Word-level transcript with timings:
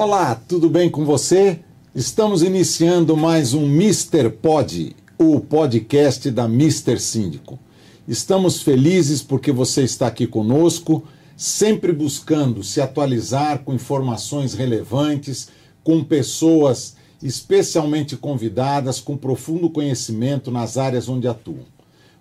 Olá, 0.00 0.36
tudo 0.36 0.70
bem 0.70 0.88
com 0.88 1.04
você? 1.04 1.58
Estamos 1.92 2.44
iniciando 2.44 3.16
mais 3.16 3.52
um 3.52 3.64
Mr. 3.64 4.30
Pod, 4.30 4.94
o 5.18 5.40
podcast 5.40 6.30
da 6.30 6.44
Mr. 6.44 7.00
Síndico. 7.00 7.58
Estamos 8.06 8.62
felizes 8.62 9.24
porque 9.24 9.50
você 9.50 9.82
está 9.82 10.06
aqui 10.06 10.24
conosco, 10.24 11.02
sempre 11.36 11.92
buscando 11.92 12.62
se 12.62 12.80
atualizar 12.80 13.64
com 13.64 13.74
informações 13.74 14.54
relevantes, 14.54 15.48
com 15.82 16.04
pessoas 16.04 16.94
especialmente 17.20 18.16
convidadas 18.16 19.00
com 19.00 19.16
profundo 19.16 19.68
conhecimento 19.68 20.48
nas 20.48 20.78
áreas 20.78 21.08
onde 21.08 21.26
atuam. 21.26 21.66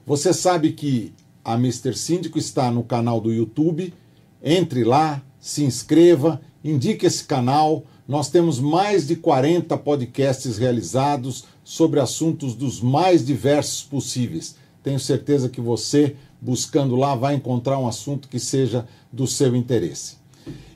Você 0.04 0.34
sabe 0.34 0.72
que 0.72 1.14
a 1.46 1.54
Mr. 1.54 1.96
Síndico 1.96 2.40
está 2.40 2.72
no 2.72 2.82
canal 2.82 3.22
do 3.22 3.32
YouTube. 3.32 3.94
Entre 4.44 4.84
lá, 4.84 5.22
se 5.40 5.64
inscreva, 5.64 6.42
indique 6.64 7.06
esse 7.06 7.24
canal. 7.24 7.84
Nós 8.08 8.30
temos 8.30 8.60
mais 8.60 9.08
de 9.08 9.16
40 9.16 9.78
podcasts 9.78 10.58
realizados 10.58 11.46
sobre 11.64 12.00
assuntos 12.00 12.54
dos 12.56 12.82
mais 12.82 13.26
diversos 13.26 13.84
possíveis. 13.84 14.56
Tenho 14.84 15.00
certeza 15.00 15.50
que 15.50 15.60
você, 15.60 16.16
buscando 16.42 16.96
lá, 16.96 17.16
vai 17.16 17.36
encontrar 17.36 17.78
um 17.78 17.88
assunto 17.88 18.30
que 18.30 18.40
seja 18.40 18.88
do 19.12 19.28
seu 19.28 19.56
interesse. 19.56 20.18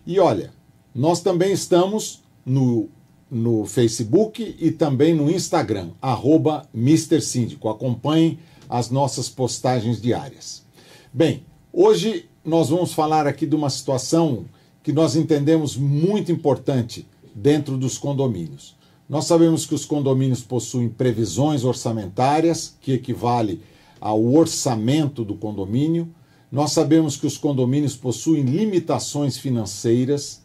E 0.05 0.19
olha, 0.19 0.51
nós 0.93 1.21
também 1.21 1.53
estamos 1.53 2.21
no 2.45 2.89
no 3.31 3.65
Facebook 3.65 4.57
e 4.59 4.71
também 4.71 5.13
no 5.13 5.31
Instagram, 5.31 5.91
arroba 6.01 6.67
Mr. 6.75 7.21
Síndico. 7.21 7.69
Acompanhem 7.69 8.37
as 8.69 8.89
nossas 8.89 9.29
postagens 9.29 10.01
diárias. 10.01 10.65
Bem, 11.13 11.45
hoje 11.71 12.29
nós 12.43 12.67
vamos 12.67 12.93
falar 12.93 13.25
aqui 13.25 13.45
de 13.45 13.55
uma 13.55 13.69
situação 13.69 14.45
que 14.83 14.91
nós 14.91 15.15
entendemos 15.15 15.77
muito 15.77 16.31
importante 16.31 17.07
dentro 17.35 17.77
dos 17.77 17.97
condomínios. 17.97 18.75
Nós 19.07 19.25
sabemos 19.25 19.65
que 19.65 19.75
os 19.75 19.85
condomínios 19.85 20.41
possuem 20.41 20.89
previsões 20.89 21.63
orçamentárias, 21.63 22.75
que 22.79 22.93
equivale 22.93 23.61
ao 23.99 24.23
orçamento 24.23 25.23
do 25.23 25.35
condomínio. 25.35 26.07
Nós 26.51 26.71
sabemos 26.71 27.17
que 27.17 27.27
os 27.27 27.37
condomínios 27.37 27.95
possuem 27.95 28.43
limitações 28.43 29.37
financeiras, 29.37 30.41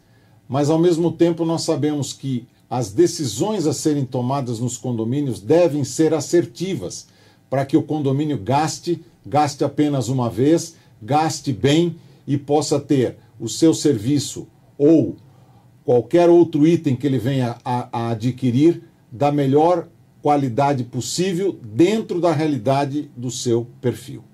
mas 0.49 0.69
ao 0.69 0.79
mesmo 0.79 1.13
tempo 1.13 1.45
nós 1.45 1.63
sabemos 1.63 2.13
que 2.13 2.47
as 2.69 2.93
decisões 2.93 3.67
a 3.67 3.73
serem 3.73 4.05
tomadas 4.05 4.59
nos 4.59 4.77
condomínios 4.77 5.41
devem 5.41 5.85
ser 5.85 6.13
assertivas, 6.13 7.07
para 7.49 7.65
que 7.65 7.77
o 7.77 7.83
condomínio 7.83 8.37
gaste, 8.37 9.01
gaste 9.25 9.65
apenas 9.65 10.09
uma 10.09 10.29
vez, 10.29 10.75
gaste 11.01 11.53
bem 11.53 11.97
e 12.27 12.37
possa 12.37 12.81
ter 12.81 13.17
o 13.39 13.49
seu 13.49 13.75
serviço 13.75 14.47
ou 14.79 15.17
qualquer 15.85 16.29
outro 16.29 16.67
item 16.67 16.97
que 16.97 17.07
ele 17.07 17.19
venha 17.19 17.57
a, 17.65 17.89
a 17.93 18.11
adquirir 18.11 18.83
da 19.11 19.31
melhor 19.31 19.89
qualidade 20.21 20.83
possível 20.83 21.57
dentro 21.63 22.21
da 22.21 22.33
realidade 22.33 23.11
do 23.17 23.31
seu 23.31 23.67
perfil. 23.81 24.25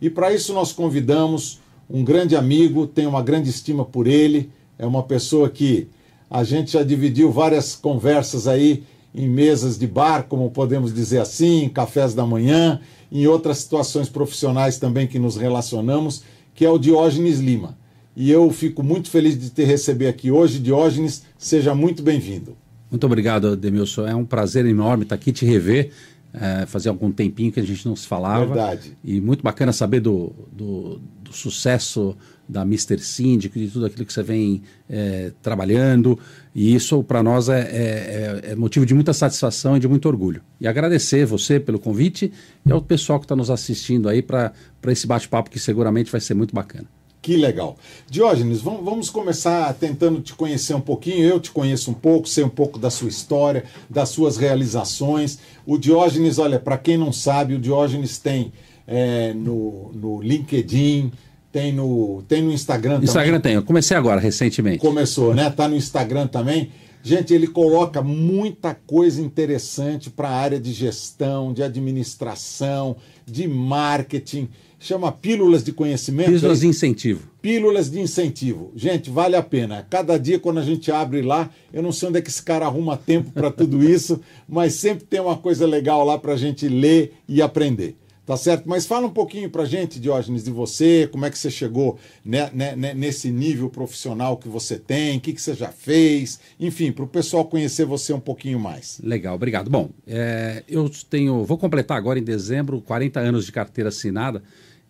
E 0.00 0.08
para 0.08 0.32
isso 0.32 0.52
nós 0.54 0.72
convidamos 0.72 1.60
um 1.88 2.02
grande 2.02 2.34
amigo, 2.34 2.86
tenho 2.86 3.10
uma 3.10 3.22
grande 3.22 3.50
estima 3.50 3.84
por 3.84 4.06
ele, 4.06 4.50
é 4.78 4.86
uma 4.86 5.02
pessoa 5.02 5.50
que 5.50 5.88
a 6.30 6.42
gente 6.42 6.72
já 6.72 6.82
dividiu 6.82 7.30
várias 7.30 7.76
conversas 7.76 8.48
aí 8.48 8.84
em 9.14 9.28
mesas 9.28 9.78
de 9.78 9.86
bar, 9.86 10.24
como 10.28 10.50
podemos 10.50 10.92
dizer 10.92 11.20
assim, 11.20 11.64
em 11.64 11.68
cafés 11.68 12.14
da 12.14 12.26
manhã, 12.26 12.80
em 13.12 13.26
outras 13.26 13.58
situações 13.58 14.08
profissionais 14.08 14.78
também 14.78 15.06
que 15.06 15.18
nos 15.18 15.36
relacionamos, 15.36 16.24
que 16.54 16.64
é 16.64 16.70
o 16.70 16.78
Diógenes 16.78 17.38
Lima. 17.38 17.78
E 18.16 18.30
eu 18.30 18.50
fico 18.50 18.82
muito 18.82 19.10
feliz 19.10 19.38
de 19.38 19.50
te 19.50 19.64
receber 19.64 20.06
aqui 20.06 20.30
hoje. 20.30 20.58
Diógenes, 20.58 21.24
seja 21.36 21.74
muito 21.74 22.02
bem-vindo. 22.02 22.56
Muito 22.90 23.04
obrigado, 23.06 23.56
Demilson. 23.56 24.06
É 24.06 24.14
um 24.14 24.24
prazer 24.24 24.64
enorme 24.66 25.02
estar 25.02 25.16
aqui 25.16 25.32
te 25.32 25.44
rever. 25.44 25.90
É, 26.32 26.66
fazia 26.66 26.90
algum 26.90 27.12
tempinho 27.12 27.50
que 27.52 27.60
a 27.60 27.62
gente 27.62 27.86
não 27.86 27.96
se 27.96 28.06
falava. 28.06 28.46
Verdade. 28.46 28.96
E 29.04 29.20
muito 29.20 29.42
bacana 29.42 29.72
saber 29.72 30.00
do, 30.00 30.32
do, 30.52 31.00
do 31.22 31.32
sucesso 31.32 32.16
da 32.48 32.62
Mr. 32.62 32.98
Síndico, 32.98 33.58
de 33.58 33.68
tudo 33.68 33.86
aquilo 33.86 34.04
que 34.04 34.12
você 34.12 34.22
vem 34.22 34.62
é, 34.88 35.32
trabalhando. 35.42 36.18
E 36.54 36.74
isso, 36.74 37.02
para 37.02 37.22
nós, 37.22 37.48
é, 37.48 37.60
é, 37.60 38.40
é, 38.50 38.54
motivo 38.56 38.84
de 38.84 38.94
muita 38.94 39.12
satisfação 39.12 39.76
e 39.76 39.80
de 39.80 39.88
muito 39.88 40.06
orgulho. 40.06 40.42
E 40.60 40.66
agradecer 40.68 41.24
você 41.24 41.58
pelo 41.58 41.78
convite 41.78 42.32
e 42.66 42.70
ao 42.70 42.82
pessoal 42.82 43.18
que 43.18 43.24
está 43.24 43.34
nos 43.34 43.50
assistindo 43.50 44.08
aí 44.08 44.22
para 44.22 44.52
esse 44.88 45.06
bate-papo 45.06 45.50
que 45.50 45.58
seguramente 45.58 46.10
vai 46.10 46.20
ser 46.20 46.34
muito 46.34 46.54
bacana. 46.54 46.86
Que 47.24 47.38
legal. 47.38 47.78
Diógenes, 48.06 48.60
vamos 48.60 49.08
começar 49.08 49.72
tentando 49.72 50.20
te 50.20 50.34
conhecer 50.34 50.74
um 50.74 50.80
pouquinho. 50.80 51.26
Eu 51.26 51.40
te 51.40 51.50
conheço 51.50 51.90
um 51.90 51.94
pouco, 51.94 52.28
sei 52.28 52.44
um 52.44 52.50
pouco 52.50 52.78
da 52.78 52.90
sua 52.90 53.08
história, 53.08 53.64
das 53.88 54.10
suas 54.10 54.36
realizações. 54.36 55.38
O 55.64 55.78
Diógenes, 55.78 56.38
olha, 56.38 56.60
para 56.60 56.76
quem 56.76 56.98
não 56.98 57.14
sabe, 57.14 57.54
o 57.54 57.58
Diógenes 57.58 58.18
tem 58.18 58.52
é, 58.86 59.32
no, 59.32 59.90
no 59.94 60.20
LinkedIn, 60.20 61.10
tem 61.50 61.72
no, 61.72 62.22
tem 62.28 62.42
no 62.42 62.52
Instagram 62.52 62.96
também. 62.96 63.08
Instagram 63.08 63.40
tem, 63.40 63.54
eu 63.54 63.62
comecei 63.62 63.96
agora, 63.96 64.20
recentemente. 64.20 64.80
Começou, 64.80 65.34
né? 65.34 65.48
Tá 65.48 65.66
no 65.66 65.76
Instagram 65.76 66.26
também. 66.26 66.72
Gente, 67.02 67.32
ele 67.32 67.46
coloca 67.46 68.02
muita 68.02 68.74
coisa 68.74 69.22
interessante 69.22 70.10
para 70.10 70.28
a 70.28 70.34
área 70.34 70.60
de 70.60 70.74
gestão, 70.74 71.54
de 71.54 71.62
administração, 71.62 72.96
de 73.24 73.48
marketing. 73.48 74.50
Chama 74.84 75.10
Pílulas 75.10 75.64
de 75.64 75.72
Conhecimento. 75.72 76.30
Pílulas 76.30 76.60
de 76.60 76.66
Incentivo. 76.66 77.22
Pílulas 77.40 77.90
de 77.90 77.98
Incentivo. 77.98 78.70
Gente, 78.76 79.08
vale 79.08 79.34
a 79.34 79.42
pena. 79.42 79.86
Cada 79.88 80.18
dia, 80.18 80.38
quando 80.38 80.58
a 80.58 80.62
gente 80.62 80.92
abre 80.92 81.22
lá, 81.22 81.48
eu 81.72 81.82
não 81.82 81.90
sei 81.90 82.10
onde 82.10 82.18
é 82.18 82.20
que 82.20 82.28
esse 82.28 82.42
cara 82.42 82.66
arruma 82.66 82.94
tempo 82.94 83.32
para 83.32 83.50
tudo 83.50 83.82
isso, 83.88 84.20
mas 84.46 84.74
sempre 84.74 85.06
tem 85.06 85.20
uma 85.20 85.38
coisa 85.38 85.66
legal 85.66 86.04
lá 86.04 86.18
para 86.18 86.34
a 86.34 86.36
gente 86.36 86.68
ler 86.68 87.14
e 87.26 87.40
aprender. 87.40 87.96
Tá 88.26 88.36
certo? 88.36 88.66
Mas 88.66 88.84
fala 88.84 89.06
um 89.06 89.10
pouquinho 89.10 89.48
pra 89.48 89.64
gente, 89.64 89.98
Diógenes, 89.98 90.44
de 90.44 90.50
você, 90.50 91.08
como 91.10 91.24
é 91.24 91.30
que 91.30 91.38
você 91.38 91.50
chegou 91.50 91.98
né, 92.24 92.50
né, 92.52 92.76
né 92.76 92.94
nesse 92.94 93.30
nível 93.30 93.70
profissional 93.70 94.36
que 94.36 94.48
você 94.48 94.78
tem, 94.78 95.16
o 95.16 95.20
que, 95.20 95.32
que 95.32 95.40
você 95.40 95.54
já 95.54 95.68
fez, 95.68 96.40
enfim, 96.58 96.90
para 96.90 97.04
o 97.04 97.08
pessoal 97.08 97.44
conhecer 97.46 97.84
você 97.84 98.14
um 98.14 98.20
pouquinho 98.20 98.58
mais. 98.58 98.98
Legal, 99.02 99.34
obrigado. 99.34 99.70
Bom, 99.70 99.90
é, 100.06 100.62
eu 100.66 100.90
tenho, 101.10 101.44
vou 101.44 101.58
completar 101.58 101.98
agora 101.98 102.18
em 102.18 102.22
dezembro 102.22 102.80
40 102.80 103.20
anos 103.20 103.44
de 103.44 103.52
carteira 103.52 103.88
assinada, 103.88 104.42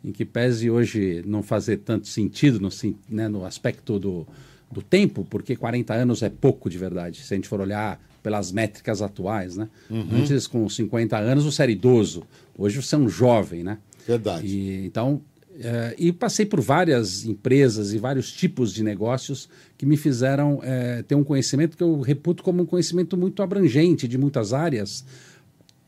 em 0.04 0.12
que 0.12 0.24
pese 0.24 0.70
hoje 0.70 1.22
não 1.26 1.42
fazer 1.42 1.78
tanto 1.78 2.06
sentido 2.06 2.60
no, 2.60 2.68
né, 3.08 3.26
no 3.26 3.44
aspecto 3.44 3.98
do, 3.98 4.26
do 4.70 4.82
tempo, 4.82 5.26
porque 5.28 5.56
40 5.56 5.94
anos 5.94 6.22
é 6.22 6.28
pouco 6.28 6.68
de 6.68 6.76
verdade. 6.76 7.22
Se 7.22 7.32
a 7.32 7.36
gente 7.36 7.48
for 7.48 7.60
olhar 7.60 8.00
pelas 8.22 8.52
métricas 8.52 9.02
atuais, 9.02 9.56
né? 9.56 9.68
Uhum. 9.90 10.06
Antes, 10.12 10.46
com 10.46 10.66
50 10.68 11.16
anos, 11.18 11.44
você 11.44 11.62
era 11.62 11.70
idoso. 11.70 12.22
Hoje 12.56 12.80
você 12.80 12.94
é 12.94 12.98
um 12.98 13.08
jovem, 13.08 13.62
né? 13.62 13.78
Verdade. 14.06 14.46
E, 14.46 14.86
então, 14.86 15.20
é, 15.60 15.94
e 15.98 16.12
passei 16.12 16.44
por 16.44 16.60
várias 16.60 17.24
empresas 17.24 17.92
e 17.92 17.98
vários 17.98 18.32
tipos 18.32 18.72
de 18.72 18.82
negócios 18.82 19.48
que 19.76 19.86
me 19.86 19.96
fizeram 19.96 20.60
é, 20.62 21.02
ter 21.02 21.14
um 21.14 21.22
conhecimento 21.22 21.76
que 21.76 21.82
eu 21.82 22.00
reputo 22.00 22.42
como 22.42 22.62
um 22.62 22.66
conhecimento 22.66 23.16
muito 23.16 23.42
abrangente 23.42 24.08
de 24.08 24.18
muitas 24.18 24.52
áreas, 24.52 25.04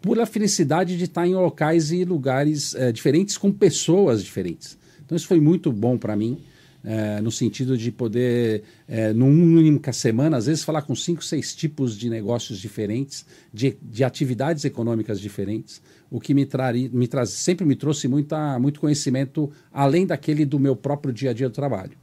por 0.07 0.21
a 0.21 0.25
felicidade 0.25 0.97
de 0.97 1.03
estar 1.03 1.27
em 1.27 1.35
locais 1.35 1.91
e 1.91 2.05
lugares 2.05 2.77
é, 2.77 2.93
diferentes 2.93 3.37
com 3.37 3.51
pessoas 3.51 4.23
diferentes. 4.23 4.79
Então, 5.05 5.17
isso 5.17 5.27
foi 5.27 5.41
muito 5.41 5.73
bom 5.73 5.99
para 5.99 6.15
mim 6.15 6.39
é, 6.85 7.21
no 7.21 7.33
sentido 7.33 7.77
de 7.77 7.91
poder, 7.91 8.63
é, 8.87 9.13
numa 9.13 9.59
única 9.59 9.93
semana, 9.93 10.37
às 10.37 10.47
vezes 10.47 10.63
falar 10.63 10.83
com 10.83 10.95
cinco, 10.95 11.25
seis 11.25 11.57
tipos 11.57 11.99
de 11.99 12.09
negócios 12.09 12.61
diferentes, 12.61 13.27
de, 13.53 13.77
de 13.83 14.05
atividades 14.05 14.65
econômicas 14.65 15.19
diferentes, 15.19 15.83
o 16.09 16.21
que 16.21 16.33
me, 16.33 16.47
trari, 16.47 16.89
me 16.89 17.09
traz, 17.09 17.31
sempre 17.31 17.67
me 17.67 17.75
trouxe 17.75 18.07
muita, 18.07 18.61
muito 18.61 18.79
conhecimento 18.79 19.51
além 19.73 20.07
daquele 20.07 20.45
do 20.45 20.61
meu 20.61 20.77
próprio 20.77 21.13
dia 21.13 21.31
a 21.31 21.33
dia 21.33 21.49
do 21.49 21.53
trabalho. 21.53 21.99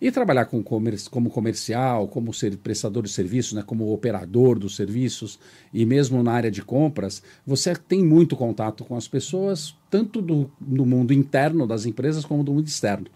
E 0.00 0.10
trabalhar 0.10 0.44
com 0.44 0.62
comerci 0.62 1.08
como 1.08 1.30
comercial, 1.30 2.06
como 2.08 2.30
prestador 2.62 3.02
de 3.02 3.08
serviços, 3.10 3.54
né, 3.54 3.62
como 3.62 3.92
operador 3.92 4.58
dos 4.58 4.76
serviços 4.76 5.38
e 5.72 5.86
mesmo 5.86 6.22
na 6.22 6.32
área 6.32 6.50
de 6.50 6.62
compras, 6.62 7.22
você 7.46 7.74
tem 7.74 8.04
muito 8.04 8.36
contato 8.36 8.84
com 8.84 8.94
as 8.94 9.08
pessoas, 9.08 9.74
tanto 9.90 10.20
do, 10.20 10.50
do 10.60 10.84
mundo 10.84 11.14
interno 11.14 11.66
das 11.66 11.86
empresas 11.86 12.24
como 12.24 12.44
do 12.44 12.52
mundo 12.52 12.66
externo. 12.66 13.06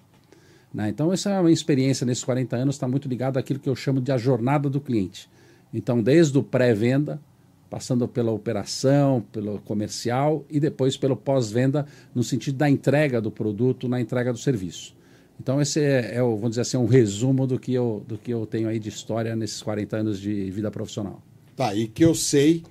Né? 0.72 0.88
Então, 0.88 1.12
essa 1.12 1.30
é 1.30 1.40
uma 1.40 1.52
experiência 1.52 2.06
nesses 2.06 2.24
40 2.24 2.56
anos, 2.56 2.76
está 2.76 2.88
muito 2.88 3.08
ligada 3.08 3.38
àquilo 3.38 3.58
que 3.58 3.68
eu 3.68 3.76
chamo 3.76 4.00
de 4.00 4.10
a 4.10 4.16
jornada 4.16 4.70
do 4.70 4.80
cliente. 4.80 5.28
Então, 5.74 6.02
desde 6.02 6.38
o 6.38 6.42
pré-venda, 6.42 7.20
passando 7.68 8.08
pela 8.08 8.32
operação, 8.32 9.24
pelo 9.30 9.60
comercial 9.60 10.44
e 10.50 10.58
depois 10.58 10.96
pelo 10.96 11.16
pós-venda, 11.16 11.86
no 12.14 12.24
sentido 12.24 12.56
da 12.56 12.68
entrega 12.68 13.20
do 13.20 13.30
produto, 13.30 13.88
na 13.88 14.00
entrega 14.00 14.32
do 14.32 14.38
serviço. 14.38 14.94
Então, 15.40 15.58
esse 15.58 15.80
é, 15.80 16.16
é 16.16 16.20
vamos 16.20 16.50
dizer 16.50 16.60
assim, 16.60 16.76
um 16.76 16.84
resumo 16.84 17.46
do 17.46 17.58
que, 17.58 17.72
eu, 17.72 18.04
do 18.06 18.18
que 18.18 18.30
eu 18.30 18.44
tenho 18.44 18.68
aí 18.68 18.78
de 18.78 18.90
história 18.90 19.34
nesses 19.34 19.62
40 19.62 19.96
anos 19.96 20.20
de 20.20 20.50
vida 20.50 20.70
profissional. 20.70 21.22
Tá, 21.56 21.74
e 21.74 21.88
que 21.88 22.04
eu 22.04 22.14
sei, 22.14 22.62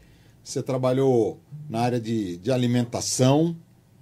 você 0.44 0.62
trabalhou 0.62 1.40
na 1.68 1.80
área 1.80 2.00
de, 2.00 2.38
de 2.38 2.52
alimentação, 2.52 3.58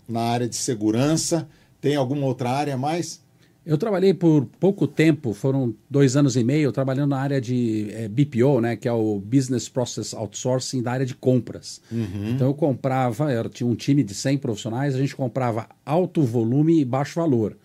na 0.08 0.20
área 0.20 0.50
de 0.50 0.56
segurança, 0.58 1.48
tem 1.80 1.96
alguma 1.96 2.26
outra 2.26 2.50
área 2.50 2.76
mais? 2.76 3.22
Eu 3.66 3.78
trabalhei 3.78 4.14
por 4.14 4.46
pouco 4.60 4.86
tempo, 4.86 5.34
foram 5.34 5.74
dois 5.90 6.18
anos 6.18 6.36
e 6.36 6.44
meio, 6.44 6.70
trabalhando 6.74 7.12
na 7.12 7.20
área 7.20 7.40
de 7.40 7.88
é, 7.92 8.10
BPO, 8.10 8.60
né, 8.60 8.76
que 8.76 8.88
é 8.88 8.92
o 8.92 9.18
Business 9.20 9.70
Process 9.70 10.14
Outsourcing, 10.14 10.82
da 10.82 10.92
área 10.92 11.06
de 11.06 11.16
compras. 11.16 11.82
Uhum. 11.90 12.32
Então 12.32 12.48
eu 12.48 12.54
comprava, 12.54 13.32
eu 13.32 13.50
tinha 13.50 13.68
um 13.68 13.76
time 13.76 14.04
de 14.04 14.14
100 14.14 14.40
profissionais, 14.40 14.94
a 14.94 14.98
gente 14.98 15.16
comprava 15.16 15.70
alto 15.86 16.22
volume 16.22 16.82
e 16.82 16.86
baixo 16.86 17.20
valor. 17.20 17.56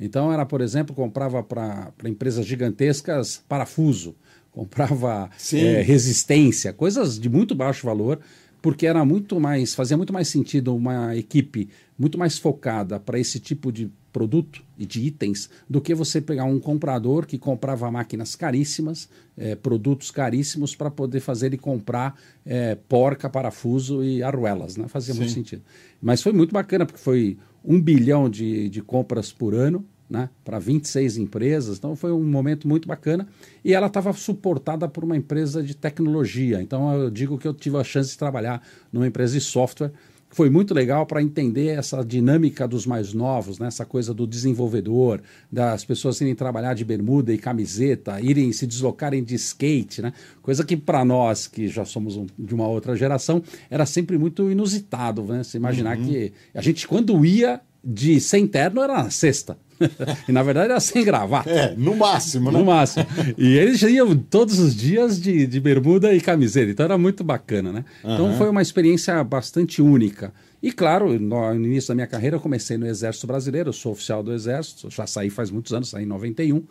Então 0.00 0.32
era, 0.32 0.46
por 0.46 0.60
exemplo, 0.60 0.94
comprava 0.94 1.42
para 1.42 1.92
empresas 2.06 2.46
gigantescas 2.46 3.42
parafuso, 3.48 4.16
comprava 4.50 5.30
é, 5.52 5.82
resistência, 5.82 6.72
coisas 6.72 7.20
de 7.20 7.28
muito 7.28 7.54
baixo 7.54 7.86
valor, 7.86 8.18
porque 8.62 8.86
era 8.86 9.04
muito 9.04 9.38
mais, 9.38 9.74
fazia 9.74 9.96
muito 9.96 10.12
mais 10.12 10.28
sentido 10.28 10.74
uma 10.74 11.14
equipe 11.16 11.68
muito 11.98 12.18
mais 12.18 12.38
focada 12.38 12.98
para 12.98 13.18
esse 13.18 13.38
tipo 13.38 13.70
de 13.70 13.90
produto 14.12 14.62
e 14.76 14.84
de 14.84 15.00
itens 15.06 15.48
do 15.68 15.80
que 15.80 15.94
você 15.94 16.20
pegar 16.20 16.44
um 16.44 16.58
comprador 16.58 17.26
que 17.26 17.38
comprava 17.38 17.90
máquinas 17.90 18.34
caríssimas, 18.34 19.08
é, 19.36 19.54
produtos 19.54 20.10
caríssimos 20.10 20.74
para 20.74 20.90
poder 20.90 21.20
fazer 21.20 21.46
ele 21.46 21.58
comprar 21.58 22.18
é, 22.44 22.74
porca, 22.74 23.30
parafuso 23.30 24.02
e 24.02 24.22
arruelas, 24.22 24.76
né? 24.76 24.88
Fazia 24.88 25.14
Sim. 25.14 25.20
muito 25.20 25.32
sentido. 25.32 25.62
Mas 26.02 26.22
foi 26.22 26.32
muito 26.32 26.52
bacana 26.52 26.84
porque 26.84 27.00
foi 27.00 27.38
um 27.64 27.80
bilhão 27.80 28.28
de, 28.28 28.68
de 28.68 28.82
compras 28.82 29.32
por 29.32 29.54
ano, 29.54 29.84
né, 30.08 30.28
para 30.44 30.58
26 30.58 31.18
empresas. 31.18 31.78
Então 31.78 31.94
foi 31.94 32.10
um 32.10 32.22
momento 32.22 32.66
muito 32.66 32.88
bacana. 32.88 33.28
E 33.64 33.72
ela 33.72 33.86
estava 33.86 34.12
suportada 34.12 34.88
por 34.88 35.04
uma 35.04 35.16
empresa 35.16 35.62
de 35.62 35.76
tecnologia. 35.76 36.60
Então 36.60 36.92
eu 36.92 37.10
digo 37.10 37.38
que 37.38 37.46
eu 37.46 37.54
tive 37.54 37.76
a 37.76 37.84
chance 37.84 38.10
de 38.10 38.18
trabalhar 38.18 38.60
numa 38.92 39.06
empresa 39.06 39.34
de 39.34 39.40
software 39.40 39.92
foi 40.30 40.48
muito 40.48 40.72
legal 40.72 41.04
para 41.06 41.20
entender 41.20 41.68
essa 41.68 42.04
dinâmica 42.04 42.66
dos 42.66 42.86
mais 42.86 43.12
novos, 43.12 43.58
né? 43.58 43.66
essa 43.66 43.84
coisa 43.84 44.14
do 44.14 44.26
desenvolvedor, 44.26 45.20
das 45.50 45.84
pessoas 45.84 46.20
irem 46.20 46.34
trabalhar 46.34 46.74
de 46.74 46.84
bermuda 46.84 47.32
e 47.32 47.38
camiseta, 47.38 48.20
irem 48.20 48.52
se 48.52 48.66
deslocarem 48.66 49.24
de 49.24 49.34
skate, 49.34 50.00
né? 50.00 50.12
coisa 50.40 50.64
que 50.64 50.76
para 50.76 51.04
nós, 51.04 51.48
que 51.48 51.66
já 51.66 51.84
somos 51.84 52.16
um, 52.16 52.26
de 52.38 52.54
uma 52.54 52.68
outra 52.68 52.94
geração, 52.96 53.42
era 53.68 53.84
sempre 53.84 54.16
muito 54.16 54.50
inusitado. 54.50 55.24
Né? 55.24 55.42
Se 55.42 55.56
imaginar 55.56 55.98
uhum. 55.98 56.04
que 56.04 56.32
a 56.54 56.62
gente, 56.62 56.86
quando 56.86 57.24
ia 57.24 57.60
de 57.82 58.20
sem 58.20 58.46
terno, 58.46 58.82
era 58.82 59.02
na 59.02 59.10
sexta. 59.10 59.58
e 60.28 60.32
na 60.32 60.42
verdade 60.42 60.70
era 60.70 60.80
sem 60.80 61.04
gravata. 61.04 61.50
É, 61.50 61.74
no 61.76 61.96
máximo, 61.96 62.50
né? 62.50 62.58
No 62.58 62.64
máximo. 62.64 63.06
E 63.36 63.56
eles 63.56 63.80
iam 63.82 64.16
todos 64.16 64.58
os 64.58 64.74
dias 64.74 65.20
de, 65.20 65.46
de 65.46 65.60
bermuda 65.60 66.14
e 66.14 66.20
camiseta, 66.20 66.70
então 66.70 66.84
era 66.84 66.98
muito 66.98 67.24
bacana, 67.24 67.72
né? 67.72 67.84
Uhum. 68.04 68.14
Então 68.14 68.34
foi 68.36 68.48
uma 68.48 68.62
experiência 68.62 69.22
bastante 69.24 69.80
única. 69.80 70.32
E 70.62 70.70
claro, 70.70 71.18
no, 71.18 71.54
início 71.54 71.88
da 71.88 71.94
minha 71.94 72.06
carreira 72.06 72.36
eu 72.36 72.40
comecei 72.40 72.76
no 72.76 72.86
Exército 72.86 73.26
Brasileiro, 73.26 73.70
eu 73.70 73.72
sou 73.72 73.92
oficial 73.92 74.22
do 74.22 74.32
Exército, 74.32 74.90
já 74.90 75.06
saí 75.06 75.30
faz 75.30 75.50
muitos 75.50 75.72
anos, 75.72 75.88
saí 75.88 76.04
em 76.04 76.06
91. 76.06 76.62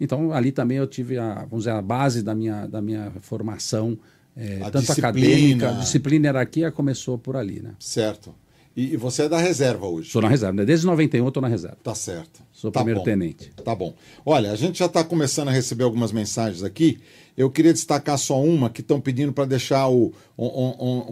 Então 0.00 0.32
ali 0.32 0.50
também 0.50 0.78
eu 0.78 0.86
tive 0.86 1.18
a, 1.18 1.44
vamos 1.48 1.64
dizer, 1.64 1.70
a 1.70 1.82
base 1.82 2.22
da 2.22 2.34
minha, 2.34 2.66
da 2.66 2.80
minha 2.80 3.12
formação, 3.20 3.98
é, 4.36 4.58
tanto 4.58 4.80
disciplina. 4.80 5.08
acadêmica, 5.08 5.72
disciplina 5.74 6.26
e 6.26 6.28
hierarquia 6.28 6.70
começou 6.72 7.18
por 7.18 7.36
ali, 7.36 7.60
né? 7.60 7.72
Certo. 7.78 8.34
E, 8.76 8.94
e, 8.94 8.96
você 8.96 9.22
é 9.22 9.28
da 9.28 9.38
reserva 9.38 9.86
hoje? 9.86 10.10
Sou 10.10 10.20
na 10.20 10.28
reserva. 10.28 10.54
Né? 10.56 10.64
Desde 10.64 10.84
91 10.86 11.24
eu 11.24 11.28
estou 11.28 11.40
na 11.40 11.48
reserva. 11.48 11.76
Tá 11.82 11.94
certo. 11.94 12.42
Sou 12.52 12.72
tá 12.72 12.80
primeiro 12.80 13.02
tenente. 13.02 13.52
Tá 13.64 13.74
bom. 13.74 13.94
Olha, 14.24 14.50
a 14.50 14.56
gente 14.56 14.78
já 14.78 14.86
está 14.86 15.04
começando 15.04 15.48
a 15.48 15.52
receber 15.52 15.84
algumas 15.84 16.10
mensagens 16.10 16.62
aqui. 16.62 16.98
Eu 17.36 17.50
queria 17.50 17.72
destacar 17.72 18.18
só 18.18 18.42
uma 18.42 18.70
que 18.70 18.80
estão 18.80 19.00
pedindo 19.00 19.32
para 19.32 19.44
deixar 19.44 19.88
o, 19.88 20.12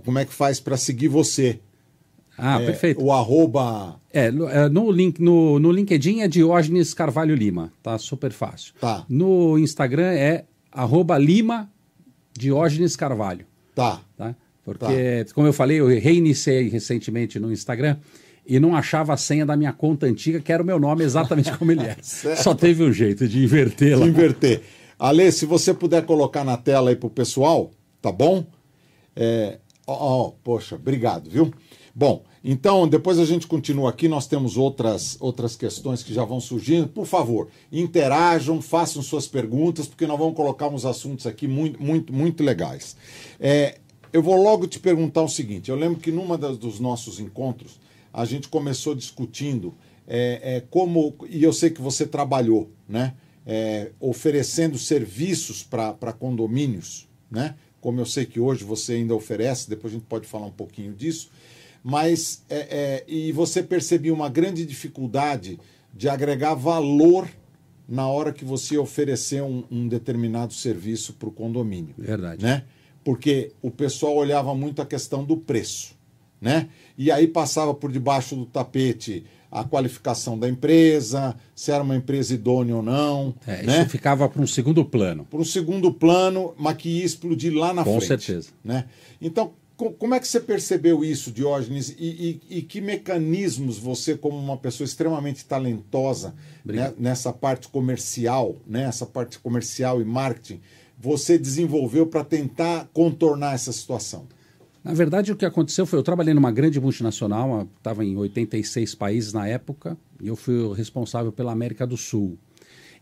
como 0.04 0.18
é 0.18 0.24
que 0.24 0.32
faz 0.32 0.60
para 0.60 0.76
seguir 0.76 1.08
você. 1.08 1.60
Ah, 2.36 2.60
é, 2.60 2.66
perfeito. 2.66 3.02
O 3.02 3.12
arroba. 3.12 4.00
É, 4.12 4.30
no, 4.30 4.48
é, 4.48 4.68
no, 4.68 4.90
link, 4.90 5.20
no, 5.20 5.58
no 5.58 5.70
LinkedIn 5.70 6.20
é 6.20 6.28
Diógenes 6.28 6.94
Carvalho 6.94 7.34
Lima. 7.34 7.72
Tá 7.82 7.98
super 7.98 8.32
fácil. 8.32 8.74
Tá. 8.80 9.04
No 9.08 9.58
Instagram 9.58 10.12
é 10.12 10.44
arroba 10.70 11.18
Lima 11.18 11.70
Diógenes 12.32 12.96
Carvalho. 12.96 13.46
Tá. 13.74 14.00
tá? 14.16 14.34
Porque, 14.64 15.24
tá. 15.26 15.34
como 15.34 15.46
eu 15.46 15.52
falei, 15.52 15.80
eu 15.80 15.86
reiniciei 15.88 16.68
recentemente 16.68 17.38
no 17.38 17.52
Instagram 17.52 17.96
e 18.46 18.58
não 18.58 18.74
achava 18.74 19.12
a 19.12 19.16
senha 19.16 19.46
da 19.46 19.56
minha 19.56 19.72
conta 19.72 20.06
antiga, 20.06 20.40
que 20.40 20.52
era 20.52 20.62
o 20.62 20.66
meu 20.66 20.78
nome 20.78 21.04
exatamente 21.04 21.56
como 21.56 21.72
ele 21.72 21.82
é. 21.82 21.96
Só 22.02 22.54
teve 22.54 22.82
um 22.82 22.92
jeito 22.92 23.26
de 23.26 23.42
invertê-la. 23.42 24.04
De 24.04 24.10
inverter. 24.10 24.62
Ale, 24.98 25.30
se 25.32 25.46
você 25.46 25.74
puder 25.74 26.04
colocar 26.04 26.44
na 26.44 26.56
tela 26.56 26.90
aí 26.90 26.96
pro 26.96 27.10
pessoal, 27.10 27.70
tá 28.00 28.12
bom? 28.12 28.46
É... 29.16 29.58
Oh, 29.84 29.92
oh, 29.92 30.32
poxa, 30.44 30.76
obrigado, 30.76 31.28
viu? 31.28 31.52
Bom, 31.94 32.24
então 32.42 32.88
depois 32.88 33.18
a 33.18 33.24
gente 33.24 33.46
continua 33.46 33.90
aqui, 33.90 34.08
nós 34.08 34.26
temos 34.26 34.56
outras, 34.56 35.16
outras 35.20 35.54
questões 35.56 36.02
que 36.02 36.14
já 36.14 36.24
vão 36.24 36.40
surgindo. 36.40 36.88
Por 36.88 37.04
favor, 37.04 37.48
interajam, 37.70 38.62
façam 38.62 39.02
suas 39.02 39.26
perguntas, 39.26 39.86
porque 39.86 40.06
nós 40.06 40.18
vamos 40.18 40.34
colocar 40.34 40.68
uns 40.68 40.84
assuntos 40.84 41.26
aqui 41.26 41.46
muito, 41.46 41.82
muito, 41.82 42.12
muito 42.12 42.42
legais. 42.42 42.96
É, 43.38 43.78
eu 44.12 44.22
vou 44.22 44.40
logo 44.40 44.66
te 44.66 44.78
perguntar 44.78 45.22
o 45.22 45.28
seguinte: 45.28 45.70
eu 45.70 45.76
lembro 45.76 45.98
que 45.98 46.12
numa 46.12 46.36
das, 46.36 46.58
dos 46.58 46.78
nossos 46.78 47.18
encontros 47.18 47.80
a 48.12 48.24
gente 48.24 48.48
começou 48.48 48.94
discutindo 48.94 49.74
é, 50.06 50.56
é, 50.56 50.60
como, 50.60 51.14
e 51.28 51.42
eu 51.42 51.52
sei 51.52 51.70
que 51.70 51.80
você 51.80 52.06
trabalhou, 52.06 52.70
né? 52.88 53.14
É, 53.44 53.90
oferecendo 53.98 54.78
serviços 54.78 55.64
para 55.64 56.12
condomínios, 56.12 57.08
né? 57.30 57.56
Como 57.80 58.00
eu 58.00 58.06
sei 58.06 58.24
que 58.24 58.38
hoje 58.38 58.62
você 58.62 58.92
ainda 58.94 59.14
oferece, 59.14 59.68
depois 59.68 59.92
a 59.92 59.96
gente 59.96 60.06
pode 60.06 60.28
falar 60.28 60.46
um 60.46 60.52
pouquinho 60.52 60.92
disso, 60.92 61.30
mas 61.82 62.44
é, 62.48 62.56
é, 62.56 63.04
e 63.08 63.32
você 63.32 63.62
percebia 63.62 64.14
uma 64.14 64.28
grande 64.28 64.64
dificuldade 64.64 65.58
de 65.92 66.08
agregar 66.08 66.54
valor 66.54 67.28
na 67.88 68.06
hora 68.06 68.32
que 68.32 68.44
você 68.44 68.78
oferecer 68.78 69.42
um, 69.42 69.64
um 69.70 69.88
determinado 69.88 70.52
serviço 70.52 71.14
para 71.14 71.28
o 71.28 71.32
condomínio. 71.32 71.94
Verdade. 71.98 72.44
Né? 72.44 72.64
Porque 73.04 73.52
o 73.60 73.70
pessoal 73.70 74.14
olhava 74.14 74.54
muito 74.54 74.80
a 74.80 74.86
questão 74.86 75.24
do 75.24 75.36
preço, 75.36 75.94
né? 76.40 76.68
E 76.96 77.10
aí 77.10 77.26
passava 77.26 77.74
por 77.74 77.90
debaixo 77.90 78.36
do 78.36 78.46
tapete 78.46 79.24
a 79.52 79.62
qualificação 79.64 80.38
da 80.38 80.48
empresa, 80.48 81.36
se 81.54 81.70
era 81.70 81.82
uma 81.82 81.94
empresa 81.94 82.32
idônea 82.32 82.76
ou 82.76 82.82
não. 82.82 83.34
É, 83.46 83.62
né? 83.62 83.80
Isso 83.80 83.90
ficava 83.90 84.26
para 84.26 84.40
um 84.40 84.46
segundo 84.46 84.82
plano. 84.82 85.26
Para 85.26 85.38
um 85.38 85.44
segundo 85.44 85.92
plano, 85.92 86.54
mas 86.58 86.76
que 86.78 86.88
ia 86.88 87.04
explodir 87.04 87.54
lá 87.54 87.74
na 87.74 87.84
Com 87.84 87.90
frente. 87.98 88.00
Com 88.00 88.06
certeza. 88.06 88.48
Né? 88.64 88.86
Então, 89.20 89.52
como 89.98 90.14
é 90.14 90.20
que 90.20 90.28
você 90.28 90.40
percebeu 90.40 91.04
isso, 91.04 91.30
Diógenes? 91.30 91.94
E, 91.98 92.40
e, 92.48 92.58
e, 92.58 92.62
que 92.62 92.80
mecanismos 92.80 93.78
você, 93.78 94.16
como 94.16 94.38
uma 94.38 94.56
pessoa 94.56 94.86
extremamente 94.86 95.44
talentosa 95.44 96.34
né, 96.64 96.94
nessa 96.96 97.32
parte 97.32 97.68
comercial, 97.68 98.56
né, 98.66 98.84
essa 98.84 99.04
parte 99.04 99.38
comercial 99.38 100.00
e 100.00 100.04
marketing, 100.04 100.60
você 101.02 101.36
desenvolveu 101.36 102.06
para 102.06 102.22
tentar 102.22 102.88
contornar 102.92 103.54
essa 103.54 103.72
situação? 103.72 104.24
Na 104.84 104.94
verdade, 104.94 105.32
o 105.32 105.36
que 105.36 105.44
aconteceu 105.44 105.84
foi 105.84 105.98
eu 105.98 106.02
trabalhei 106.02 106.32
numa 106.32 106.52
grande 106.52 106.80
multinacional, 106.80 107.68
estava 107.76 108.04
em 108.04 108.16
86 108.16 108.94
países 108.94 109.32
na 109.32 109.48
época, 109.48 109.98
e 110.20 110.28
eu 110.28 110.36
fui 110.36 110.54
o 110.54 110.70
responsável 110.72 111.32
pela 111.32 111.50
América 111.50 111.84
do 111.84 111.96
Sul. 111.96 112.38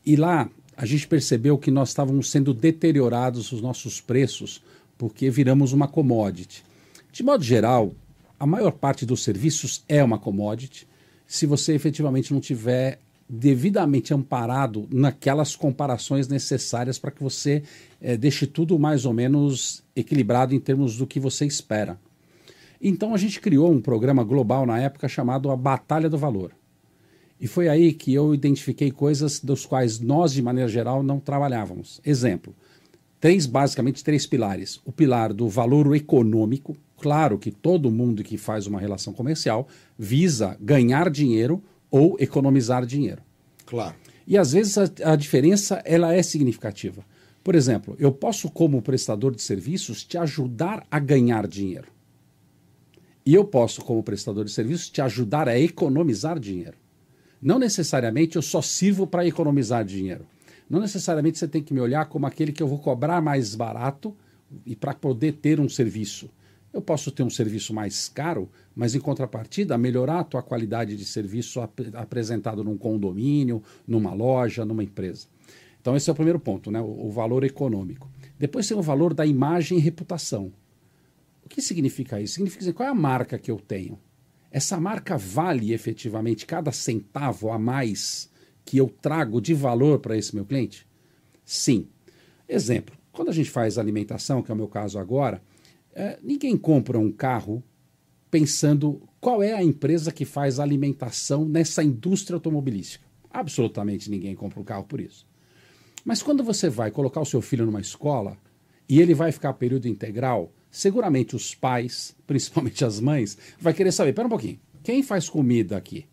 E 0.05 0.17
lá 0.17 0.49
a 0.75 0.87
gente 0.87 1.07
percebeu 1.07 1.59
que 1.59 1.71
nós 1.71 1.91
estávamos 1.91 2.31
sendo 2.31 2.55
deteriorados 2.55 3.53
os 3.53 3.61
nossos 3.61 4.01
preços 4.01 4.63
porque 4.97 5.29
viramos 5.29 5.75
uma 5.75 5.87
commodity. 5.87 6.65
De 7.13 7.23
modo 7.23 7.45
geral, 7.45 7.93
a 8.39 8.47
maior 8.47 8.73
parte 8.73 9.05
dos 9.05 9.23
serviços 9.23 9.85
é 9.87 10.03
uma 10.03 10.19
commodity 10.19 10.89
se 11.27 11.45
você 11.45 11.75
efetivamente 11.75 12.33
não 12.33 12.41
tiver 12.41 12.99
devidamente 13.33 14.13
amparado 14.13 14.89
naquelas 14.91 15.55
comparações 15.55 16.27
necessárias 16.27 16.99
para 16.99 17.13
que 17.13 17.23
você 17.23 17.63
é, 18.01 18.17
deixe 18.17 18.45
tudo 18.45 18.77
mais 18.77 19.07
ou 19.07 19.13
menos 19.13 19.85
equilibrado 19.95 20.53
em 20.53 20.59
termos 20.59 20.97
do 20.97 21.07
que 21.07 21.21
você 21.21 21.47
espera. 21.47 21.97
Então 22.83 23.15
a 23.15 23.17
gente 23.17 23.41
criou 23.41 23.71
um 23.71 23.81
programa 23.81 24.25
global 24.25 24.67
na 24.67 24.81
época 24.81 25.07
chamado 25.07 25.49
a 25.49 25.57
Batalha 25.57 26.11
do 26.11 26.19
Valor. 26.19 26.51
E 27.41 27.47
foi 27.47 27.69
aí 27.69 27.93
que 27.93 28.13
eu 28.13 28.35
identifiquei 28.35 28.91
coisas 28.91 29.39
dos 29.39 29.65
quais 29.65 30.01
nós, 30.01 30.33
de 30.33 30.43
maneira 30.43 30.69
geral, 30.69 31.01
não 31.01 31.21
trabalhávamos. 31.21 32.01
Exemplo, 32.05 32.53
três, 33.21 33.47
basicamente 33.47 34.03
três 34.03 34.27
pilares. 34.27 34.81
O 34.85 34.91
pilar 34.91 35.33
do 35.33 35.49
valor 35.49 35.95
econômico, 35.95 36.77
claro 36.99 37.39
que 37.39 37.53
todo 37.53 37.93
mundo 37.93 38.25
que 38.25 38.37
faz 38.37 38.67
uma 38.67 38.81
relação 38.81 39.13
comercial 39.13 39.69
visa 39.97 40.57
ganhar 40.61 41.09
dinheiro 41.09 41.63
ou 41.91 42.17
economizar 42.21 42.87
dinheiro. 42.87 43.23
Claro. 43.67 43.95
E 44.27 44.39
às 44.39 44.53
vezes 44.53 44.79
a, 44.79 45.13
a 45.13 45.17
diferença 45.17 45.83
ela 45.85 46.15
é 46.15 46.23
significativa. 46.23 47.05
Por 47.43 47.55
exemplo, 47.55 47.97
eu 47.99 48.13
posso, 48.13 48.51
como 48.51 48.83
prestador 48.83 49.35
de 49.35 49.43
serviços, 49.43 50.05
te 50.05 50.19
ajudar 50.19 50.87
a 50.91 50.99
ganhar 50.99 51.47
dinheiro. 51.47 51.89
E 53.25 53.35
eu 53.35 53.45
posso, 53.45 53.83
como 53.83 54.03
prestador 54.03 54.45
de 54.45 54.51
serviços, 54.51 54.91
te 54.91 55.01
ajudar 55.01 55.49
a 55.49 55.59
economizar 55.59 56.39
dinheiro. 56.39 56.77
Não 57.41 57.59
necessariamente 57.59 58.37
eu 58.37 58.43
só 58.43 58.61
sirvo 58.61 59.07
para 59.07 59.27
economizar 59.27 59.85
dinheiro. 59.85 60.27
Não 60.69 60.81
necessariamente 60.81 61.39
você 61.39 61.49
tem 61.49 61.63
que 61.63 61.73
me 61.73 61.81
olhar 61.81 62.07
como 62.07 62.27
aquele 62.27 62.53
que 62.53 62.63
eu 62.63 62.69
vou 62.69 62.79
cobrar 62.79 63.21
mais 63.21 63.55
barato 63.55 64.15
e 64.67 64.77
para 64.77 64.95
poder 64.95 65.33
ter 65.33 65.59
um 65.59 65.69
serviço. 65.69 66.29
Eu 66.73 66.81
posso 66.81 67.11
ter 67.11 67.23
um 67.23 67.31
serviço 67.31 67.75
mais 67.75 68.09
caro, 68.09 68.49
mas 68.75 68.95
em 68.95 69.01
contrapartida, 69.01 69.77
melhorar 69.77 70.21
a 70.21 70.25
tua 70.25 70.43
qualidade 70.43 70.97
de 70.97 71.05
serviço 71.05 71.61
ap 71.61 71.81
apresentado 71.95 72.63
num 72.63 72.77
condomínio, 72.79 73.63
numa 73.87 74.15
loja, 74.15 74.65
numa 74.65 74.85
empresa. 74.85 75.27
Então, 75.81 75.97
esse 75.97 76.09
é 76.09 76.13
o 76.13 76.17
primeiro 76.17 76.39
ponto, 76.39 76.71
né? 76.71 76.81
o, 76.81 77.07
o 77.07 77.11
valor 77.11 77.43
econômico. 77.43 78.09
Depois 78.39 78.69
tem 78.69 78.77
o 78.77 78.83
valor 78.83 79.13
da 79.15 79.27
imagem 79.27 79.79
e 79.79 79.81
reputação. 79.81 80.53
O 81.45 81.49
que 81.49 81.61
significa 81.61 82.21
isso? 82.21 82.35
Significa 82.35 82.61
dizer, 82.61 82.73
qual 82.73 82.89
é 82.89 82.93
a 82.93 82.95
marca 82.95 83.39
que 83.39 83.51
eu 83.51 83.59
tenho? 83.59 83.99
Essa 84.51 84.79
marca 84.79 85.17
vale 85.17 85.73
efetivamente 85.73 86.47
cada 86.47 86.71
centavo 86.71 87.51
a 87.51 87.59
mais 87.59 88.31
que 88.65 88.79
eu 88.79 88.89
trago 88.89 89.41
de 89.41 89.55
valor 89.55 89.99
para 89.99 90.17
esse 90.17 90.35
meu 90.35 90.45
cliente? 90.45 90.87
Sim. 91.45 91.89
Exemplo: 92.49 92.97
quando 93.13 93.29
a 93.29 93.33
gente 93.33 93.51
faz 93.51 93.79
alimentação, 93.79 94.43
que 94.43 94.51
é 94.51 94.55
o 94.55 94.57
meu 94.57 94.69
caso 94.69 94.99
agora, 94.99 95.43
é, 95.95 96.19
ninguém 96.23 96.57
compra 96.57 96.99
um 96.99 97.11
carro 97.11 97.63
pensando 98.31 99.03
qual 99.21 99.43
é 99.43 99.53
a 99.53 99.63
empresa 99.63 100.13
que 100.13 100.25
faz 100.25 100.61
alimentação 100.61 101.45
nessa 101.45 101.83
indústria 101.83 102.37
automobilística. 102.37 103.05
Absolutamente 103.31 104.11
ninguém 104.11 104.35
compra 104.35 104.61
um 104.61 104.65
carro 104.65 104.85
por 104.85 105.01
isso. 105.01 105.27
Mas 106.05 106.23
quando 106.23 106.43
você 106.43 106.69
vai 106.69 106.91
colocar 106.91 107.21
o 107.21 107.27
seu 107.27 107.43
filho 107.43 107.67
numa 107.67 107.81
escola 107.81 108.37
e 108.89 109.01
ele 109.01 109.15
vai 109.15 109.31
ficar 109.33 109.53
período 109.55 109.87
integral, 109.87 110.53
seguramente 110.71 111.37
os 111.37 111.55
pais, 111.55 112.17
principalmente 112.27 112.85
as 112.85 113.01
mães, 113.01 113.37
vai 113.59 113.75
querer 113.75 113.93
saber, 113.93 114.13
pera 114.13 114.27
um 114.27 114.31
pouquinho, 114.31 114.59
quem 114.83 115.03
faz 115.03 115.29
comida 115.29 115.77
aqui? 115.77 116.07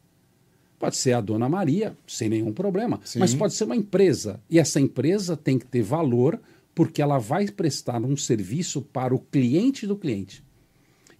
Pode 0.78 0.96
ser 0.96 1.14
a 1.14 1.22
dona 1.22 1.50
Maria, 1.50 1.98
sem 2.06 2.30
nenhum 2.30 2.54
problema, 2.54 3.00
Sim. 3.04 3.18
mas 3.18 3.34
pode 3.34 3.56
ser 3.56 3.64
uma 3.64 3.76
empresa. 3.76 4.40
E 4.48 4.60
essa 4.60 4.80
empresa 4.80 5.36
tem 5.36 5.58
que 5.58 5.66
ter 5.66 5.82
valor 5.82 6.40
porque 6.78 7.02
ela 7.02 7.18
vai 7.18 7.48
prestar 7.48 8.00
um 8.06 8.16
serviço 8.16 8.84
para 8.84 9.16
o 9.16 9.18
cliente 9.20 9.88
do 9.88 9.98
cliente. 9.98 10.44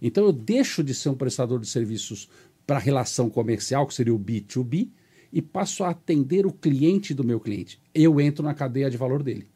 Então 0.00 0.24
eu 0.24 0.32
deixo 0.32 0.84
de 0.84 0.94
ser 0.94 1.08
um 1.08 1.16
prestador 1.16 1.58
de 1.58 1.66
serviços 1.66 2.28
para 2.64 2.76
a 2.76 2.80
relação 2.80 3.28
comercial, 3.28 3.84
que 3.84 3.92
seria 3.92 4.14
o 4.14 4.20
B2B, 4.20 4.88
e 5.32 5.42
passo 5.42 5.82
a 5.82 5.88
atender 5.88 6.46
o 6.46 6.52
cliente 6.52 7.12
do 7.12 7.24
meu 7.24 7.40
cliente. 7.40 7.82
Eu 7.92 8.20
entro 8.20 8.44
na 8.44 8.54
cadeia 8.54 8.88
de 8.88 8.96
valor 8.96 9.20
dele. 9.20 9.48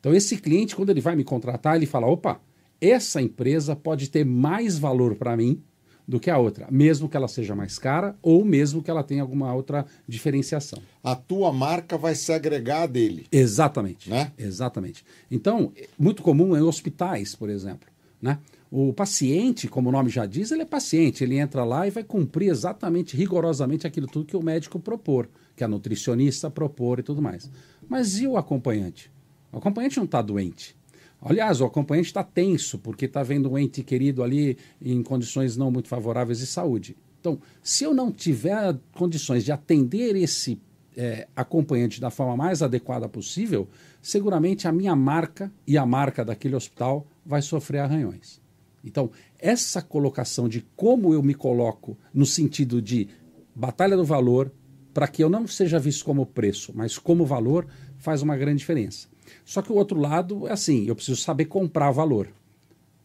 Então 0.00 0.12
esse 0.12 0.36
cliente, 0.36 0.74
quando 0.74 0.90
ele 0.90 1.00
vai 1.00 1.14
me 1.14 1.22
contratar, 1.22 1.76
ele 1.76 1.86
fala: 1.86 2.08
opa, 2.08 2.40
essa 2.80 3.22
empresa 3.22 3.76
pode 3.76 4.10
ter 4.10 4.24
mais 4.24 4.76
valor 4.76 5.14
para 5.14 5.36
mim 5.36 5.62
do 6.06 6.20
que 6.20 6.30
a 6.30 6.38
outra, 6.38 6.68
mesmo 6.70 7.08
que 7.08 7.16
ela 7.16 7.26
seja 7.26 7.54
mais 7.54 7.78
cara 7.78 8.16
ou 8.22 8.44
mesmo 8.44 8.82
que 8.82 8.90
ela 8.90 9.02
tenha 9.02 9.22
alguma 9.22 9.52
outra 9.52 9.84
diferenciação. 10.06 10.80
A 11.02 11.16
tua 11.16 11.52
marca 11.52 11.98
vai 11.98 12.14
se 12.14 12.32
agregar 12.32 12.86
dele. 12.86 13.26
Exatamente. 13.32 14.08
Né? 14.08 14.32
Exatamente. 14.38 15.04
Então, 15.30 15.72
muito 15.98 16.22
comum 16.22 16.56
em 16.56 16.62
hospitais, 16.62 17.34
por 17.34 17.50
exemplo, 17.50 17.88
né? 18.22 18.38
O 18.70 18.92
paciente, 18.92 19.68
como 19.68 19.88
o 19.88 19.92
nome 19.92 20.10
já 20.10 20.26
diz, 20.26 20.50
ele 20.50 20.62
é 20.62 20.66
paciente, 20.66 21.22
ele 21.22 21.38
entra 21.38 21.64
lá 21.64 21.86
e 21.86 21.90
vai 21.90 22.02
cumprir 22.02 22.50
exatamente, 22.50 23.16
rigorosamente 23.16 23.86
aquilo 23.86 24.08
tudo 24.08 24.26
que 24.26 24.36
o 24.36 24.42
médico 24.42 24.80
propor, 24.80 25.28
que 25.54 25.62
a 25.62 25.68
nutricionista 25.68 26.50
propor 26.50 26.98
e 26.98 27.02
tudo 27.02 27.22
mais. 27.22 27.48
Mas 27.88 28.18
e 28.18 28.26
o 28.26 28.36
acompanhante? 28.36 29.10
O 29.52 29.58
acompanhante 29.58 29.96
não 29.98 30.04
está 30.04 30.20
doente. 30.20 30.75
Aliás, 31.20 31.60
o 31.60 31.64
acompanhante 31.64 32.08
está 32.08 32.22
tenso, 32.22 32.78
porque 32.78 33.06
está 33.06 33.22
vendo 33.22 33.50
um 33.50 33.58
ente 33.58 33.82
querido 33.82 34.22
ali 34.22 34.56
em 34.80 35.02
condições 35.02 35.56
não 35.56 35.70
muito 35.70 35.88
favoráveis 35.88 36.38
de 36.38 36.46
saúde. 36.46 36.96
Então, 37.20 37.38
se 37.62 37.84
eu 37.84 37.92
não 37.92 38.12
tiver 38.12 38.78
condições 38.92 39.44
de 39.44 39.50
atender 39.50 40.14
esse 40.14 40.60
é, 40.96 41.26
acompanhante 41.34 42.00
da 42.00 42.10
forma 42.10 42.36
mais 42.36 42.62
adequada 42.62 43.08
possível, 43.08 43.68
seguramente 44.00 44.68
a 44.68 44.72
minha 44.72 44.94
marca 44.94 45.52
e 45.66 45.76
a 45.76 45.84
marca 45.84 46.24
daquele 46.24 46.54
hospital 46.54 47.06
vai 47.24 47.42
sofrer 47.42 47.80
arranhões. 47.80 48.40
Então, 48.84 49.10
essa 49.38 49.82
colocação 49.82 50.48
de 50.48 50.64
como 50.76 51.12
eu 51.12 51.22
me 51.22 51.34
coloco 51.34 51.98
no 52.14 52.24
sentido 52.24 52.80
de 52.80 53.08
batalha 53.54 53.96
do 53.96 54.04
valor, 54.04 54.52
para 54.94 55.08
que 55.08 55.22
eu 55.22 55.28
não 55.28 55.46
seja 55.46 55.78
visto 55.78 56.04
como 56.04 56.24
preço, 56.24 56.72
mas 56.74 56.96
como 56.96 57.26
valor, 57.26 57.66
faz 57.98 58.22
uma 58.22 58.36
grande 58.36 58.58
diferença. 58.58 59.08
Só 59.46 59.62
que 59.62 59.70
o 59.70 59.76
outro 59.76 59.98
lado 59.98 60.48
é 60.48 60.52
assim, 60.52 60.86
eu 60.86 60.96
preciso 60.96 61.20
saber 61.20 61.44
comprar 61.44 61.92
valor, 61.92 62.28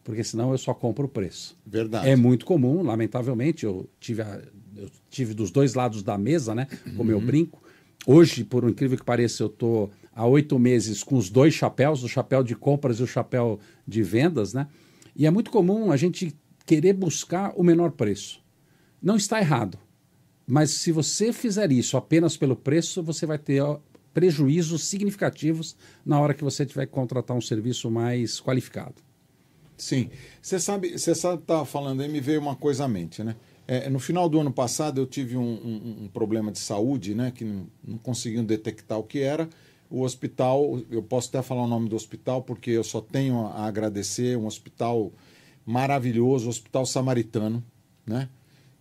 porque 0.02 0.24
senão 0.24 0.50
eu 0.50 0.58
só 0.58 0.74
compro 0.74 1.04
o 1.04 1.08
preço. 1.08 1.56
Verdade. 1.64 2.08
É 2.08 2.16
muito 2.16 2.44
comum, 2.44 2.82
lamentavelmente, 2.82 3.64
eu 3.64 3.88
tive, 4.00 4.22
a, 4.22 4.42
eu 4.76 4.90
tive 5.08 5.34
dos 5.34 5.52
dois 5.52 5.74
lados 5.74 6.02
da 6.02 6.18
mesa, 6.18 6.52
né, 6.52 6.66
como 6.96 7.12
uhum. 7.12 7.20
eu 7.20 7.24
brinco. 7.24 7.62
Hoje, 8.04 8.42
por 8.42 8.68
incrível 8.68 8.98
que 8.98 9.04
pareça, 9.04 9.44
eu 9.44 9.46
estou 9.46 9.88
há 10.12 10.26
oito 10.26 10.58
meses 10.58 11.04
com 11.04 11.16
os 11.16 11.30
dois 11.30 11.54
chapéus, 11.54 12.02
o 12.02 12.08
chapéu 12.08 12.42
de 12.42 12.56
compras 12.56 12.98
e 12.98 13.04
o 13.04 13.06
chapéu 13.06 13.60
de 13.86 14.02
vendas, 14.02 14.52
né? 14.52 14.66
E 15.14 15.26
é 15.26 15.30
muito 15.30 15.48
comum 15.48 15.92
a 15.92 15.96
gente 15.96 16.36
querer 16.66 16.94
buscar 16.94 17.52
o 17.54 17.62
menor 17.62 17.92
preço. 17.92 18.42
Não 19.00 19.14
está 19.14 19.38
errado, 19.38 19.78
mas 20.44 20.70
se 20.70 20.90
você 20.90 21.32
fizer 21.32 21.70
isso 21.70 21.96
apenas 21.96 22.36
pelo 22.36 22.56
preço, 22.56 23.00
você 23.00 23.24
vai 23.26 23.38
ter 23.38 23.62
prejuízos 24.12 24.84
significativos 24.84 25.76
na 26.04 26.20
hora 26.20 26.34
que 26.34 26.44
você 26.44 26.66
tiver 26.66 26.86
que 26.86 26.92
contratar 26.92 27.36
um 27.36 27.40
serviço 27.40 27.90
mais 27.90 28.40
qualificado. 28.40 28.94
Sim. 29.76 30.10
Você 30.40 30.60
sabe, 30.60 30.98
você 30.98 31.14
sabe, 31.14 31.42
tá 31.42 31.64
falando 31.64 32.02
aí, 32.02 32.08
me 32.08 32.20
veio 32.20 32.40
uma 32.40 32.54
coisa 32.54 32.84
à 32.84 32.88
mente, 32.88 33.22
né? 33.24 33.34
É, 33.66 33.88
no 33.88 33.98
final 33.98 34.28
do 34.28 34.40
ano 34.40 34.52
passado 34.52 35.00
eu 35.00 35.06
tive 35.06 35.36
um, 35.36 35.42
um, 35.42 36.04
um 36.04 36.08
problema 36.08 36.52
de 36.52 36.58
saúde, 36.58 37.14
né? 37.14 37.32
Que 37.34 37.44
não, 37.44 37.66
não 37.82 37.98
conseguiam 37.98 38.44
detectar 38.44 38.98
o 38.98 39.02
que 39.02 39.20
era. 39.20 39.48
O 39.90 40.02
hospital, 40.02 40.80
eu 40.90 41.02
posso 41.02 41.28
até 41.28 41.42
falar 41.42 41.64
o 41.64 41.66
nome 41.66 41.88
do 41.88 41.96
hospital, 41.96 42.42
porque 42.42 42.70
eu 42.70 42.84
só 42.84 43.00
tenho 43.00 43.46
a 43.46 43.66
agradecer, 43.66 44.36
um 44.38 44.46
hospital 44.46 45.12
maravilhoso, 45.66 46.48
Hospital 46.48 46.86
Samaritano, 46.86 47.62
né? 48.06 48.28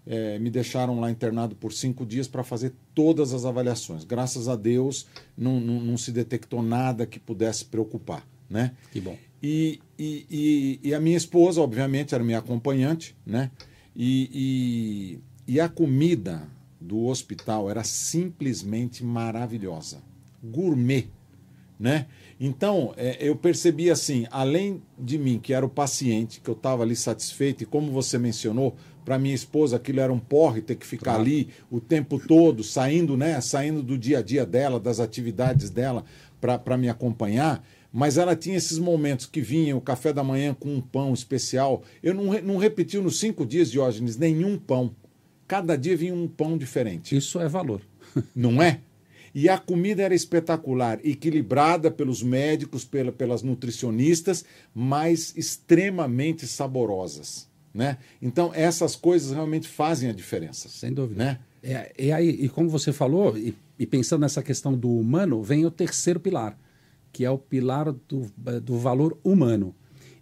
É, 0.06 0.40
me 0.40 0.50
deixaram 0.50 1.00
lá 1.00 1.12
internado 1.12 1.56
por 1.56 1.72
cinco 1.74 2.06
dias 2.06 2.28
para 2.28 2.44
fazer 2.44 2.74
todas 2.94 3.34
as 3.34 3.46
avaliações. 3.46 4.04
Graças 4.04 4.48
a 4.48 4.56
Deus, 4.56 5.08
não, 5.38 5.60
não, 5.60 5.80
não, 5.80 5.98
se 5.98 6.12
detectou 6.12 6.62
nada 6.62 7.06
que 7.06 7.20
pudesse 7.20 7.66
preocupar. 7.66 8.26
Né? 8.50 8.74
Que 8.92 9.00
bom. 9.00 9.18
E, 9.42 9.80
e, 9.98 10.26
e, 10.30 10.90
e 10.90 10.94
a 10.94 11.00
minha 11.00 11.18
esposa, 11.18 11.62
obviamente, 11.62 12.14
era 12.14 12.24
minha 12.24 12.40
acompanhante, 12.40 13.16
né? 13.26 13.50
E, 13.96 15.20
e, 15.48 15.54
e 15.54 15.60
a 15.60 15.68
comida 15.68 16.48
do 16.80 17.06
hospital 17.06 17.70
era 17.70 17.84
simplesmente 17.84 19.04
maravilhosa. 19.04 20.02
Gourmet, 20.44 21.08
né? 21.80 22.08
Então, 22.40 22.94
é, 22.98 23.18
eu 23.20 23.36
percebi 23.36 23.90
assim, 23.90 24.26
além 24.32 24.82
de 24.98 25.18
mim, 25.18 25.40
que 25.40 25.54
era 25.54 25.66
o 25.66 25.70
paciente, 25.70 26.42
que 26.42 26.50
eu 26.50 26.56
estava 26.56 26.84
ali 26.84 26.96
satisfeito, 26.96 27.64
e 27.64 27.68
como 27.68 27.92
você 27.92 28.18
mencionou, 28.18 28.76
para 29.04 29.20
minha 29.20 29.36
esposa 29.36 29.76
aquilo 29.76 30.00
era 30.00 30.12
um 30.12 30.20
porre 30.20 30.62
ter 30.62 30.76
que 30.76 30.86
ficar 30.86 31.16
claro. 31.16 31.22
ali 31.22 31.50
o 31.70 31.80
tempo 31.80 32.20
todo, 32.20 32.64
saindo, 32.64 33.18
né, 33.18 33.40
saindo 33.42 33.82
do 33.82 33.98
dia 33.98 34.20
a 34.20 34.22
dia 34.22 34.46
dela, 34.46 34.80
das 34.80 35.00
atividades 35.00 35.70
dela 35.70 36.04
para 36.40 36.78
me 36.78 36.90
acompanhar. 36.90 37.64
Mas 37.94 38.18
ela 38.18 38.36
tinha 38.36 38.56
esses 38.56 38.80
momentos 38.80 39.26
que 39.26 39.42
vinha 39.42 39.76
o 39.76 39.82
café 39.82 40.14
da 40.14 40.24
manhã 40.24 40.56
com 40.58 40.74
um 40.74 40.82
pão 40.82 41.14
especial. 41.14 41.84
Eu 42.02 42.14
não, 42.14 42.26
não 42.42 42.58
repeti 42.58 42.98
nos 42.98 43.20
cinco 43.20 43.46
dias, 43.46 43.70
Diógenes, 43.70 44.18
nenhum 44.18 44.58
pão. 44.58 44.96
Cada 45.46 45.76
dia 45.76 45.98
vinha 45.98 46.14
um 46.14 46.28
pão 46.28 46.58
diferente. 46.58 47.16
Isso 47.18 47.40
é 47.40 47.50
valor. 47.50 47.82
Não 48.34 48.62
é? 48.62 48.80
E 49.34 49.48
a 49.50 49.58
comida 49.58 50.04
era 50.04 50.16
espetacular, 50.16 51.00
equilibrada 51.04 51.90
pelos 51.90 52.22
médicos, 52.22 52.84
pela, 52.84 53.12
pelas 53.12 53.42
nutricionistas, 53.42 54.44
mas 54.74 55.34
extremamente 55.38 56.46
saborosas. 56.46 57.51
Né? 57.74 57.98
Então, 58.22 58.52
essas 58.54 58.96
coisas 58.96 59.32
realmente 59.32 59.68
fazem 59.68 60.10
a 60.10 60.14
diferença. 60.14 60.68
Sem 60.68 60.94
dúvida. 60.94 61.24
Né? 61.24 61.40
É, 61.64 61.94
e, 61.98 62.12
aí, 62.12 62.30
e 62.30 62.50
como 62.50 62.70
você 62.70 62.92
falou, 62.92 63.38
e, 63.38 63.56
e, 63.80 63.86
pensando 63.86 64.22
nessa 64.22 64.44
questão 64.44 64.78
do 64.78 64.90
humano, 64.90 65.42
vem 65.42 65.66
o 65.66 65.72
terceiro 65.72 66.20
pilar, 66.20 66.58
que 67.12 67.24
é 67.24 67.30
o 67.30 67.38
pilar 67.38 67.92
do, 67.92 68.32
do 68.62 68.78
valor 68.78 69.18
humano. 69.24 69.76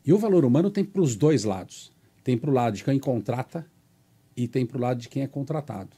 E 0.06 0.14
o 0.14 0.18
valor 0.18 0.46
humano 0.46 0.70
tem 0.70 0.84
para 0.84 1.02
os 1.02 1.16
dois 1.16 1.44
lados. 1.44 1.92
Tem 2.24 2.38
para 2.38 2.50
o 2.50 2.54
lado 2.54 2.76
de 2.76 2.84
quem 2.84 3.00
contrata 3.00 3.66
e 4.36 4.48
tem 4.48 4.66
para 4.66 4.78
o 4.78 4.82
lado 4.82 5.00
de 5.00 5.10
quem 5.10 5.24
é 5.24 5.28
contratado. 5.28 5.98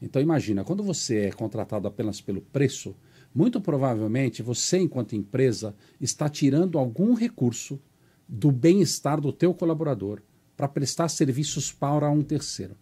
Então 0.00 0.20
imagina, 0.20 0.62
quando 0.62 0.82
você 0.82 1.26
é 1.26 1.32
contratado 1.32 1.88
apenas 1.88 2.20
pelo 2.20 2.40
preço, 2.40 2.94
muito 3.34 3.60
provavelmente 3.60 4.42
você, 4.42 4.78
enquanto 4.78 5.16
empresa, 5.16 5.74
está 6.00 6.28
tirando 6.28 6.78
algum 6.78 7.14
recurso 7.14 7.80
do 8.28 8.50
bem-estar 8.50 9.20
do 9.20 9.32
teu 9.32 9.54
colaborador 9.54 10.20
para 10.56 10.68
prestar 10.68 11.08
serviços 11.08 11.72
para 11.72 12.10
um 12.10 12.22
terceiro. 12.22 12.76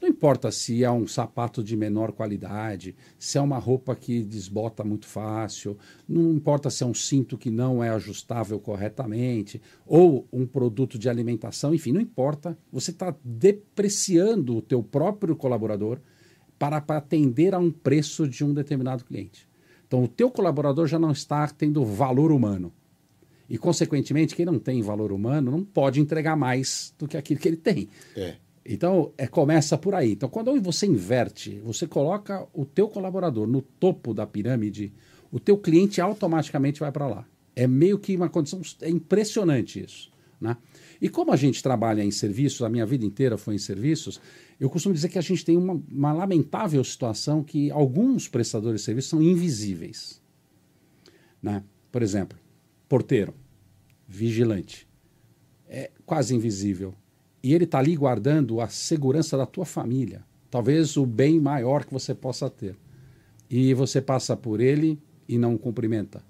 Não 0.00 0.08
importa 0.08 0.50
se 0.50 0.84
é 0.84 0.90
um 0.90 1.06
sapato 1.06 1.64
de 1.64 1.74
menor 1.76 2.12
qualidade, 2.12 2.94
se 3.18 3.38
é 3.38 3.40
uma 3.40 3.58
roupa 3.58 3.96
que 3.96 4.22
desbota 4.22 4.84
muito 4.84 5.06
fácil, 5.06 5.78
não 6.06 6.32
importa 6.32 6.68
se 6.68 6.82
é 6.82 6.86
um 6.86 6.92
cinto 6.92 7.38
que 7.38 7.50
não 7.50 7.82
é 7.82 7.88
ajustável 7.88 8.60
corretamente, 8.60 9.60
ou 9.86 10.28
um 10.30 10.46
produto 10.46 10.98
de 10.98 11.08
alimentação, 11.08 11.74
enfim, 11.74 11.92
não 11.92 12.00
importa. 12.00 12.58
Você 12.70 12.90
está 12.90 13.14
depreciando 13.24 14.56
o 14.56 14.62
teu 14.62 14.82
próprio 14.82 15.34
colaborador 15.34 15.98
para, 16.58 16.80
para 16.80 16.98
atender 16.98 17.54
a 17.54 17.58
um 17.58 17.70
preço 17.70 18.28
de 18.28 18.44
um 18.44 18.52
determinado 18.52 19.04
cliente. 19.04 19.48
Então, 19.86 20.02
o 20.02 20.08
teu 20.08 20.30
colaborador 20.30 20.86
já 20.86 20.98
não 20.98 21.12
está 21.12 21.46
tendo 21.48 21.84
valor 21.84 22.32
humano. 22.32 22.72
E, 23.48 23.56
consequentemente, 23.56 24.34
quem 24.34 24.44
não 24.44 24.58
tem 24.58 24.82
valor 24.82 25.12
humano 25.12 25.50
não 25.50 25.64
pode 25.64 26.00
entregar 26.00 26.36
mais 26.36 26.94
do 26.98 27.06
que 27.06 27.16
aquilo 27.16 27.40
que 27.40 27.48
ele 27.48 27.56
tem. 27.56 27.88
É. 28.16 28.34
Então, 28.64 29.12
é, 29.16 29.26
começa 29.26 29.78
por 29.78 29.94
aí. 29.94 30.12
Então, 30.12 30.28
quando 30.28 30.60
você 30.60 30.86
inverte, 30.86 31.60
você 31.64 31.86
coloca 31.86 32.46
o 32.52 32.64
teu 32.64 32.88
colaborador 32.88 33.46
no 33.46 33.62
topo 33.62 34.12
da 34.12 34.26
pirâmide, 34.26 34.92
o 35.30 35.38
teu 35.38 35.56
cliente 35.56 36.00
automaticamente 36.00 36.80
vai 36.80 36.90
para 36.90 37.06
lá. 37.06 37.26
É 37.54 37.66
meio 37.66 37.98
que 37.98 38.16
uma 38.16 38.28
condição... 38.28 38.60
É 38.82 38.90
impressionante 38.90 39.82
isso. 39.84 40.10
Né? 40.40 40.56
E 41.00 41.08
como 41.08 41.32
a 41.32 41.36
gente 41.36 41.62
trabalha 41.62 42.02
em 42.02 42.10
serviços, 42.10 42.62
a 42.62 42.68
minha 42.68 42.84
vida 42.84 43.04
inteira 43.04 43.38
foi 43.38 43.54
em 43.54 43.58
serviços, 43.58 44.20
eu 44.58 44.68
costumo 44.68 44.94
dizer 44.94 45.08
que 45.08 45.18
a 45.18 45.22
gente 45.22 45.44
tem 45.44 45.56
uma, 45.56 45.80
uma 45.90 46.12
lamentável 46.12 46.82
situação 46.82 47.42
que 47.42 47.70
alguns 47.70 48.28
prestadores 48.28 48.80
de 48.80 48.84
serviços 48.84 49.10
são 49.10 49.22
invisíveis. 49.22 50.20
Né? 51.42 51.62
Por 51.92 52.02
exemplo, 52.02 52.38
porteiro, 52.88 53.34
vigilante, 54.06 54.86
é 55.68 55.90
quase 56.04 56.34
invisível. 56.34 56.94
E 57.42 57.54
ele 57.54 57.64
está 57.64 57.78
ali 57.78 57.96
guardando 57.96 58.60
a 58.60 58.68
segurança 58.68 59.36
da 59.36 59.46
tua 59.46 59.64
família, 59.64 60.24
talvez 60.50 60.96
o 60.96 61.06
bem 61.06 61.40
maior 61.40 61.84
que 61.84 61.92
você 61.92 62.14
possa 62.14 62.50
ter. 62.50 62.76
E 63.48 63.72
você 63.74 64.00
passa 64.00 64.36
por 64.36 64.60
ele 64.60 64.98
e 65.28 65.38
não 65.38 65.56
cumprimenta. 65.56 66.24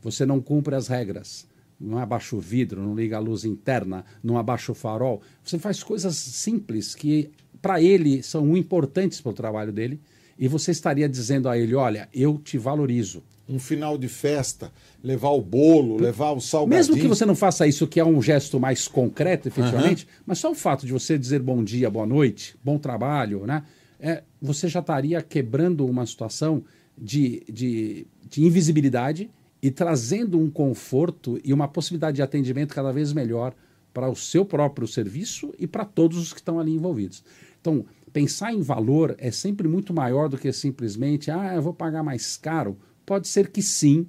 Você 0.00 0.24
não 0.24 0.40
cumpre 0.40 0.74
as 0.74 0.88
regras. 0.88 1.46
Não 1.78 1.98
abaixa 1.98 2.36
o 2.36 2.40
vidro, 2.40 2.80
não 2.80 2.94
liga 2.94 3.16
a 3.16 3.20
luz 3.20 3.44
interna, 3.44 4.04
não 4.22 4.38
abaixa 4.38 4.70
o 4.70 4.74
farol. 4.74 5.20
Você 5.42 5.58
faz 5.58 5.82
coisas 5.82 6.14
simples 6.16 6.94
que, 6.94 7.30
para 7.60 7.82
ele, 7.82 8.22
são 8.22 8.56
importantes 8.56 9.20
para 9.20 9.30
o 9.30 9.34
trabalho 9.34 9.72
dele. 9.72 10.00
E 10.38 10.46
você 10.46 10.70
estaria 10.70 11.08
dizendo 11.08 11.48
a 11.48 11.58
ele: 11.58 11.74
Olha, 11.74 12.08
eu 12.14 12.38
te 12.38 12.56
valorizo 12.56 13.22
um 13.52 13.58
final 13.58 13.98
de 13.98 14.08
festa, 14.08 14.72
levar 15.02 15.30
o 15.30 15.40
bolo, 15.40 16.00
levar 16.00 16.32
o 16.32 16.40
salgadinho. 16.40 16.78
Mesmo 16.78 16.96
que 16.96 17.08
você 17.08 17.26
não 17.26 17.34
faça 17.34 17.66
isso, 17.66 17.86
que 17.86 18.00
é 18.00 18.04
um 18.04 18.20
gesto 18.22 18.58
mais 18.58 18.88
concreto, 18.88 19.48
efetivamente, 19.48 20.04
uhum. 20.04 20.22
mas 20.26 20.38
só 20.38 20.50
o 20.50 20.54
fato 20.54 20.86
de 20.86 20.92
você 20.92 21.18
dizer 21.18 21.40
bom 21.40 21.62
dia, 21.62 21.90
boa 21.90 22.06
noite, 22.06 22.56
bom 22.64 22.78
trabalho, 22.78 23.46
né? 23.46 23.62
É, 24.00 24.22
você 24.40 24.66
já 24.66 24.80
estaria 24.80 25.22
quebrando 25.22 25.86
uma 25.86 26.04
situação 26.06 26.64
de, 26.98 27.42
de, 27.50 28.06
de 28.28 28.44
invisibilidade 28.44 29.30
e 29.62 29.70
trazendo 29.70 30.40
um 30.40 30.50
conforto 30.50 31.38
e 31.44 31.52
uma 31.52 31.68
possibilidade 31.68 32.16
de 32.16 32.22
atendimento 32.22 32.74
cada 32.74 32.92
vez 32.92 33.12
melhor 33.12 33.54
para 33.94 34.10
o 34.10 34.16
seu 34.16 34.44
próprio 34.44 34.88
serviço 34.88 35.54
e 35.58 35.66
para 35.66 35.84
todos 35.84 36.18
os 36.18 36.32
que 36.32 36.40
estão 36.40 36.58
ali 36.58 36.72
envolvidos. 36.72 37.22
Então, 37.60 37.84
pensar 38.12 38.52
em 38.52 38.60
valor 38.60 39.14
é 39.18 39.30
sempre 39.30 39.68
muito 39.68 39.94
maior 39.94 40.28
do 40.28 40.36
que 40.36 40.52
simplesmente, 40.52 41.30
ah, 41.30 41.54
eu 41.54 41.62
vou 41.62 41.72
pagar 41.72 42.02
mais 42.02 42.36
caro 42.36 42.76
Pode 43.12 43.28
ser 43.28 43.50
que 43.50 43.60
sim, 43.60 44.06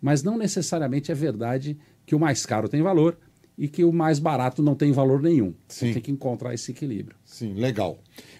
mas 0.00 0.22
não 0.22 0.38
necessariamente 0.38 1.10
é 1.10 1.14
verdade 1.16 1.76
que 2.06 2.14
o 2.14 2.20
mais 2.20 2.46
caro 2.46 2.68
tem 2.68 2.82
valor 2.82 3.18
e 3.58 3.66
que 3.66 3.82
o 3.82 3.92
mais 3.92 4.20
barato 4.20 4.62
não 4.62 4.76
tem 4.76 4.92
valor 4.92 5.20
nenhum. 5.20 5.52
Sim. 5.66 5.92
Tem 5.92 6.00
que 6.00 6.12
encontrar 6.12 6.54
esse 6.54 6.70
equilíbrio. 6.70 7.16
Sim, 7.24 7.54
legal. 7.54 7.98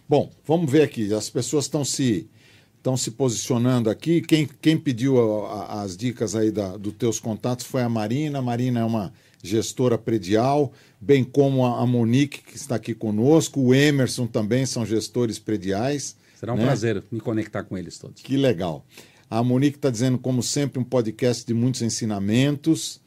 Bom, 0.09 0.31
vamos 0.47 0.71
ver 0.71 0.83
aqui. 0.83 1.13
As 1.13 1.29
pessoas 1.29 1.65
estão 1.65 1.85
se 1.85 2.29
estão 2.77 2.97
se 2.97 3.11
posicionando 3.11 3.91
aqui. 3.91 4.21
Quem, 4.21 4.49
quem 4.63 4.79
pediu 4.79 5.19
a, 5.19 5.49
a, 5.49 5.83
as 5.83 5.97
dicas 5.97 6.37
aí 6.37 6.53
da, 6.53 6.77
dos 6.77 6.93
teus 6.93 7.19
contatos 7.19 7.67
foi 7.67 7.83
a 7.83 7.89
Marina. 7.89 8.39
A 8.39 8.43
Marina 8.43 8.79
é 8.79 8.85
uma 8.85 9.13
gestora 9.43 9.99
predial, 9.99 10.73
bem 11.01 11.25
como 11.25 11.67
a, 11.67 11.83
a 11.83 11.87
Monique, 11.87 12.41
que 12.41 12.55
está 12.55 12.77
aqui 12.77 12.95
conosco, 12.95 13.61
o 13.61 13.75
Emerson 13.75 14.29
também 14.29 14.65
são 14.65 14.87
gestores 14.87 15.41
prediais. 15.41 16.15
Será 16.39 16.55
um 16.55 16.57
né? 16.57 16.67
prazer 16.67 17.03
me 17.11 17.19
conectar 17.19 17.65
com 17.65 17.77
eles 17.77 17.99
todos. 17.99 18.23
Que 18.23 18.37
legal. 18.37 18.87
A 19.31 19.43
Monique 19.43 19.77
está 19.77 19.91
dizendo, 19.91 20.19
como 20.19 20.43
sempre, 20.43 20.79
um 20.79 20.85
podcast 20.85 21.47
de 21.47 21.55
muitos 21.55 21.83
ensinamentos. 21.83 23.01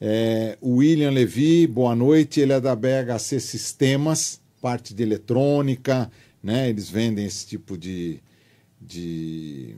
É, 0.00 0.56
o 0.60 0.76
William 0.76 1.10
Levi, 1.10 1.66
boa 1.66 1.94
noite. 1.94 2.40
Ele 2.40 2.52
é 2.52 2.60
da 2.60 2.74
BHC 2.74 3.40
Sistemas, 3.40 4.40
parte 4.60 4.94
de 4.94 5.02
eletrônica, 5.02 6.10
né? 6.42 6.68
Eles 6.68 6.88
vendem 6.88 7.26
esse 7.26 7.46
tipo 7.46 7.76
de, 7.76 8.20
de, 8.80 9.74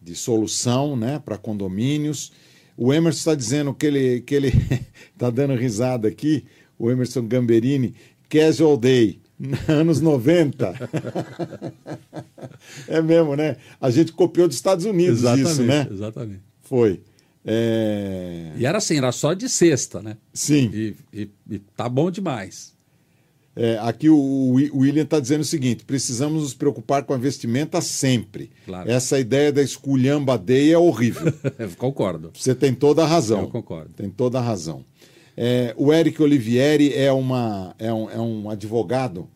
de 0.00 0.14
solução 0.14 0.96
né? 0.96 1.18
para 1.18 1.38
condomínios. 1.38 2.32
O 2.76 2.92
Emerson 2.92 3.18
está 3.18 3.34
dizendo 3.34 3.74
que 3.74 3.86
ele 3.86 4.20
que 4.20 4.34
ele 4.34 4.52
está 5.12 5.30
dando 5.32 5.54
risada 5.54 6.06
aqui, 6.06 6.44
o 6.78 6.90
Emerson 6.90 7.26
Gamberini, 7.26 7.94
casual 8.28 8.76
day. 8.76 9.18
Anos 9.68 10.00
90. 10.00 10.74
é 12.88 13.00
mesmo, 13.00 13.36
né? 13.36 13.56
A 13.80 13.90
gente 13.90 14.12
copiou 14.12 14.48
dos 14.48 14.56
Estados 14.56 14.84
Unidos 14.84 15.20
exatamente, 15.20 15.50
isso, 15.50 15.62
né? 15.62 15.88
Exatamente. 15.90 16.42
Foi. 16.62 17.00
É... 17.44 18.52
E 18.56 18.66
era 18.66 18.78
assim, 18.78 18.98
era 18.98 19.12
só 19.12 19.32
de 19.32 19.48
sexta, 19.48 20.02
né? 20.02 20.16
Sim. 20.34 20.70
E, 20.72 20.96
e, 21.12 21.30
e 21.50 21.58
tá 21.58 21.88
bom 21.88 22.10
demais. 22.10 22.76
É, 23.60 23.76
aqui 23.80 24.08
o, 24.08 24.16
o 24.16 24.78
William 24.78 25.02
está 25.02 25.18
dizendo 25.18 25.40
o 25.40 25.44
seguinte: 25.44 25.84
precisamos 25.84 26.42
nos 26.42 26.54
preocupar 26.54 27.02
com 27.02 27.12
a 27.12 27.16
vestimenta 27.16 27.80
sempre. 27.80 28.52
Claro. 28.64 28.88
Essa 28.88 29.18
ideia 29.18 29.52
da 29.52 29.60
esculhambadeia 29.60 30.74
é 30.74 30.78
horrível. 30.78 31.32
concordo. 31.76 32.30
Você 32.34 32.54
tem 32.54 32.72
toda 32.72 33.02
a 33.02 33.06
razão. 33.06 33.40
Eu 33.40 33.48
concordo. 33.48 33.90
Tem 33.96 34.08
toda 34.08 34.38
a 34.38 34.42
razão. 34.42 34.84
É, 35.40 35.72
o 35.76 35.92
Eric 35.92 36.20
Olivieri 36.20 36.92
é, 36.92 37.12
uma, 37.12 37.72
é, 37.78 37.92
um, 37.92 38.10
é 38.10 38.18
um 38.18 38.50
advogado. 38.50 39.30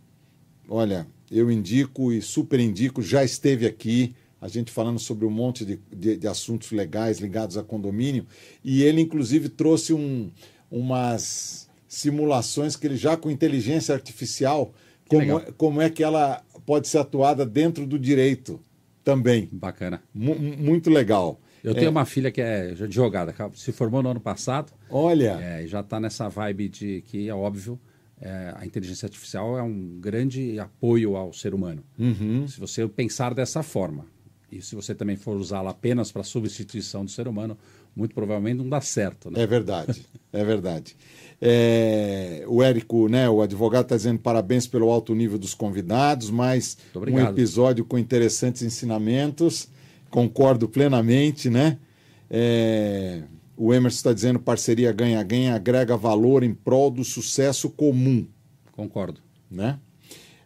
Olha, 0.68 1.06
eu 1.30 1.48
indico 1.48 2.12
e 2.12 2.20
super 2.20 2.58
indico, 2.58 3.00
já 3.00 3.22
esteve 3.22 3.66
aqui, 3.66 4.12
a 4.40 4.48
gente 4.48 4.72
falando 4.72 4.98
sobre 4.98 5.24
um 5.24 5.30
monte 5.30 5.64
de, 5.64 5.78
de, 5.96 6.16
de 6.16 6.26
assuntos 6.26 6.72
legais 6.72 7.20
ligados 7.20 7.56
a 7.56 7.62
condomínio, 7.62 8.26
e 8.64 8.82
ele, 8.82 9.00
inclusive, 9.00 9.48
trouxe 9.48 9.94
um, 9.94 10.28
umas 10.68 11.70
simulações 11.86 12.74
que 12.74 12.88
ele 12.88 12.96
já 12.96 13.16
com 13.16 13.30
inteligência 13.30 13.94
artificial, 13.94 14.74
como, 15.06 15.38
é, 15.38 15.52
como 15.56 15.80
é 15.80 15.88
que 15.88 16.02
ela 16.02 16.42
pode 16.66 16.88
ser 16.88 16.98
atuada 16.98 17.46
dentro 17.46 17.86
do 17.86 17.96
direito 17.96 18.58
também. 19.04 19.48
Bacana. 19.52 20.02
M 20.12 20.34
muito 20.56 20.90
legal. 20.90 21.38
Eu 21.62 21.75
tenho 21.75 21.87
é. 21.87 21.90
uma 21.90 22.05
filha 22.05 22.31
que 22.31 22.40
é 22.40 22.70
advogada, 22.70 23.35
se 23.55 23.70
formou 23.72 24.03
no 24.03 24.11
ano 24.11 24.20
passado. 24.20 24.72
Olha! 24.90 25.38
É, 25.40 25.66
já 25.66 25.81
está 25.81 26.01
nessa 26.01 26.29
vibe 26.29 26.68
de 26.68 27.03
que 27.03 27.29
é 27.29 27.35
óbvio, 27.35 27.79
é, 28.20 28.53
a 28.57 28.66
inteligência 28.66 29.07
artificial 29.07 29.59
é 29.59 29.62
um 29.62 29.98
grande 30.01 30.59
apoio 30.59 31.16
ao 31.16 31.33
ser 31.33 31.55
humano. 31.55 31.83
Uhum. 31.98 32.46
Se 32.48 32.59
você 32.59 32.87
pensar 32.88 33.35
dessa 33.35 33.62
forma, 33.62 34.07
e 34.51 34.61
se 34.61 34.75
você 34.75 34.94
também 34.94 35.16
for 35.16 35.37
usá-la 35.37 35.70
apenas 35.70 36.12
para 36.12 36.22
substituição 36.22 37.05
do 37.05 37.11
ser 37.11 37.27
humano, 37.27 37.57
muito 37.96 38.14
provavelmente 38.14 38.59
não 38.59 38.68
dá 38.68 38.81
certo. 38.81 39.31
Né? 39.31 39.42
É 39.42 39.46
verdade, 39.46 40.07
é 40.33 40.44
verdade. 40.44 40.96
É, 41.40 42.44
o 42.46 42.62
Érico, 42.62 43.09
né, 43.09 43.29
o 43.29 43.40
advogado, 43.40 43.85
está 43.85 43.96
dizendo 43.96 44.18
parabéns 44.18 44.66
pelo 44.66 44.90
alto 44.90 45.14
nível 45.14 45.38
dos 45.38 45.55
convidados, 45.55 46.31
mas 46.31 46.77
um 46.94 47.18
episódio 47.18 47.85
com 47.85 47.98
interessantes 47.98 48.62
ensinamentos 48.62 49.68
concordo 50.12 50.68
plenamente, 50.68 51.48
né? 51.48 51.79
É, 52.31 53.22
o 53.57 53.72
Emerson 53.72 53.96
está 53.96 54.12
dizendo 54.12 54.38
parceria 54.38 54.92
ganha-ganha 54.92 55.55
agrega 55.55 55.96
valor 55.96 56.42
em 56.42 56.55
prol 56.55 56.90
do 56.90 57.03
sucesso 57.03 57.70
comum. 57.70 58.27
Concordo. 58.72 59.20
Né? 59.51 59.79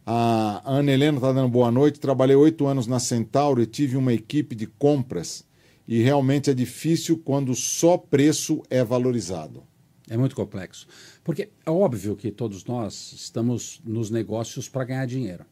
A 0.05 0.63
Ana 0.65 0.93
Helena 0.93 1.19
está 1.19 1.33
dando 1.33 1.49
boa 1.49 1.71
noite. 1.71 2.01
Trabalhei 2.01 2.37
oito 2.37 2.67
anos 2.67 2.87
na 2.87 3.01
Centauro 3.01 3.61
e 3.61 3.67
tive 3.67 3.97
uma 3.97 4.13
equipe 4.13 4.55
de 4.55 4.67
compras. 4.67 5.45
E 5.87 6.01
realmente 6.01 6.51
é 6.51 6.55
difícil 6.55 7.19
quando 7.25 7.55
só 7.55 7.97
preço 7.97 8.63
é 8.71 8.85
valorizado. 8.85 9.65
É 10.09 10.17
muito 10.17 10.37
complexo. 10.37 10.87
Porque 11.25 11.51
é 11.65 11.71
óbvio 11.71 12.17
que 12.17 12.31
todos 12.31 12.65
nós 12.65 13.13
estamos 13.13 13.81
nos 13.85 14.11
negócios 14.11 14.69
para 14.69 14.85
ganhar 14.85 15.07
dinheiro. 15.07 15.45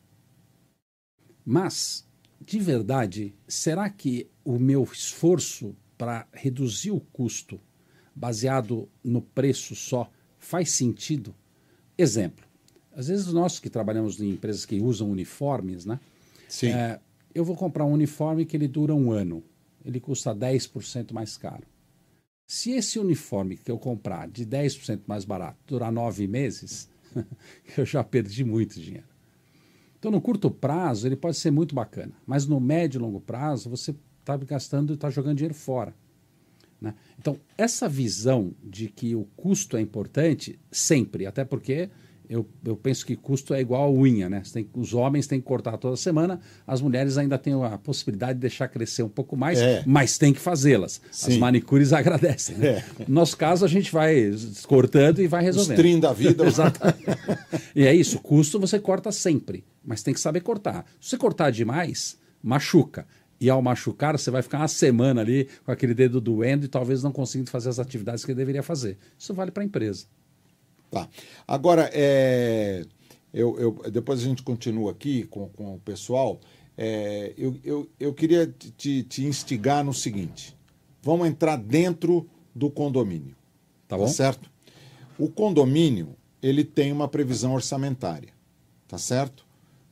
Mas 1.44 2.06
de 2.44 2.58
verdade, 2.58 3.34
será 3.48 3.88
que 3.88 4.28
o 4.44 4.58
meu 4.58 4.84
esforço 4.84 5.74
para 5.96 6.26
reduzir 6.32 6.90
o 6.90 7.00
custo 7.00 7.58
baseado 8.14 8.88
no 9.02 9.22
preço 9.22 9.74
só 9.74 10.10
faz 10.38 10.70
sentido? 10.70 11.34
Exemplo. 11.96 12.44
Às 12.94 13.08
vezes 13.08 13.32
nós 13.32 13.58
que 13.58 13.70
trabalhamos 13.70 14.20
em 14.20 14.30
empresas 14.30 14.64
que 14.64 14.80
usam 14.80 15.10
uniformes, 15.10 15.84
né? 15.84 15.98
Sim. 16.48 16.68
É, 16.68 17.00
eu 17.34 17.44
vou 17.44 17.56
comprar 17.56 17.84
um 17.84 17.92
uniforme 17.92 18.44
que 18.44 18.56
ele 18.56 18.68
dura 18.68 18.94
um 18.94 19.10
ano. 19.10 19.42
Ele 19.84 19.98
custa 19.98 20.34
10% 20.34 21.12
mais 21.12 21.36
caro. 21.36 21.66
Se 22.46 22.72
esse 22.72 22.98
uniforme 22.98 23.56
que 23.56 23.70
eu 23.70 23.78
comprar 23.78 24.28
de 24.28 24.46
10% 24.46 25.00
mais 25.06 25.24
barato 25.24 25.58
durar 25.66 25.90
nove 25.90 26.26
meses, 26.26 26.88
eu 27.76 27.84
já 27.84 28.04
perdi 28.04 28.44
muito 28.44 28.78
dinheiro. 28.80 29.13
Então, 30.04 30.12
no 30.12 30.20
curto 30.20 30.50
prazo, 30.50 31.08
ele 31.08 31.16
pode 31.16 31.38
ser 31.38 31.50
muito 31.50 31.74
bacana, 31.74 32.12
mas 32.26 32.46
no 32.46 32.60
médio 32.60 32.98
e 32.98 33.00
longo 33.00 33.22
prazo, 33.22 33.70
você 33.70 33.94
está 34.20 34.36
gastando 34.36 34.92
e 34.92 34.96
está 34.96 35.08
jogando 35.08 35.38
dinheiro 35.38 35.54
fora. 35.54 35.94
Né? 36.78 36.94
Então, 37.18 37.38
essa 37.56 37.88
visão 37.88 38.52
de 38.62 38.88
que 38.88 39.14
o 39.14 39.24
custo 39.34 39.78
é 39.78 39.80
importante, 39.80 40.60
sempre, 40.70 41.24
até 41.24 41.42
porque 41.42 41.88
eu, 42.28 42.48
eu 42.64 42.76
penso 42.76 43.04
que 43.04 43.16
custo 43.16 43.52
é 43.52 43.60
igual 43.60 43.82
a 43.82 43.90
unha, 43.90 44.28
né? 44.28 44.42
Tem, 44.52 44.68
os 44.74 44.94
homens 44.94 45.26
têm 45.26 45.40
que 45.40 45.46
cortar 45.46 45.76
toda 45.76 45.96
semana, 45.96 46.40
as 46.66 46.80
mulheres 46.80 47.18
ainda 47.18 47.36
têm 47.36 47.52
a 47.62 47.76
possibilidade 47.78 48.34
de 48.34 48.40
deixar 48.40 48.68
crescer 48.68 49.02
um 49.02 49.08
pouco 49.08 49.36
mais, 49.36 49.58
é. 49.58 49.82
mas 49.86 50.16
tem 50.16 50.32
que 50.32 50.40
fazê-las. 50.40 51.00
As 51.10 51.36
manicures 51.36 51.92
agradecem. 51.92 52.56
Né? 52.56 52.64
É. 52.74 53.04
No 53.06 53.14
nosso 53.14 53.36
caso, 53.36 53.64
a 53.64 53.68
gente 53.68 53.92
vai 53.92 54.32
cortando 54.66 55.20
e 55.20 55.26
vai 55.26 55.42
resolvendo. 55.42 55.76
Os 55.76 55.82
trim 55.82 56.00
da 56.00 56.12
vida. 56.12 56.44
Exatamente. 56.46 57.04
e 57.74 57.86
é 57.86 57.94
isso, 57.94 58.18
custo 58.18 58.58
você 58.58 58.78
corta 58.78 59.12
sempre, 59.12 59.64
mas 59.84 60.02
tem 60.02 60.12
que 60.12 60.20
saber 60.20 60.40
cortar. 60.40 60.84
Se 61.00 61.10
você 61.10 61.16
cortar 61.16 61.50
demais, 61.50 62.18
machuca. 62.42 63.06
E 63.40 63.50
ao 63.50 63.60
machucar, 63.60 64.18
você 64.18 64.30
vai 64.30 64.42
ficar 64.42 64.58
uma 64.58 64.68
semana 64.68 65.20
ali 65.20 65.48
com 65.64 65.70
aquele 65.70 65.94
dedo 65.94 66.20
doendo 66.20 66.64
e 66.64 66.68
talvez 66.68 67.02
não 67.02 67.12
conseguindo 67.12 67.50
fazer 67.50 67.68
as 67.68 67.78
atividades 67.78 68.24
que 68.24 68.34
deveria 68.34 68.62
fazer. 68.62 68.96
Isso 69.18 69.34
vale 69.34 69.50
para 69.50 69.62
a 69.62 69.66
empresa. 69.66 70.06
Tá. 70.94 71.08
Agora, 71.48 71.90
é, 71.92 72.86
eu, 73.32 73.58
eu, 73.58 73.90
depois 73.90 74.20
a 74.20 74.22
gente 74.22 74.44
continua 74.44 74.92
aqui 74.92 75.24
com, 75.24 75.48
com 75.48 75.74
o 75.74 75.80
pessoal. 75.80 76.38
É, 76.78 77.34
eu, 77.36 77.58
eu, 77.64 77.90
eu 77.98 78.14
queria 78.14 78.46
te, 78.76 79.02
te 79.02 79.24
instigar 79.24 79.82
no 79.82 79.92
seguinte: 79.92 80.56
vamos 81.02 81.26
entrar 81.26 81.56
dentro 81.56 82.30
do 82.54 82.70
condomínio. 82.70 83.34
Tá, 83.88 83.96
tá 83.96 83.98
bom? 83.98 84.04
Tá 84.04 84.12
certo? 84.12 84.48
O 85.18 85.28
condomínio 85.28 86.14
ele 86.40 86.62
tem 86.62 86.92
uma 86.92 87.08
previsão 87.08 87.54
orçamentária, 87.54 88.32
tá 88.86 88.96
certo? 88.96 89.44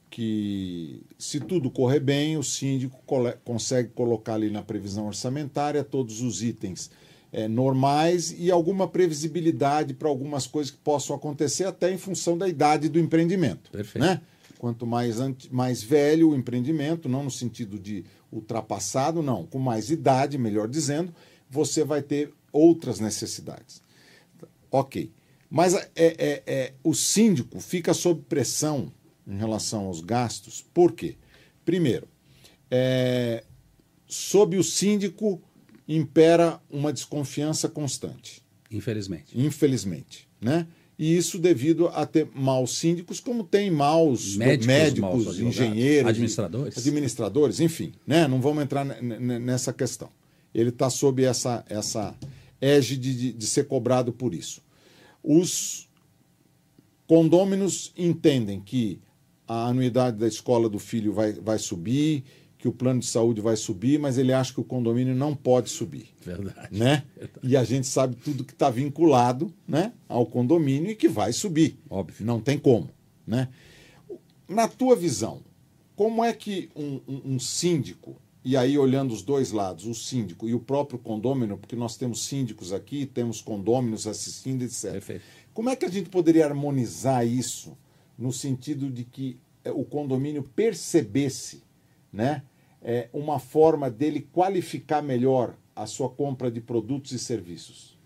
Que 0.09 1.03
se 1.19 1.41
tudo 1.41 1.69
correr 1.69 1.99
bem, 1.99 2.37
o 2.37 2.45
síndico 2.45 3.03
consegue 3.43 3.89
colocar 3.89 4.35
ali 4.35 4.51
na 4.51 4.63
previsão 4.63 5.09
orçamentária 5.09 5.83
todos 5.83 6.21
os 6.21 6.45
itens 6.45 6.93
é, 7.33 7.49
normais 7.49 8.35
e 8.39 8.51
alguma 8.51 8.87
previsibilidade 8.87 9.95
para 9.95 10.09
algumas 10.09 10.47
coisas 10.47 10.71
que 10.71 10.79
possam 10.79 11.17
acontecer, 11.17 11.65
até 11.65 11.91
em 11.91 11.97
função 11.97 12.37
da 12.37 12.47
idade 12.47 12.89
do 12.89 12.99
empreendimento. 12.99 13.71
Perfeito. 13.71 14.05
Né? 14.05 14.21
Quanto 14.59 14.87
mais, 14.87 15.17
mais 15.51 15.83
velho 15.83 16.31
o 16.31 16.37
empreendimento, 16.37 17.09
não 17.09 17.25
no 17.25 17.31
sentido 17.31 17.79
de 17.79 18.05
ultrapassado, 18.31 19.23
não, 19.23 19.45
com 19.47 19.59
mais 19.59 19.91
idade, 19.91 20.39
melhor 20.39 20.69
dizendo, 20.69 21.13
você 21.51 21.83
vai 21.83 22.03
ter 22.03 22.33
outras 22.53 23.01
necessidades. 23.01 23.83
Ok. 24.71 25.11
Mas 25.51 25.75
é, 25.75 25.89
é, 25.97 26.43
é, 26.47 26.73
o 26.83 26.95
síndico 26.95 27.61
fica 27.61 27.93
sob 27.93 28.23
pressão 28.29 28.93
em 29.27 29.37
relação 29.37 29.87
aos 29.87 30.01
gastos, 30.01 30.65
por 30.73 30.93
quê? 30.93 31.17
Primeiro, 31.65 32.09
é, 32.71 33.45
sob 34.07 34.57
o 34.57 34.65
síndico 34.65 35.41
impera 35.89 36.61
uma 36.71 36.93
desconfiança 36.93 37.69
constante. 37.69 38.43
Infelizmente. 38.71 39.39
Infelizmente, 39.39 40.29
né? 40.41 40.67
E 40.99 41.17
isso 41.17 41.39
devido 41.39 41.89
a 41.89 42.07
ter 42.07 42.29
maus 42.35 42.77
síndicos, 42.77 43.19
como 43.19 43.43
tem 43.45 43.71
maus 43.71 44.37
médicos, 44.37 44.67
médicos 44.67 45.01
maus 45.01 45.39
engenheiros, 45.39 46.11
administradores. 46.11 46.79
administradores, 46.79 47.61
enfim, 47.61 47.93
né? 48.07 48.29
Não 48.29 48.41
vamos 48.41 48.63
entrar 48.63 48.85
nessa 48.85 49.73
questão. 49.73 50.11
Ele 50.55 50.69
está 50.69 50.89
sob 50.91 51.25
essa, 51.25 51.65
essa 51.69 52.15
égide 52.61 53.15
de, 53.15 53.33
de 53.33 53.47
ser 53.47 53.67
cobrado 53.67 54.13
por 54.13 54.35
isso. 54.35 54.63
Os 55.23 55.89
condôminos 57.07 57.93
entendem 57.97 58.61
que 58.61 59.01
a 59.47 59.67
anuidade 59.67 60.19
da 60.19 60.29
escola 60.29 60.69
do 60.69 60.79
filho 60.79 61.13
vai, 61.13 61.33
vai 61.33 61.59
subir, 61.59 62.25
que 62.63 62.69
o 62.69 62.73
plano 62.73 63.01
de 63.01 63.07
saúde 63.07 63.41
vai 63.41 63.57
subir, 63.57 63.99
mas 63.99 64.17
ele 64.17 64.33
acha 64.33 64.55
que 64.55 64.61
o 64.61 64.65
condomínio 64.65 65.17
não 65.17 65.35
pode 65.35 65.69
subir. 65.69 66.11
Verdade. 66.25 66.69
Né? 66.71 67.05
Verdade. 67.17 67.41
E 67.43 67.57
a 67.57 67.65
gente 67.65 67.89
sabe 67.89 68.15
tudo 68.15 68.45
que 68.45 68.53
está 68.53 68.71
vinculado 68.71 69.53
né, 69.67 69.93
ao 70.09 70.25
condomínio 70.25 70.89
e 70.89 70.95
que 70.95 71.09
vai 71.09 71.33
subir. 71.33 71.77
Óbvio. 71.91 72.25
Não 72.25 72.41
tem 72.41 72.57
como. 72.57 72.89
Né? 73.27 73.49
Na 74.49 74.69
tua 74.69 74.95
visão, 74.95 75.43
como 75.97 76.23
é 76.23 76.33
que 76.33 76.71
um, 76.77 77.01
um, 77.09 77.35
um 77.35 77.41
síndico, 77.41 78.15
e 78.45 78.57
aí 78.57 78.79
olhando 78.79 79.13
os 79.13 79.23
dois 79.23 79.51
lados, 79.51 79.85
o 79.85 79.93
síndico 79.93 80.49
e 80.49 80.55
o 80.55 80.61
próprio 80.61 81.01
condômino, 81.01 81.59
porque 81.59 81.75
nós 81.75 81.97
temos 81.97 82.25
síndicos 82.27 82.73
aqui, 82.73 83.07
temos 83.07 83.41
condôminos 83.41 84.07
assistindo, 84.07 84.63
etc. 84.63 84.93
Perfeito. 84.93 85.25
Como 85.53 85.69
é 85.69 85.75
que 85.75 85.85
a 85.85 85.91
gente 85.91 86.09
poderia 86.09 86.47
harmonizar 86.47 87.27
isso 87.27 87.77
no 88.17 88.33
sentido 88.33 88.89
de 88.89 89.03
que 89.03 89.41
eh, 89.65 89.73
o 89.73 89.85
condomínio 89.85 90.45
percebesse 90.45 91.65
né, 92.13 92.45
é, 92.83 93.09
uma 93.13 93.39
forma 93.39 93.91
dele 93.91 94.29
qualificar 94.33 95.03
melhor 95.03 95.55
a 95.75 95.87
sua 95.87 96.09
compra 96.09 96.51
de 96.51 96.61
produtos 96.61 97.13
e 97.13 97.19
serviços? 97.19 97.99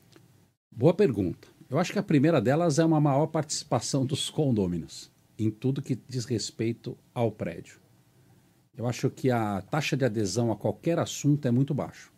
Boa 0.70 0.94
pergunta. 0.94 1.48
Eu 1.68 1.78
acho 1.78 1.92
que 1.92 1.98
a 1.98 2.02
primeira 2.02 2.40
delas 2.40 2.78
é 2.78 2.84
uma 2.84 3.00
maior 3.00 3.26
participação 3.26 4.06
dos 4.06 4.30
condôminos 4.30 5.10
em 5.38 5.50
tudo 5.50 5.82
que 5.82 5.98
diz 6.08 6.24
respeito 6.24 6.96
ao 7.14 7.30
prédio. 7.30 7.78
Eu 8.76 8.86
acho 8.86 9.10
que 9.10 9.30
a 9.30 9.62
taxa 9.62 9.96
de 9.96 10.04
adesão 10.04 10.52
a 10.52 10.56
qualquer 10.56 10.98
assunto 10.98 11.48
é 11.48 11.50
muito 11.50 11.74
baixa. 11.74 12.08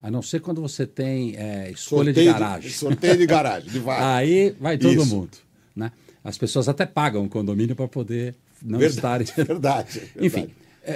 A 0.00 0.10
não 0.10 0.20
ser 0.20 0.40
quando 0.40 0.60
você 0.60 0.86
tem 0.86 1.36
é, 1.36 1.70
escolha 1.70 2.12
sorteio 2.12 2.26
de 2.26 2.32
garagem. 2.32 2.70
De, 2.70 2.76
sorteio 2.76 3.16
de 3.16 3.26
garagem, 3.26 3.70
de 3.70 3.82
Aí 3.88 4.50
vai 4.60 4.76
todo 4.76 4.94
Isso. 4.94 5.14
mundo. 5.14 5.38
Né? 5.74 5.92
As 6.22 6.36
pessoas 6.36 6.68
até 6.68 6.84
pagam 6.84 7.24
o 7.24 7.28
condomínio 7.28 7.74
para 7.74 7.88
poder 7.88 8.34
não 8.62 8.78
verdade, 8.78 9.24
estarem. 9.24 9.46
Verdade, 9.46 10.00
verdade. 10.12 10.26
Enfim, 10.26 10.54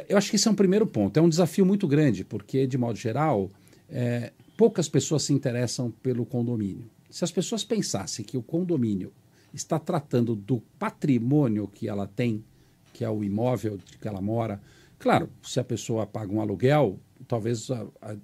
eu 0.09 0.17
acho 0.17 0.31
que 0.31 0.37
esse 0.37 0.49
é 0.49 0.51
um 0.51 0.55
primeiro 0.55 0.87
ponto. 0.87 1.17
É 1.19 1.23
um 1.23 1.29
desafio 1.29 1.65
muito 1.65 1.87
grande, 1.87 2.25
porque, 2.25 2.67
de 2.67 2.77
modo 2.77 2.99
geral, 2.99 3.51
é, 3.89 4.33
poucas 4.57 4.89
pessoas 4.89 5.23
se 5.23 5.33
interessam 5.33 5.91
pelo 5.91 6.25
condomínio. 6.25 6.91
Se 7.11 7.25
as 7.25 7.31
pessoas 7.31 7.65
pensassem 7.65 8.25
que 8.25 8.37
o 8.37 8.43
condomínio 8.43 9.13
está 9.53 9.79
tratando 9.79 10.35
do 10.35 10.61
patrimônio 10.79 11.69
que 11.69 11.89
ela 11.89 12.07
tem, 12.07 12.45
que 12.93 13.05
é 13.05 13.11
o 13.11 13.23
imóvel 13.23 13.79
que 14.01 14.09
ela 14.09 14.21
mora, 14.21 14.61
claro, 14.99 15.29
se 15.43 15.61
a 15.61 15.65
pessoa 15.65 16.07
paga 16.07 16.33
um 16.33 16.41
aluguel, 16.41 16.99
talvez 17.27 17.71
a, 17.71 17.87
a, 18.03 18.17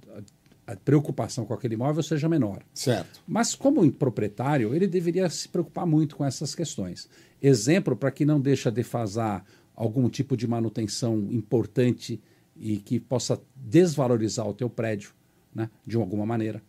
a 0.66 0.76
preocupação 0.76 1.44
com 1.44 1.54
aquele 1.54 1.74
imóvel 1.74 2.02
seja 2.02 2.28
menor. 2.28 2.62
Certo. 2.74 3.20
Mas 3.26 3.54
como 3.54 3.90
proprietário, 3.92 4.74
ele 4.74 4.86
deveria 4.86 5.28
se 5.28 5.48
preocupar 5.48 5.86
muito 5.86 6.16
com 6.16 6.24
essas 6.24 6.54
questões. 6.54 7.08
Exemplo 7.40 7.96
para 7.96 8.10
que 8.10 8.24
não 8.24 8.40
deixa 8.40 8.70
defasar 8.70 9.44
algum 9.74 10.08
tipo 10.08 10.36
de 10.36 10.46
manutenção 10.46 11.28
importante 11.30 12.20
e 12.56 12.76
que 12.76 13.00
possa 13.00 13.40
desvalorizar 13.56 14.46
o 14.46 14.54
teu 14.54 14.68
prédio, 14.68 15.12
né, 15.54 15.70
de 15.86 15.96
alguma 15.96 16.26
maneira. 16.26 16.62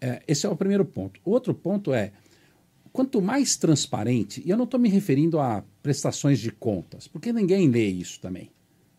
É, 0.00 0.22
esse 0.26 0.46
é 0.46 0.48
o 0.48 0.56
primeiro 0.56 0.84
ponto. 0.84 1.20
O 1.24 1.30
outro 1.30 1.54
ponto 1.54 1.92
é, 1.92 2.12
quanto 2.92 3.20
mais 3.20 3.56
transparente, 3.56 4.42
e 4.44 4.50
eu 4.50 4.56
não 4.56 4.64
estou 4.64 4.80
me 4.80 4.88
referindo 4.88 5.38
a 5.38 5.62
prestações 5.82 6.38
de 6.38 6.50
contas, 6.50 7.06
porque 7.06 7.32
ninguém 7.32 7.68
lê 7.68 7.86
isso 7.86 8.20
também. 8.20 8.50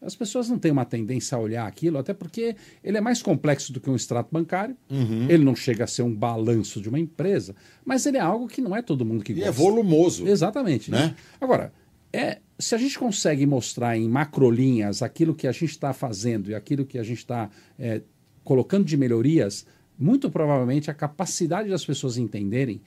As 0.01 0.15
pessoas 0.15 0.49
não 0.49 0.57
têm 0.57 0.71
uma 0.71 0.83
tendência 0.83 1.37
a 1.37 1.39
olhar 1.39 1.67
aquilo, 1.67 1.99
até 1.99 2.11
porque 2.11 2.55
ele 2.83 2.97
é 2.97 3.01
mais 3.01 3.21
complexo 3.21 3.71
do 3.71 3.79
que 3.79 3.87
um 3.87 3.95
extrato 3.95 4.29
bancário. 4.31 4.75
Uhum. 4.89 5.29
Ele 5.29 5.43
não 5.43 5.55
chega 5.55 5.83
a 5.83 5.87
ser 5.87 6.01
um 6.01 6.13
balanço 6.13 6.81
de 6.81 6.89
uma 6.89 6.99
empresa, 6.99 7.55
mas 7.85 8.07
ele 8.07 8.17
é 8.17 8.21
algo 8.21 8.47
que 8.47 8.61
não 8.61 8.75
é 8.75 8.81
todo 8.81 9.05
mundo 9.05 9.23
que 9.23 9.31
e 9.31 9.35
gosta. 9.35 9.49
é 9.49 9.51
volumoso. 9.51 10.27
Exatamente. 10.27 10.89
Né? 10.89 11.15
Agora, 11.39 11.71
é, 12.11 12.39
se 12.61 12.75
a 12.75 12.77
gente 12.77 12.97
consegue 12.97 13.45
mostrar 13.45 13.97
em 13.97 14.07
macrolinhas 14.07 15.01
aquilo 15.01 15.33
que 15.33 15.47
a 15.47 15.51
gente 15.51 15.71
está 15.71 15.93
fazendo 15.93 16.49
e 16.49 16.55
aquilo 16.55 16.85
que 16.85 16.97
a 16.97 17.03
gente 17.03 17.17
está 17.17 17.49
é, 17.77 18.01
colocando 18.43 18.85
de 18.85 18.95
melhorias, 18.95 19.65
muito 19.97 20.29
provavelmente 20.29 20.89
a 20.89 20.93
capacidade 20.93 21.69
das 21.69 21.85
pessoas 21.85 22.17
entenderem 22.17 22.81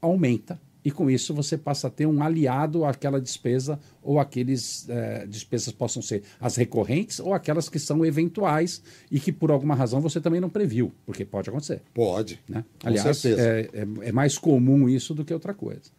aumenta. 0.00 0.60
E 0.84 0.90
com 0.90 1.08
isso 1.08 1.32
você 1.32 1.56
passa 1.56 1.86
a 1.86 1.90
ter 1.90 2.06
um 2.06 2.20
aliado 2.22 2.84
àquela 2.84 3.20
despesa 3.20 3.78
ou 4.02 4.18
aqueles 4.18 4.88
é, 4.88 5.26
despesas 5.28 5.72
possam 5.72 6.02
ser 6.02 6.24
as 6.40 6.56
recorrentes 6.56 7.20
ou 7.20 7.32
aquelas 7.32 7.68
que 7.68 7.78
são 7.78 8.04
eventuais 8.04 8.82
e 9.08 9.20
que 9.20 9.30
por 9.30 9.52
alguma 9.52 9.76
razão 9.76 10.00
você 10.00 10.20
também 10.20 10.40
não 10.40 10.50
previu, 10.50 10.92
porque 11.06 11.24
pode 11.24 11.48
acontecer. 11.48 11.82
Pode. 11.94 12.40
Né? 12.48 12.64
Aliás, 12.82 13.24
é, 13.24 13.70
é, 13.72 14.08
é 14.08 14.12
mais 14.12 14.36
comum 14.36 14.88
isso 14.88 15.14
do 15.14 15.24
que 15.24 15.32
outra 15.32 15.54
coisa. 15.54 15.92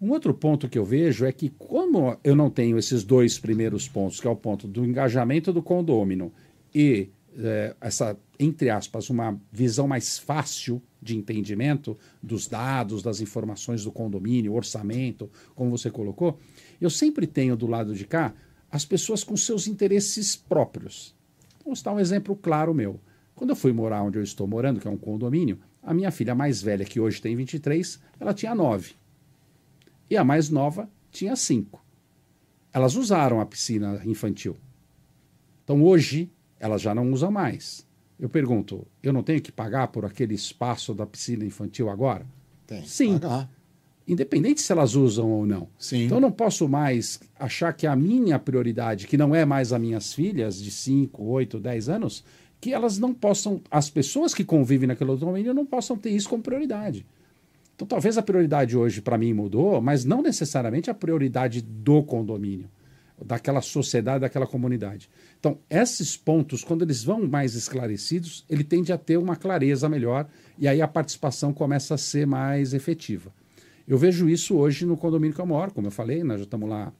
Um 0.00 0.10
outro 0.10 0.34
ponto 0.34 0.68
que 0.68 0.78
eu 0.78 0.84
vejo 0.84 1.24
é 1.24 1.32
que, 1.32 1.48
como 1.48 2.18
eu 2.22 2.36
não 2.36 2.50
tenho 2.50 2.76
esses 2.76 3.02
dois 3.02 3.38
primeiros 3.38 3.88
pontos, 3.88 4.20
que 4.20 4.26
é 4.26 4.30
o 4.30 4.36
ponto 4.36 4.68
do 4.68 4.84
engajamento 4.84 5.52
do 5.54 5.62
condômino 5.62 6.32
e 6.74 7.08
é, 7.38 7.74
essa, 7.80 8.14
entre 8.38 8.68
aspas, 8.68 9.08
uma 9.08 9.40
visão 9.50 9.88
mais 9.88 10.18
fácil 10.18 10.82
de 11.00 11.16
entendimento 11.16 11.96
dos 12.22 12.46
dados, 12.46 13.02
das 13.02 13.22
informações 13.22 13.84
do 13.84 13.92
condomínio, 13.92 14.54
orçamento, 14.54 15.30
como 15.54 15.70
você 15.70 15.90
colocou, 15.90 16.38
eu 16.78 16.90
sempre 16.90 17.26
tenho 17.26 17.56
do 17.56 17.66
lado 17.66 17.94
de 17.94 18.06
cá 18.06 18.34
as 18.70 18.84
pessoas 18.84 19.24
com 19.24 19.36
seus 19.36 19.66
interesses 19.66 20.36
próprios. 20.36 21.14
Vou 21.64 21.74
dar 21.82 21.94
um 21.94 22.00
exemplo 22.00 22.36
claro 22.36 22.74
meu. 22.74 23.00
Quando 23.34 23.50
eu 23.50 23.56
fui 23.56 23.72
morar 23.72 24.02
onde 24.02 24.18
eu 24.18 24.22
estou 24.22 24.46
morando, 24.46 24.78
que 24.78 24.88
é 24.88 24.90
um 24.90 24.96
condomínio, 24.96 25.58
a 25.82 25.94
minha 25.94 26.10
filha 26.10 26.34
mais 26.34 26.60
velha, 26.60 26.84
que 26.84 27.00
hoje 27.00 27.20
tem 27.22 27.34
23, 27.34 27.98
ela 28.20 28.34
tinha 28.34 28.54
9 28.54 28.94
e 30.08 30.16
a 30.16 30.24
mais 30.24 30.50
nova 30.50 30.88
tinha 31.10 31.34
cinco. 31.36 31.84
Elas 32.72 32.94
usaram 32.94 33.40
a 33.40 33.46
piscina 33.46 34.02
infantil. 34.04 34.56
Então 35.64 35.82
hoje 35.82 36.30
elas 36.58 36.82
já 36.82 36.94
não 36.94 37.10
usam 37.12 37.30
mais. 37.30 37.86
Eu 38.18 38.28
pergunto, 38.28 38.86
eu 39.02 39.12
não 39.12 39.22
tenho 39.22 39.42
que 39.42 39.52
pagar 39.52 39.88
por 39.88 40.04
aquele 40.04 40.34
espaço 40.34 40.94
da 40.94 41.06
piscina 41.06 41.44
infantil 41.44 41.90
agora? 41.90 42.26
Tem. 42.66 42.84
Sim. 42.84 43.18
Pagar. 43.18 43.50
independente 44.08 44.60
se 44.60 44.72
elas 44.72 44.94
usam 44.94 45.30
ou 45.30 45.44
não. 45.44 45.68
Sim. 45.78 46.04
Então 46.04 46.18
eu 46.18 46.22
não 46.22 46.32
posso 46.32 46.68
mais 46.68 47.20
achar 47.38 47.72
que 47.72 47.86
a 47.86 47.96
minha 47.96 48.38
prioridade, 48.38 49.06
que 49.06 49.16
não 49.16 49.34
é 49.34 49.44
mais 49.44 49.72
as 49.72 49.80
minhas 49.80 50.14
filhas 50.14 50.62
de 50.62 50.70
5, 50.70 51.22
8, 51.22 51.60
10 51.60 51.88
anos, 51.88 52.24
que 52.60 52.72
elas 52.72 52.98
não 52.98 53.12
possam, 53.12 53.60
as 53.70 53.90
pessoas 53.90 54.32
que 54.32 54.44
convivem 54.44 54.86
naquele 54.86 55.10
condomínio 55.10 55.52
não 55.52 55.66
possam 55.66 55.96
ter 55.96 56.10
isso 56.10 56.28
como 56.28 56.42
prioridade. 56.42 57.04
Então 57.76 57.86
talvez 57.86 58.16
a 58.16 58.22
prioridade 58.22 58.76
hoje 58.76 59.02
para 59.02 59.18
mim 59.18 59.34
mudou, 59.34 59.80
mas 59.82 60.04
não 60.04 60.22
necessariamente 60.22 60.90
a 60.90 60.94
prioridade 60.94 61.60
do 61.60 62.02
condomínio, 62.02 62.70
daquela 63.22 63.60
sociedade, 63.60 64.22
daquela 64.22 64.46
comunidade. 64.46 65.10
Então, 65.38 65.58
esses 65.68 66.16
pontos, 66.16 66.64
quando 66.64 66.82
eles 66.82 67.04
vão 67.04 67.26
mais 67.26 67.54
esclarecidos, 67.54 68.44
ele 68.48 68.64
tende 68.64 68.92
a 68.92 68.98
ter 68.98 69.18
uma 69.18 69.36
clareza 69.36 69.88
melhor 69.88 70.26
e 70.58 70.66
aí 70.66 70.80
a 70.80 70.88
participação 70.88 71.52
começa 71.52 71.94
a 71.94 71.98
ser 71.98 72.26
mais 72.26 72.72
efetiva. 72.72 73.30
Eu 73.86 73.98
vejo 73.98 74.28
isso 74.28 74.56
hoje 74.56 74.86
no 74.86 74.96
condomínio 74.96 75.34
que 75.34 75.40
eu 75.40 75.46
moro, 75.46 75.72
como 75.72 75.86
eu 75.86 75.92
falei, 75.92 76.24
nós 76.24 76.38
já 76.38 76.44
estamos 76.44 76.68
lá 76.68 76.92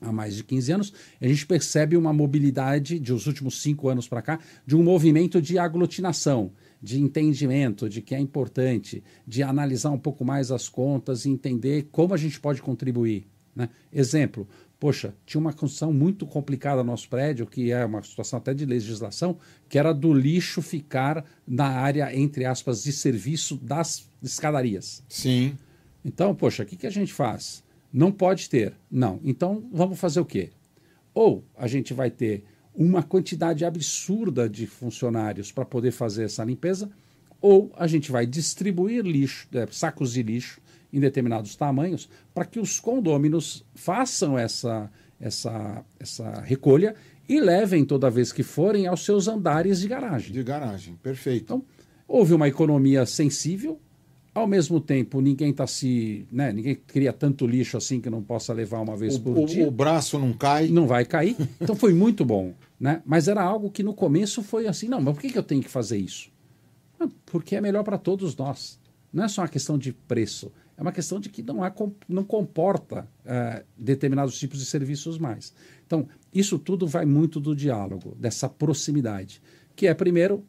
há 0.00 0.12
mais 0.12 0.36
de 0.36 0.44
15 0.44 0.72
anos, 0.72 0.92
a 1.20 1.26
gente 1.26 1.46
percebe 1.46 1.96
uma 1.96 2.12
mobilidade 2.12 2.98
de 2.98 3.12
os 3.12 3.26
últimos 3.26 3.60
cinco 3.62 3.88
anos 3.88 4.06
para 4.08 4.22
cá, 4.22 4.38
de 4.66 4.76
um 4.76 4.82
movimento 4.82 5.40
de 5.40 5.58
aglutinação, 5.58 6.52
de 6.80 7.00
entendimento 7.00 7.88
de 7.88 8.00
que 8.00 8.14
é 8.14 8.20
importante, 8.20 9.02
de 9.26 9.42
analisar 9.42 9.90
um 9.90 9.98
pouco 9.98 10.24
mais 10.24 10.50
as 10.50 10.68
contas 10.68 11.24
e 11.24 11.30
entender 11.30 11.88
como 11.90 12.14
a 12.14 12.16
gente 12.16 12.38
pode 12.40 12.62
contribuir. 12.62 13.26
Né? 13.54 13.68
Exemplo, 13.92 14.48
poxa, 14.78 15.14
tinha 15.26 15.40
uma 15.40 15.52
construção 15.52 15.92
muito 15.92 16.26
complicada 16.26 16.82
no 16.82 16.90
nosso 16.90 17.08
prédio, 17.08 17.46
que 17.46 17.72
é 17.72 17.84
uma 17.84 18.02
situação 18.02 18.38
até 18.38 18.54
de 18.54 18.64
legislação, 18.64 19.36
que 19.68 19.78
era 19.78 19.92
do 19.92 20.12
lixo 20.12 20.62
ficar 20.62 21.24
na 21.46 21.66
área, 21.66 22.14
entre 22.16 22.44
aspas, 22.44 22.84
de 22.84 22.92
serviço 22.92 23.56
das 23.56 24.08
escadarias. 24.22 25.02
Sim. 25.08 25.56
Então, 26.04 26.34
poxa, 26.34 26.62
o 26.62 26.66
que, 26.66 26.76
que 26.76 26.86
a 26.86 26.90
gente 26.90 27.12
faz? 27.12 27.64
Não 27.92 28.12
pode 28.12 28.48
ter. 28.48 28.74
Não. 28.90 29.20
Então, 29.24 29.68
vamos 29.72 29.98
fazer 29.98 30.20
o 30.20 30.24
quê? 30.24 30.50
Ou 31.12 31.44
a 31.56 31.66
gente 31.66 31.92
vai 31.92 32.10
ter 32.10 32.44
uma 32.78 33.02
quantidade 33.02 33.64
absurda 33.64 34.48
de 34.48 34.64
funcionários 34.64 35.50
para 35.50 35.64
poder 35.64 35.90
fazer 35.90 36.26
essa 36.26 36.44
limpeza, 36.44 36.88
ou 37.40 37.72
a 37.76 37.88
gente 37.88 38.12
vai 38.12 38.24
distribuir 38.24 39.04
lixo, 39.04 39.48
é, 39.52 39.66
sacos 39.68 40.12
de 40.12 40.22
lixo 40.22 40.60
em 40.92 41.00
determinados 41.00 41.56
tamanhos 41.56 42.08
para 42.32 42.44
que 42.44 42.60
os 42.60 42.78
condôminos 42.78 43.64
façam 43.74 44.38
essa, 44.38 44.88
essa, 45.20 45.84
essa 45.98 46.40
recolha 46.42 46.94
e 47.28 47.40
levem 47.40 47.84
toda 47.84 48.08
vez 48.08 48.32
que 48.32 48.44
forem 48.44 48.86
aos 48.86 49.04
seus 49.04 49.26
andares 49.26 49.80
de 49.80 49.88
garagem. 49.88 50.32
De 50.32 50.42
garagem, 50.44 50.94
perfeito. 51.02 51.42
Então, 51.42 51.64
houve 52.06 52.32
uma 52.32 52.46
economia 52.46 53.04
sensível, 53.04 53.80
ao 54.34 54.46
mesmo 54.46 54.80
tempo, 54.80 55.20
ninguém 55.20 55.50
está 55.50 55.66
se. 55.66 56.26
Né, 56.30 56.52
ninguém 56.52 56.74
cria 56.74 57.12
tanto 57.12 57.46
lixo 57.46 57.76
assim 57.76 58.00
que 58.00 58.08
não 58.08 58.22
possa 58.22 58.52
levar 58.52 58.80
uma 58.80 58.96
vez 58.96 59.16
o, 59.16 59.20
por 59.20 59.38
o, 59.38 59.46
dia. 59.46 59.66
O 59.66 59.70
braço 59.70 60.18
não 60.18 60.32
cai. 60.32 60.68
Não 60.68 60.86
vai 60.86 61.04
cair. 61.04 61.36
Então 61.60 61.74
foi 61.74 61.92
muito 61.92 62.24
bom. 62.24 62.54
Né? 62.78 63.02
Mas 63.04 63.26
era 63.26 63.42
algo 63.42 63.70
que 63.70 63.82
no 63.82 63.94
começo 63.94 64.42
foi 64.42 64.66
assim: 64.66 64.88
não, 64.88 65.00
mas 65.00 65.14
por 65.14 65.20
que, 65.20 65.30
que 65.30 65.38
eu 65.38 65.42
tenho 65.42 65.62
que 65.62 65.68
fazer 65.68 65.98
isso? 65.98 66.30
Ah, 67.00 67.08
porque 67.26 67.56
é 67.56 67.60
melhor 67.60 67.82
para 67.82 67.98
todos 67.98 68.36
nós. 68.36 68.78
Não 69.12 69.24
é 69.24 69.28
só 69.28 69.42
uma 69.42 69.48
questão 69.48 69.78
de 69.78 69.92
preço, 69.92 70.52
é 70.76 70.82
uma 70.82 70.92
questão 70.92 71.18
de 71.18 71.28
que 71.28 71.42
não, 71.42 71.64
há, 71.64 71.74
não 72.08 72.22
comporta 72.22 73.08
uh, 73.24 73.64
determinados 73.76 74.38
tipos 74.38 74.58
de 74.58 74.66
serviços 74.66 75.18
mais. 75.18 75.52
Então, 75.86 76.06
isso 76.32 76.58
tudo 76.58 76.86
vai 76.86 77.06
muito 77.06 77.40
do 77.40 77.56
diálogo, 77.56 78.14
dessa 78.16 78.48
proximidade, 78.48 79.40
que 79.74 79.86
é, 79.86 79.94
primeiro, 79.94 80.44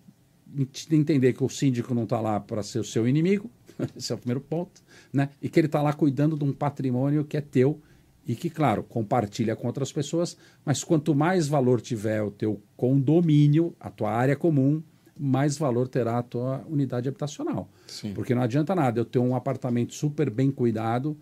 entender 0.91 1.33
que 1.33 1.43
o 1.43 1.49
síndico 1.49 1.93
não 1.93 2.03
está 2.03 2.19
lá 2.19 2.39
para 2.39 2.61
ser 2.61 2.79
o 2.79 2.83
seu 2.83 3.07
inimigo, 3.07 3.49
esse 3.95 4.11
é 4.11 4.15
o 4.15 4.17
primeiro 4.17 4.41
ponto, 4.41 4.81
né? 5.11 5.29
E 5.41 5.49
que 5.49 5.59
ele 5.59 5.67
está 5.67 5.81
lá 5.81 5.93
cuidando 5.93 6.37
de 6.37 6.43
um 6.43 6.53
patrimônio 6.53 7.23
que 7.23 7.37
é 7.37 7.41
teu 7.41 7.79
e 8.27 8.35
que, 8.35 8.49
claro, 8.49 8.83
compartilha 8.83 9.55
com 9.55 9.67
outras 9.67 9.91
pessoas, 9.91 10.37
mas 10.63 10.83
quanto 10.83 11.15
mais 11.15 11.47
valor 11.47 11.81
tiver 11.81 12.21
o 12.21 12.29
teu 12.29 12.61
condomínio, 12.77 13.75
a 13.79 13.89
tua 13.89 14.11
área 14.11 14.35
comum, 14.35 14.83
mais 15.17 15.57
valor 15.57 15.87
terá 15.87 16.19
a 16.19 16.23
tua 16.23 16.63
unidade 16.69 17.09
habitacional. 17.09 17.67
Sim. 17.87 18.13
Porque 18.13 18.35
não 18.35 18.41
adianta 18.41 18.75
nada 18.75 18.99
eu 18.99 19.05
ter 19.05 19.19
um 19.19 19.35
apartamento 19.35 19.93
super 19.93 20.29
bem 20.29 20.51
cuidado, 20.51 21.17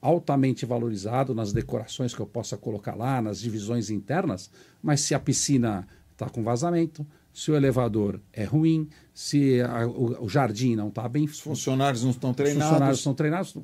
altamente 0.00 0.64
valorizado 0.64 1.34
nas 1.34 1.52
decorações 1.52 2.14
que 2.14 2.20
eu 2.20 2.26
possa 2.26 2.56
colocar 2.56 2.94
lá, 2.94 3.20
nas 3.20 3.40
divisões 3.40 3.90
internas, 3.90 4.50
mas 4.82 5.00
se 5.00 5.14
a 5.14 5.20
piscina 5.20 5.86
está 6.12 6.28
com 6.28 6.42
vazamento, 6.42 7.06
se 7.36 7.50
o 7.50 7.54
elevador 7.54 8.18
é 8.32 8.44
ruim, 8.44 8.88
se 9.12 9.60
a, 9.60 9.86
o, 9.86 10.24
o, 10.24 10.28
jardim 10.28 10.74
não 10.74 10.88
está 10.88 11.06
bem. 11.06 11.26
Os 11.26 11.38
funcionários 11.38 12.02
não 12.02 12.10
estão 12.10 12.32
treinados. 12.32 12.62
Os 12.64 12.70
funcionários 12.70 12.98
estão 12.98 13.14
treinados. 13.14 13.56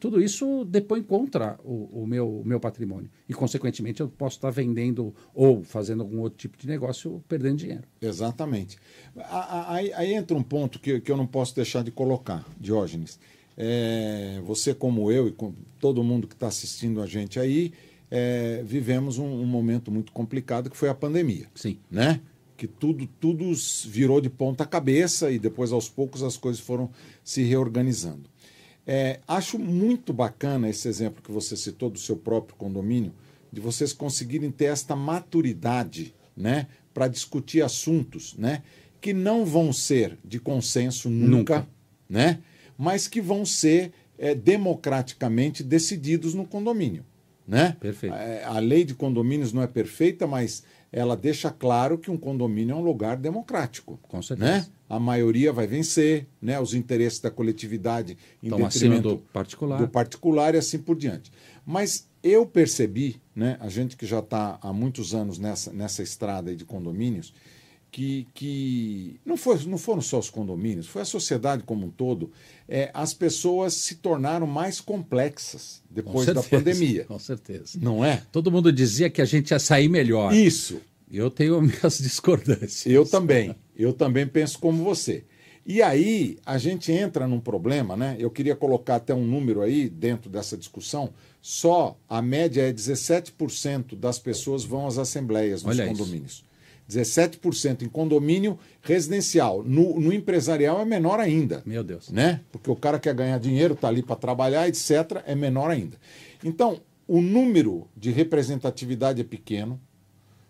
Tudo 0.00 0.20
isso 0.20 0.64
depõe 0.64 1.00
contra 1.00 1.56
o, 1.62 2.02
o 2.02 2.06
meu, 2.08 2.40
o 2.40 2.44
meu 2.44 2.58
patrimônio. 2.58 3.08
E, 3.28 3.32
consequentemente, 3.32 4.00
eu 4.00 4.08
posso 4.08 4.34
estar 4.34 4.50
vendendo 4.50 5.14
ou 5.32 5.62
fazendo 5.62 6.02
algum 6.02 6.18
outro 6.18 6.40
tipo 6.40 6.58
de 6.58 6.66
negócio 6.66 7.22
perdendo 7.28 7.58
dinheiro. 7.58 7.84
Exatamente. 8.02 8.78
Aí, 9.68 9.92
aí 9.92 10.12
entra 10.12 10.36
um 10.36 10.42
ponto 10.42 10.80
que, 10.80 11.00
que 11.00 11.12
eu 11.12 11.16
não 11.16 11.26
posso 11.26 11.54
deixar 11.54 11.84
de 11.84 11.92
colocar, 11.92 12.44
Diógenes. 12.58 13.16
É, 13.56 14.40
você, 14.44 14.74
como 14.74 15.12
eu 15.12 15.28
e 15.28 15.30
com 15.30 15.54
todo 15.78 16.02
mundo 16.02 16.26
que 16.26 16.34
está 16.34 16.48
assistindo 16.48 17.00
a 17.00 17.06
gente 17.06 17.38
aí, 17.38 17.72
é, 18.10 18.60
vivemos 18.64 19.18
um, 19.18 19.24
um 19.24 19.46
momento 19.46 19.92
muito 19.92 20.10
complicado 20.10 20.68
que 20.68 20.76
foi 20.76 20.88
a 20.88 20.94
pandemia. 20.94 21.46
Sim. 21.54 21.78
Né? 21.88 22.20
Que 22.60 22.66
tudo, 22.66 23.06
tudo 23.18 23.50
virou 23.86 24.20
de 24.20 24.28
ponta 24.28 24.66
cabeça 24.66 25.30
e 25.30 25.38
depois 25.38 25.72
aos 25.72 25.88
poucos 25.88 26.22
as 26.22 26.36
coisas 26.36 26.60
foram 26.60 26.90
se 27.24 27.42
reorganizando. 27.42 28.28
É, 28.86 29.18
acho 29.26 29.58
muito 29.58 30.12
bacana 30.12 30.68
esse 30.68 30.86
exemplo 30.86 31.22
que 31.22 31.32
você 31.32 31.56
citou 31.56 31.88
do 31.88 31.98
seu 31.98 32.18
próprio 32.18 32.54
condomínio, 32.58 33.14
de 33.50 33.62
vocês 33.62 33.94
conseguirem 33.94 34.50
ter 34.50 34.66
esta 34.66 34.94
maturidade 34.94 36.14
né, 36.36 36.66
para 36.92 37.08
discutir 37.08 37.62
assuntos 37.62 38.36
né, 38.36 38.62
que 39.00 39.14
não 39.14 39.46
vão 39.46 39.72
ser 39.72 40.18
de 40.22 40.38
consenso 40.38 41.08
nunca, 41.08 41.60
nunca. 41.60 41.68
Né, 42.06 42.40
mas 42.76 43.08
que 43.08 43.22
vão 43.22 43.46
ser 43.46 43.90
é, 44.18 44.34
democraticamente 44.34 45.62
decididos 45.62 46.34
no 46.34 46.46
condomínio. 46.46 47.06
Né? 47.48 47.74
Perfeito. 47.80 48.14
É, 48.14 48.44
a 48.44 48.58
lei 48.58 48.84
de 48.84 48.94
condomínios 48.94 49.50
não 49.50 49.62
é 49.62 49.66
perfeita, 49.66 50.26
mas 50.26 50.62
ela 50.92 51.16
deixa 51.16 51.50
claro 51.50 51.98
que 51.98 52.10
um 52.10 52.16
condomínio 52.16 52.72
é 52.72 52.76
um 52.76 52.82
lugar 52.82 53.16
democrático. 53.16 53.98
Com 54.02 54.20
certeza. 54.20 54.50
Né? 54.50 54.66
A 54.88 54.98
maioria 54.98 55.52
vai 55.52 55.66
vencer, 55.66 56.26
né? 56.42 56.58
os 56.58 56.74
interesses 56.74 57.20
da 57.20 57.30
coletividade 57.30 58.18
em 58.42 58.48
Estão 58.48 58.66
acima 58.66 59.00
do 59.00 59.18
particular. 59.32 59.78
do 59.78 59.88
particular 59.88 60.54
e 60.54 60.58
assim 60.58 60.78
por 60.78 60.96
diante. 60.96 61.30
Mas 61.64 62.08
eu 62.22 62.44
percebi, 62.44 63.20
né, 63.34 63.56
a 63.60 63.68
gente 63.68 63.96
que 63.96 64.04
já 64.04 64.18
está 64.18 64.58
há 64.60 64.72
muitos 64.72 65.14
anos 65.14 65.38
nessa, 65.38 65.72
nessa 65.72 66.02
estrada 66.02 66.54
de 66.54 66.64
condomínios, 66.64 67.32
que, 67.90 68.26
que 68.34 69.20
não, 69.24 69.36
foi, 69.36 69.58
não 69.66 69.76
foram 69.76 70.00
só 70.00 70.18
os 70.18 70.30
condomínios, 70.30 70.86
foi 70.86 71.02
a 71.02 71.04
sociedade 71.04 71.62
como 71.64 71.86
um 71.86 71.90
todo. 71.90 72.30
É, 72.68 72.90
as 72.94 73.12
pessoas 73.12 73.74
se 73.74 73.96
tornaram 73.96 74.46
mais 74.46 74.80
complexas 74.80 75.82
depois 75.90 76.26
certeza, 76.26 76.48
da 76.48 76.56
pandemia. 76.56 77.04
Com 77.04 77.18
certeza. 77.18 77.78
Não 77.80 78.04
é? 78.04 78.22
Todo 78.30 78.50
mundo 78.50 78.72
dizia 78.72 79.10
que 79.10 79.20
a 79.20 79.24
gente 79.24 79.50
ia 79.50 79.58
sair 79.58 79.88
melhor. 79.88 80.32
Isso. 80.32 80.80
Eu 81.10 81.30
tenho 81.30 81.60
minhas 81.62 81.98
discordâncias. 81.98 82.86
Eu 82.86 83.04
também. 83.04 83.54
Eu 83.76 83.92
também 83.92 84.26
penso 84.26 84.58
como 84.58 84.84
você. 84.84 85.24
E 85.66 85.82
aí 85.82 86.38
a 86.46 86.58
gente 86.58 86.90
entra 86.90 87.26
num 87.26 87.40
problema, 87.40 87.96
né? 87.96 88.16
Eu 88.18 88.30
queria 88.30 88.56
colocar 88.56 88.96
até 88.96 89.14
um 89.14 89.24
número 89.24 89.60
aí 89.60 89.88
dentro 89.88 90.30
dessa 90.30 90.56
discussão. 90.56 91.12
Só 91.42 91.98
a 92.08 92.22
média 92.22 92.62
é 92.62 92.72
17% 92.72 93.96
das 93.96 94.18
pessoas 94.18 94.64
vão 94.64 94.86
às 94.86 94.98
assembleias 94.98 95.62
nos 95.62 95.78
Olha 95.78 95.88
condomínios. 95.88 96.32
Isso. 96.32 96.49
17% 96.90 97.82
em 97.82 97.88
condomínio 97.88 98.58
residencial. 98.82 99.62
No, 99.62 99.98
no, 99.98 100.12
empresarial 100.12 100.80
é 100.80 100.84
menor 100.84 101.20
ainda. 101.20 101.62
Meu 101.64 101.84
Deus. 101.84 102.10
Né? 102.10 102.40
Porque 102.50 102.70
o 102.70 102.76
cara 102.76 102.98
quer 102.98 103.14
ganhar 103.14 103.38
dinheiro, 103.38 103.74
está 103.74 103.88
ali 103.88 104.02
para 104.02 104.16
trabalhar, 104.16 104.68
etc., 104.68 105.22
é 105.26 105.34
menor 105.34 105.70
ainda. 105.70 105.96
Então, 106.44 106.80
o 107.06 107.20
número 107.20 107.88
de 107.96 108.10
representatividade 108.10 109.20
é 109.20 109.24
pequeno. 109.24 109.80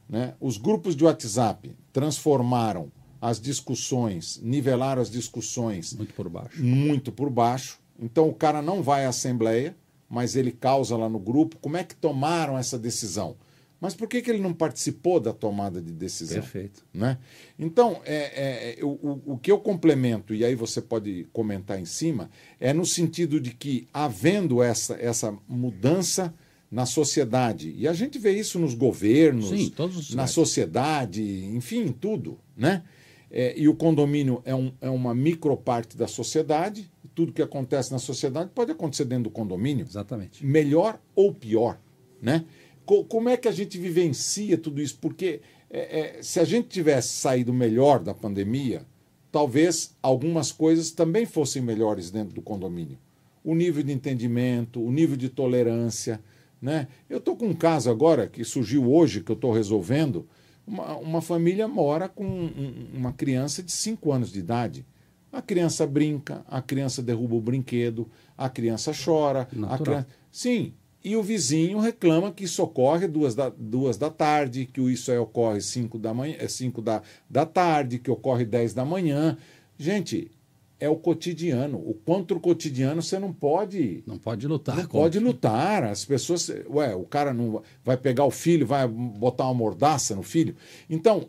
Né? 0.08 0.34
Os 0.40 0.56
grupos 0.56 0.96
de 0.96 1.04
WhatsApp 1.04 1.74
transformaram 1.92 2.90
as 3.20 3.40
discussões, 3.40 4.40
nivelaram 4.42 5.02
as 5.02 5.10
discussões. 5.10 5.92
Muito 5.92 6.14
por 6.14 6.28
baixo. 6.28 6.62
Muito 6.62 7.12
por 7.12 7.30
baixo. 7.30 7.78
Então, 8.00 8.28
o 8.28 8.34
cara 8.34 8.62
não 8.62 8.82
vai 8.82 9.04
à 9.04 9.10
Assembleia, 9.10 9.76
mas 10.08 10.34
ele 10.34 10.50
causa 10.50 10.96
lá 10.96 11.08
no 11.08 11.18
grupo. 11.18 11.56
Como 11.60 11.76
é 11.76 11.84
que 11.84 11.94
tomaram 11.94 12.58
essa 12.58 12.78
decisão? 12.78 13.36
Mas 13.80 13.94
por 13.94 14.06
que, 14.08 14.20
que 14.20 14.30
ele 14.30 14.42
não 14.42 14.52
participou 14.52 15.18
da 15.18 15.32
tomada 15.32 15.80
de 15.80 15.92
decisão? 15.92 16.40
Perfeito. 16.40 16.84
Né? 16.92 17.16
Então, 17.58 18.02
é, 18.04 18.76
é, 18.78 18.84
o, 18.84 19.22
o 19.24 19.38
que 19.38 19.50
eu 19.50 19.58
complemento, 19.58 20.34
e 20.34 20.44
aí 20.44 20.54
você 20.54 20.82
pode 20.82 21.26
comentar 21.32 21.80
em 21.80 21.86
cima, 21.86 22.30
é 22.58 22.74
no 22.74 22.84
sentido 22.84 23.40
de 23.40 23.54
que, 23.54 23.88
havendo 23.92 24.62
essa, 24.62 24.94
essa 24.94 25.34
mudança 25.48 26.34
na 26.70 26.84
sociedade, 26.84 27.74
e 27.76 27.88
a 27.88 27.92
gente 27.92 28.18
vê 28.18 28.32
isso 28.32 28.58
nos 28.58 28.74
governos, 28.74 29.48
Sim, 29.48 29.72
na 30.14 30.26
sociedade, 30.26 31.22
enfim, 31.46 31.86
em 31.86 31.92
tudo, 31.92 32.38
né? 32.56 32.84
É, 33.30 33.54
e 33.56 33.68
o 33.68 33.74
condomínio 33.74 34.42
é, 34.44 34.54
um, 34.54 34.72
é 34.80 34.90
uma 34.90 35.14
microparte 35.14 35.96
da 35.96 36.06
sociedade, 36.06 36.90
tudo 37.14 37.32
que 37.32 37.42
acontece 37.42 37.92
na 37.92 37.98
sociedade 37.98 38.50
pode 38.54 38.72
acontecer 38.72 39.04
dentro 39.04 39.24
do 39.24 39.30
condomínio. 39.30 39.86
Exatamente. 39.88 40.44
Melhor 40.44 41.00
ou 41.14 41.32
pior, 41.32 41.78
né? 42.20 42.44
Co 42.84 43.04
como 43.04 43.28
é 43.28 43.36
que 43.36 43.48
a 43.48 43.52
gente 43.52 43.78
vivencia 43.78 44.58
tudo 44.58 44.80
isso? 44.80 44.98
Porque 45.00 45.40
é, 45.70 46.18
é, 46.18 46.22
se 46.22 46.40
a 46.40 46.44
gente 46.44 46.68
tivesse 46.68 47.08
saído 47.08 47.52
melhor 47.52 48.00
da 48.00 48.12
pandemia, 48.12 48.84
talvez 49.30 49.96
algumas 50.02 50.50
coisas 50.50 50.90
também 50.90 51.24
fossem 51.24 51.62
melhores 51.62 52.10
dentro 52.10 52.34
do 52.34 52.42
condomínio. 52.42 52.98
O 53.44 53.54
nível 53.54 53.82
de 53.82 53.92
entendimento, 53.92 54.82
o 54.82 54.90
nível 54.90 55.16
de 55.16 55.28
tolerância. 55.28 56.20
Né? 56.60 56.88
Eu 57.08 57.18
estou 57.18 57.36
com 57.36 57.46
um 57.46 57.54
caso 57.54 57.88
agora 57.88 58.26
que 58.26 58.44
surgiu 58.44 58.92
hoje, 58.92 59.22
que 59.22 59.30
eu 59.30 59.36
estou 59.36 59.52
resolvendo. 59.52 60.28
Uma, 60.66 60.96
uma, 60.96 61.22
família 61.22 61.66
mora 61.66 62.08
com 62.08 62.24
um, 62.24 62.88
uma 62.92 63.12
criança 63.12 63.62
de 63.62 63.72
5 63.72 64.12
anos 64.12 64.32
de 64.32 64.40
idade. 64.40 64.84
A 65.32 65.40
criança 65.40 65.86
brinca, 65.86 66.44
a 66.48 66.60
criança 66.60 67.00
derruba 67.00 67.36
o 67.36 67.40
brinquedo, 67.40 68.10
a 68.36 68.48
criança 68.48 68.92
chora. 68.92 69.48
A 69.68 69.78
criança... 69.78 70.06
Sim, 70.30 70.74
e 71.02 71.16
o 71.16 71.22
vizinho 71.22 71.78
reclama 71.78 72.30
que 72.30 72.44
isso 72.44 72.62
ocorre 72.62 73.08
duas 73.08 73.34
da, 73.34 73.48
duas 73.48 73.96
da 73.96 74.10
tarde, 74.10 74.66
que 74.66 74.80
isso 74.82 75.10
aí 75.10 75.18
ocorre 75.18 75.60
cinco 75.60 75.98
da 75.98 76.12
manhã, 76.12 76.36
é 76.38 76.46
cinco 76.46 76.82
da, 76.82 77.02
da 77.28 77.46
tarde, 77.46 77.98
que 77.98 78.10
ocorre 78.10 78.44
dez 78.44 78.74
da 78.74 78.84
manhã. 78.84 79.38
Gente, 79.78 80.30
é 80.78 80.88
o 80.88 80.96
cotidiano. 80.96 81.78
O 81.78 81.94
contra 81.94 82.36
o 82.36 82.40
cotidiano 82.40 83.02
você 83.02 83.18
não 83.18 83.32
pode. 83.32 84.02
Não 84.06 84.18
pode 84.18 84.46
lutar. 84.46 84.76
Não 84.76 84.82
contra. 84.82 84.98
pode 84.98 85.18
lutar. 85.18 85.84
As 85.84 86.04
pessoas. 86.04 86.50
Ué, 86.68 86.94
o 86.94 87.04
cara 87.04 87.32
não 87.32 87.62
vai 87.84 87.96
pegar 87.96 88.24
o 88.24 88.30
filho, 88.30 88.66
vai 88.66 88.86
botar 88.86 89.44
uma 89.44 89.54
mordaça 89.54 90.14
no 90.14 90.22
filho. 90.22 90.54
Então, 90.88 91.28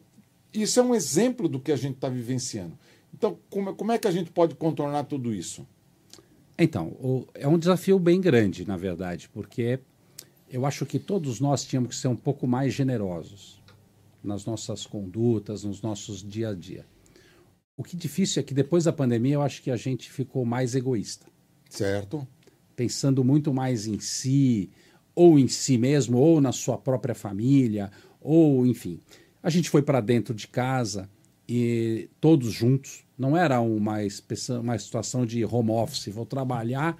isso 0.54 0.80
é 0.80 0.84
um 0.84 0.96
exemplo 0.96 1.48
do 1.48 1.60
que 1.60 1.72
a 1.72 1.78
gente 1.78 1.96
está 1.96 2.10
vivenciando. 2.10 2.78
Então, 3.14 3.38
como, 3.50 3.74
como 3.76 3.92
é 3.92 3.98
que 3.98 4.08
a 4.08 4.12
gente 4.12 4.32
pode 4.32 4.56
contornar 4.56 5.04
tudo 5.04 5.34
isso? 5.34 5.68
Então, 6.64 6.90
o, 6.90 7.28
é 7.34 7.48
um 7.48 7.58
desafio 7.58 7.98
bem 7.98 8.22
grande, 8.22 8.68
na 8.68 8.78
verdade, 8.78 9.28
porque 9.30 9.80
eu 10.48 10.64
acho 10.64 10.86
que 10.86 11.00
todos 11.00 11.40
nós 11.40 11.64
tínhamos 11.64 11.90
que 11.90 11.96
ser 11.96 12.08
um 12.08 12.16
pouco 12.16 12.46
mais 12.46 12.72
generosos 12.72 13.60
nas 14.24 14.46
nossas 14.46 14.86
condutas, 14.86 15.64
nos 15.64 15.82
nossos 15.82 16.22
dia 16.22 16.50
a 16.50 16.54
dia. 16.54 16.86
O 17.76 17.84
que 17.84 17.96
é 17.96 18.00
difícil 18.00 18.40
é 18.40 18.44
que 18.44 18.54
depois 18.54 18.84
da 18.84 18.94
pandemia 18.94 19.34
eu 19.34 19.42
acho 19.42 19.60
que 19.64 19.72
a 19.72 19.76
gente 19.76 20.12
ficou 20.12 20.46
mais 20.46 20.76
egoísta. 20.76 21.26
Certo. 21.68 22.28
Pensando 22.76 23.24
muito 23.24 23.52
mais 23.52 23.88
em 23.88 24.00
si, 24.00 24.70
ou 25.16 25.40
em 25.40 25.48
si 25.48 25.80
mesmo, 25.80 26.20
ou 26.20 26.40
na 26.40 26.52
sua 26.52 26.78
própria 26.78 27.16
família, 27.16 27.90
ou 28.20 28.68
enfim. 28.68 29.00
A 29.42 29.50
gente 29.50 29.68
foi 29.68 29.82
para 29.82 30.00
dentro 30.00 30.36
de 30.36 30.48
casa 30.48 31.10
e 31.48 32.10
todos 32.20 32.52
juntos, 32.52 33.04
não 33.18 33.36
era 33.36 33.60
uma, 33.60 33.98
uma 34.60 34.78
situação 34.78 35.26
de 35.26 35.44
home 35.44 35.72
office, 35.72 36.08
vou 36.08 36.26
trabalhar 36.26 36.98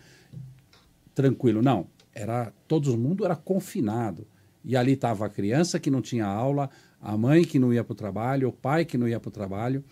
tranquilo. 1.16 1.62
Não, 1.62 1.88
era 2.14 2.52
todo 2.68 2.98
mundo 2.98 3.26
era 3.26 3.36
confinado. 3.36 4.28
E 4.64 4.76
ali 4.76 4.94
estava 4.94 5.26
a 5.26 5.30
criança 5.30 5.80
que 5.80 5.90
não 5.90 6.02
tinha 6.02 6.26
aula, 6.26 6.70
a 7.02 7.18
mãe 7.18 7.44
que 7.44 7.58
não 7.58 7.74
ia 7.74 7.84
para 7.84 7.94
o 7.94 7.96
trabalho, 7.96 8.50
o 8.50 8.54
pai 8.54 8.86
que 8.86 8.98
não 8.98 9.08
ia 9.08 9.20
para 9.20 9.30
o 9.30 9.32
trabalho 9.32 9.84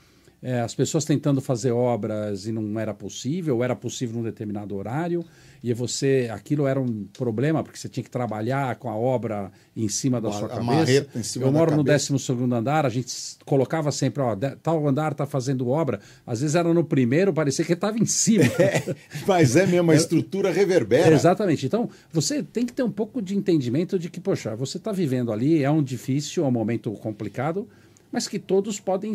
é, 0.42 0.62
as 0.62 0.74
pessoas 0.74 1.04
tentando 1.04 1.42
fazer 1.42 1.72
obras 1.72 2.46
e 2.46 2.52
não 2.52 2.80
era 2.80 2.94
possível, 2.94 3.58
ou 3.58 3.64
era 3.64 3.76
possível 3.76 4.18
num 4.18 4.24
determinado 4.24 4.76
horário, 4.76 5.24
e 5.62 5.74
você, 5.74 6.30
aquilo 6.32 6.66
era 6.66 6.80
um 6.80 7.06
problema, 7.12 7.62
porque 7.62 7.78
você 7.78 7.90
tinha 7.90 8.04
que 8.04 8.10
trabalhar 8.10 8.76
com 8.78 8.90
a 8.90 8.96
obra 8.96 9.52
em 9.76 9.90
cima 9.90 10.22
da 10.22 10.30
a, 10.30 10.32
sua 10.32 10.48
cabeça. 10.48 11.08
Em 11.14 11.24
cima 11.24 11.46
Eu 11.46 11.52
moro 11.52 11.76
no 11.76 11.84
12 11.84 12.14
andar, 12.54 12.86
a 12.86 12.90
gente 12.90 13.14
colocava 13.46 13.92
sempre, 13.92 14.24
ó, 14.24 14.38
tal 14.64 14.88
andar 14.88 15.12
está 15.12 15.26
fazendo 15.26 15.68
obra, 15.68 16.00
às 16.26 16.40
vezes 16.40 16.56
era 16.56 16.74
no 16.74 16.86
primeiro, 16.86 17.34
parecia 17.34 17.66
que 17.66 17.74
estava 17.74 17.98
em 17.98 18.06
cima. 18.06 18.46
É, 18.60 18.96
mas 19.26 19.56
é 19.56 19.66
mesmo, 19.66 19.90
a 19.92 19.96
estrutura 19.96 20.52
reverbera. 20.52 21.14
Exatamente. 21.14 21.66
Então, 21.66 21.90
você 22.12 22.44
tem 22.44 22.66
que 22.66 22.74
ter 22.74 22.84
um 22.84 22.92
pouco 22.92 23.22
de 23.22 23.36
entendimento 23.36 23.98
de 23.98 24.10
que, 24.10 24.20
poxa, 24.20 24.56
você 24.56 24.78
está 24.78 24.92
vivendo 24.92 25.32
ali, 25.32 25.64
é 25.64 25.72
um 25.72 25.82
difícil, 25.82 26.44
é 26.44 26.48
um 26.48 26.52
momento 26.52 26.92
complicado, 26.94 27.68
mas 28.12 28.28
que 28.28 28.38
todos 28.38 28.80
podem 28.80 29.14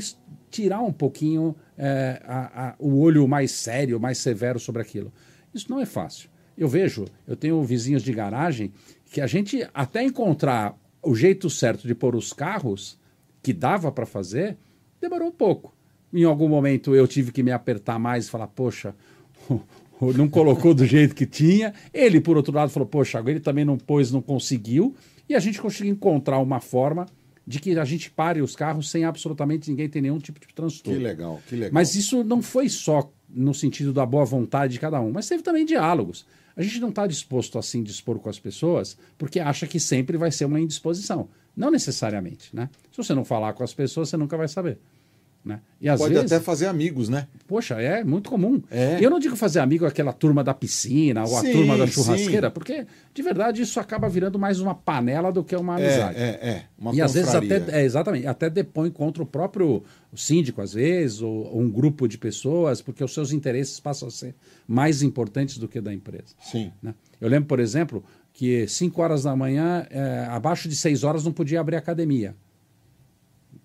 tirar 0.55 0.81
um 0.81 0.93
pouquinho 0.93 1.57
é, 1.77 2.23
a, 2.25 2.69
a, 2.69 2.75
o 2.79 3.01
olho 3.01 3.27
mais 3.27 3.51
sério, 3.51 3.99
mais 3.99 4.19
severo 4.19 4.61
sobre 4.61 4.81
aquilo. 4.81 5.13
Isso 5.53 5.69
não 5.69 5.81
é 5.81 5.87
fácil. 5.87 6.31
Eu 6.57 6.69
vejo, 6.69 7.07
eu 7.27 7.35
tenho 7.35 7.61
vizinhos 7.65 8.05
de 8.05 8.13
garagem 8.13 8.73
que 9.07 9.21
a 9.21 9.27
gente 9.27 9.69
até 9.75 10.05
encontrar 10.05 10.79
o 11.03 11.13
jeito 11.17 11.51
certo 11.51 11.89
de 11.89 11.95
pôr 11.95 12.15
os 12.15 12.33
carros 12.33 12.97
que 13.43 13.53
dava 13.53 13.91
para 13.91 14.07
fazer, 14.07 14.57
demorou 15.01 15.29
um 15.29 15.33
pouco. 15.33 15.75
Em 16.13 16.23
algum 16.23 16.49
momento 16.49 16.95
eu 16.95 17.09
tive 17.09 17.33
que 17.33 17.43
me 17.43 17.51
apertar 17.51 17.99
mais 17.99 18.27
e 18.27 18.31
falar, 18.31 18.47
poxa, 18.47 18.95
não 20.17 20.29
colocou 20.29 20.73
do 20.73 20.87
jeito 20.87 21.17
que 21.17 21.27
tinha. 21.27 21.75
Ele, 21.93 22.21
por 22.21 22.37
outro 22.37 22.55
lado, 22.55 22.71
falou, 22.71 22.89
poxa, 22.89 23.21
ele 23.27 23.41
também 23.41 23.65
não 23.65 23.77
pôs, 23.77 24.13
não 24.13 24.23
conseguiu. 24.23 24.95
E 25.29 25.35
a 25.35 25.41
gente 25.41 25.61
conseguiu 25.61 25.93
encontrar 25.93 26.39
uma 26.39 26.61
forma 26.61 27.07
de 27.47 27.61
que 27.61 27.79
a 27.79 27.85
gente 27.85 28.11
pare 28.11 28.41
os 28.41 28.57
carros 28.57 28.91
sem 28.91 29.05
absolutamente 29.05 29.71
ninguém 29.71 29.89
ter 29.89 30.01
nenhum 30.01 30.19
tipo 30.19 30.41
de 30.41 30.53
transtorno. 30.55 30.99
Que 30.99 31.05
legal, 31.05 31.43
que 31.47 31.55
legal. 31.55 31.71
Mas 31.73 31.95
isso 31.95 32.25
não 32.25 32.41
foi 32.41 32.69
só 32.69 33.11
no 33.29 33.53
sentido 33.53 33.93
da 33.93 34.07
boa 34.07 34.25
vontade 34.25 34.75
de 34.75 34.81
cada 34.81 35.01
um, 35.01 35.11
mas 35.11 35.29
teve 35.29 35.43
também 35.43 35.65
diálogos. 35.65 36.27
A 36.57 36.63
gente 36.63 36.81
não 36.81 36.91
está 36.91 37.07
disposto 37.07 37.59
a 37.59 37.63
se 37.63 37.77
indispor 37.77 38.19
com 38.19 38.31
as 38.31 38.39
pessoas 38.39 38.97
porque 39.19 39.41
acha 39.41 39.67
que 39.67 39.81
sempre 39.81 40.17
vai 40.17 40.31
ser 40.31 40.45
uma 40.45 40.61
indisposição. 40.61 41.29
Não 41.57 41.71
necessariamente, 41.71 42.55
né? 42.55 42.69
Se 42.91 42.97
você 42.97 43.15
não 43.15 43.25
falar 43.25 43.53
com 43.53 43.63
as 43.63 43.75
pessoas, 43.75 44.09
você 44.09 44.17
nunca 44.17 44.37
vai 44.37 44.49
saber. 44.49 44.79
Né? 45.45 45.61
E 45.79 45.91
às 45.91 46.01
Pode 46.01 46.15
vezes, 46.15 46.33
até 46.33 46.43
fazer 46.43 46.67
amigos, 46.67 47.11
né? 47.11 47.29
Poxa, 47.47 47.75
é 47.75 48.03
muito 48.03 48.31
comum. 48.31 48.63
É. 48.71 48.97
Eu 48.99 49.11
não 49.11 49.19
digo 49.19 49.37
fazer 49.37 49.59
amigo 49.59 49.85
aquela 49.85 50.11
turma 50.11 50.43
da 50.43 50.55
piscina 50.55 51.21
ou 51.21 51.27
sim, 51.27 51.51
a 51.51 51.53
turma 51.53 51.77
da 51.77 51.87
churrasqueira, 51.87 52.49
sim. 52.49 52.55
porque 52.55 52.87
de 53.13 53.23
verdade 53.23 53.61
isso 53.61 53.79
acaba 53.79 54.09
virando 54.09 54.39
mais 54.39 54.59
uma 54.59 54.75
panela 54.75 55.31
do 55.31 55.45
que 55.45 55.55
uma 55.55 55.79
é, 55.79 55.85
amizade. 55.85 56.19
É, 56.19 56.23
é, 56.23 56.49
é. 56.49 56.65
Uma 56.79 56.95
e 56.95 57.03
às 57.03 57.13
vezes 57.13 57.35
até, 57.35 57.63
é, 57.69 57.85
exatamente, 57.85 58.27
até 58.27 58.49
depõe 58.49 58.91
contra 58.91 59.23
o 59.23 59.27
próprio 59.27 59.83
síndico, 60.17 60.63
às 60.63 60.73
vezes, 60.73 61.21
ou, 61.21 61.53
ou, 61.53 61.61
um 61.61 61.71
grupo 61.71 62.09
de 62.09 62.17
pessoas, 62.17 62.81
porque 62.81 63.05
os 63.05 63.13
seus 63.13 63.31
interesses 63.31 63.79
passam 63.79 64.09
a 64.09 64.11
ser 64.11 64.35
mais 64.67 65.03
importantes 65.03 65.59
do 65.59 65.69
que 65.69 65.79
da 65.79 65.93
empresa. 65.93 66.35
Sim. 66.41 66.73
Né? 66.83 66.95
Eu 67.21 67.29
lembro, 67.29 67.49
por 67.49 67.61
exemplo, 67.61 68.03
que 68.33 68.67
5 68.67 69.03
horas 69.03 69.25
da 69.25 69.37
manhã, 69.37 69.87
é, 69.91 70.27
abaixo 70.31 70.69
de 70.69 70.77
6 70.77 71.05
horas, 71.05 71.23
não 71.23 71.33
podia 71.33 71.61
abrir 71.61 71.77
academia. 71.77 72.35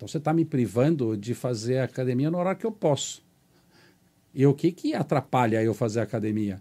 Então 0.00 0.08
você 0.08 0.16
está 0.16 0.32
me 0.32 0.46
privando 0.46 1.14
de 1.14 1.34
fazer 1.34 1.80
academia 1.80 2.30
no 2.30 2.38
horário 2.38 2.58
que 2.58 2.64
eu 2.64 2.72
posso. 2.72 3.22
E 4.32 4.46
o 4.46 4.54
que, 4.54 4.72
que 4.72 4.94
atrapalha 4.94 5.62
eu 5.62 5.74
fazer 5.74 6.00
academia? 6.00 6.58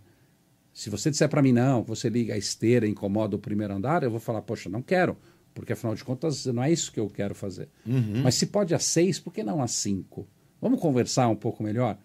Se 0.73 0.89
você 0.89 1.09
disser 1.09 1.29
para 1.29 1.41
mim, 1.41 1.53
não, 1.53 1.81
você 1.81 2.09
liga 2.09 2.33
a 2.33 2.37
esteira, 2.37 2.85
incomoda 2.85 3.37
o 3.37 3.39
primeiro 3.39 3.73
andar, 3.73 4.03
eu 4.03 4.11
vou 4.11 4.19
falar, 4.19 4.41
poxa, 4.41 4.69
não 4.69 4.81
quero, 4.81 5.15
porque 5.53 5.71
afinal 5.71 5.95
de 5.95 6.03
contas 6.03 6.45
não 6.47 6.61
é 6.61 6.69
isso 6.69 6.91
que 6.91 6.99
eu 6.99 7.07
quero 7.09 7.33
fazer. 7.33 7.69
Uhum. 7.85 8.23
Mas 8.23 8.35
se 8.35 8.47
pode 8.47 8.75
às 8.75 8.83
seis, 8.83 9.17
por 9.21 9.31
que 9.31 9.41
não 9.41 9.63
às 9.63 9.71
cinco? 9.71 10.27
Vamos 10.59 10.81
conversar 10.81 11.29
um 11.29 11.35
pouco 11.35 11.63
melhor? 11.63 11.97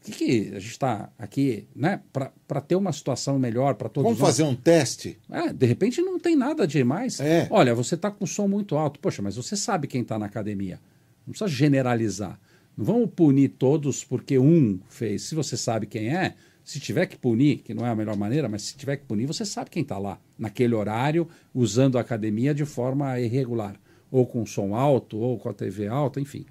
O 0.00 0.04
que, 0.04 0.12
que 0.12 0.48
a 0.56 0.58
gente 0.58 0.70
está 0.70 1.12
aqui, 1.18 1.68
né? 1.76 2.00
Para 2.12 2.60
ter 2.60 2.74
uma 2.74 2.90
situação 2.90 3.38
melhor 3.38 3.74
para 3.74 3.88
todos 3.88 4.06
Vamos 4.06 4.18
nós. 4.18 4.28
fazer 4.30 4.44
um 4.44 4.54
teste? 4.54 5.18
É, 5.30 5.52
de 5.52 5.66
repente 5.66 6.00
não 6.00 6.18
tem 6.18 6.34
nada 6.34 6.66
demais. 6.66 7.20
É. 7.20 7.46
Olha, 7.50 7.74
você 7.74 7.96
está 7.96 8.10
com 8.10 8.24
som 8.24 8.48
muito 8.48 8.76
alto. 8.76 8.98
Poxa, 8.98 9.20
mas 9.20 9.36
você 9.36 9.56
sabe 9.56 9.86
quem 9.86 10.00
está 10.00 10.18
na 10.18 10.24
academia. 10.26 10.80
Não 11.26 11.32
precisa 11.32 11.48
generalizar. 11.48 12.40
Não 12.76 12.84
vamos 12.84 13.10
punir 13.14 13.50
todos 13.50 14.02
porque 14.02 14.38
um 14.38 14.80
fez. 14.88 15.24
Se 15.24 15.34
você 15.34 15.54
sabe 15.54 15.86
quem 15.86 16.16
é, 16.16 16.34
se 16.64 16.80
tiver 16.80 17.06
que 17.06 17.16
punir, 17.18 17.58
que 17.58 17.74
não 17.74 17.84
é 17.84 17.90
a 17.90 17.96
melhor 17.96 18.16
maneira, 18.16 18.48
mas 18.48 18.62
se 18.62 18.76
tiver 18.76 18.96
que 18.96 19.04
punir, 19.04 19.26
você 19.26 19.44
sabe 19.44 19.70
quem 19.70 19.82
está 19.82 19.98
lá, 19.98 20.18
naquele 20.38 20.74
horário, 20.74 21.28
usando 21.54 21.98
a 21.98 22.00
academia 22.00 22.54
de 22.54 22.64
forma 22.64 23.18
irregular. 23.20 23.76
Ou 24.10 24.26
com 24.26 24.46
som 24.46 24.74
alto, 24.74 25.18
ou 25.18 25.38
com 25.38 25.48
a 25.48 25.52
TV 25.52 25.86
alta, 25.88 26.20
enfim. 26.20 26.46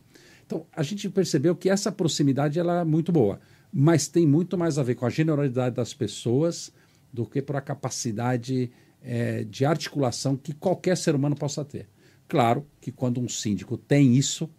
Então, 0.50 0.66
a 0.76 0.82
gente 0.82 1.08
percebeu 1.12 1.56
que 1.56 1.70
essa 1.70 1.92
proximidade 1.92 2.58
ela 2.58 2.82
é 2.82 2.84
muito 2.84 3.12
boa, 3.12 3.40
mas 3.72 4.08
tem 4.08 4.26
muito 4.26 4.58
mais 4.58 4.80
a 4.80 4.84
ver 4.84 4.96
com 4.96 5.06
a 5.06 5.10
generalidade 5.10 5.76
das 5.76 5.94
pessoas 5.94 6.72
do 7.14 7.24
que 7.24 7.40
por 7.40 7.56
a 7.56 7.62
capacidade 7.62 8.72
é, 9.00 9.44
de 9.44 9.64
articulação 9.64 10.36
que 10.36 10.52
qualquer 10.52 10.98
ser 10.98 11.14
humano 11.14 11.36
possa 11.36 11.64
ter. 11.64 11.88
Claro 12.28 12.66
que 12.82 12.92
quando 12.92 13.22
um 13.22 13.30
síndico 13.30 13.78
tem 13.78 14.16
isso, 14.16 14.50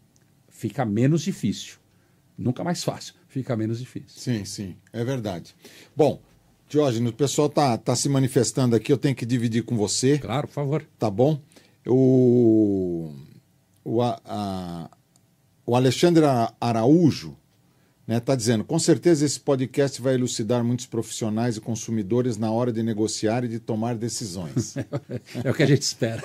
fica 0.48 0.84
menos 0.84 1.22
difícil. 1.22 1.78
Nunca 2.38 2.62
mais 2.62 2.84
fácil, 2.84 3.14
fica 3.26 3.56
menos 3.56 3.80
difícil. 3.80 4.10
Sim, 4.10 4.44
sim, 4.44 4.76
é 4.92 5.04
verdade. 5.04 5.56
Bom, 5.96 6.22
Diógenes, 6.68 7.10
o 7.10 7.14
pessoal 7.16 7.48
está 7.48 7.76
tá 7.76 7.96
se 7.96 8.08
manifestando 8.08 8.76
aqui, 8.76 8.92
eu 8.92 8.98
tenho 8.98 9.16
que 9.16 9.26
dividir 9.26 9.64
com 9.64 9.76
você. 9.76 10.18
Claro, 10.18 10.46
por 10.46 10.54
favor. 10.54 10.86
Tá 10.96 11.10
bom? 11.10 11.42
O, 11.84 13.12
o, 13.82 14.00
a, 14.00 14.20
a 14.24 14.90
o 15.70 15.76
Alexandre 15.76 16.24
Araújo 16.60 17.36
está 18.00 18.12
né, 18.12 18.18
tá 18.18 18.34
dizendo: 18.34 18.64
com 18.64 18.76
certeza 18.76 19.24
esse 19.24 19.38
podcast 19.38 20.02
vai 20.02 20.14
elucidar 20.14 20.64
muitos 20.64 20.84
profissionais 20.84 21.56
e 21.56 21.60
consumidores 21.60 22.36
na 22.36 22.50
hora 22.50 22.72
de 22.72 22.82
negociar 22.82 23.44
e 23.44 23.48
de 23.48 23.60
tomar 23.60 23.94
decisões. 23.94 24.74
é 25.44 25.48
o 25.48 25.54
que 25.54 25.62
a 25.62 25.66
gente 25.66 25.82
espera. 25.82 26.24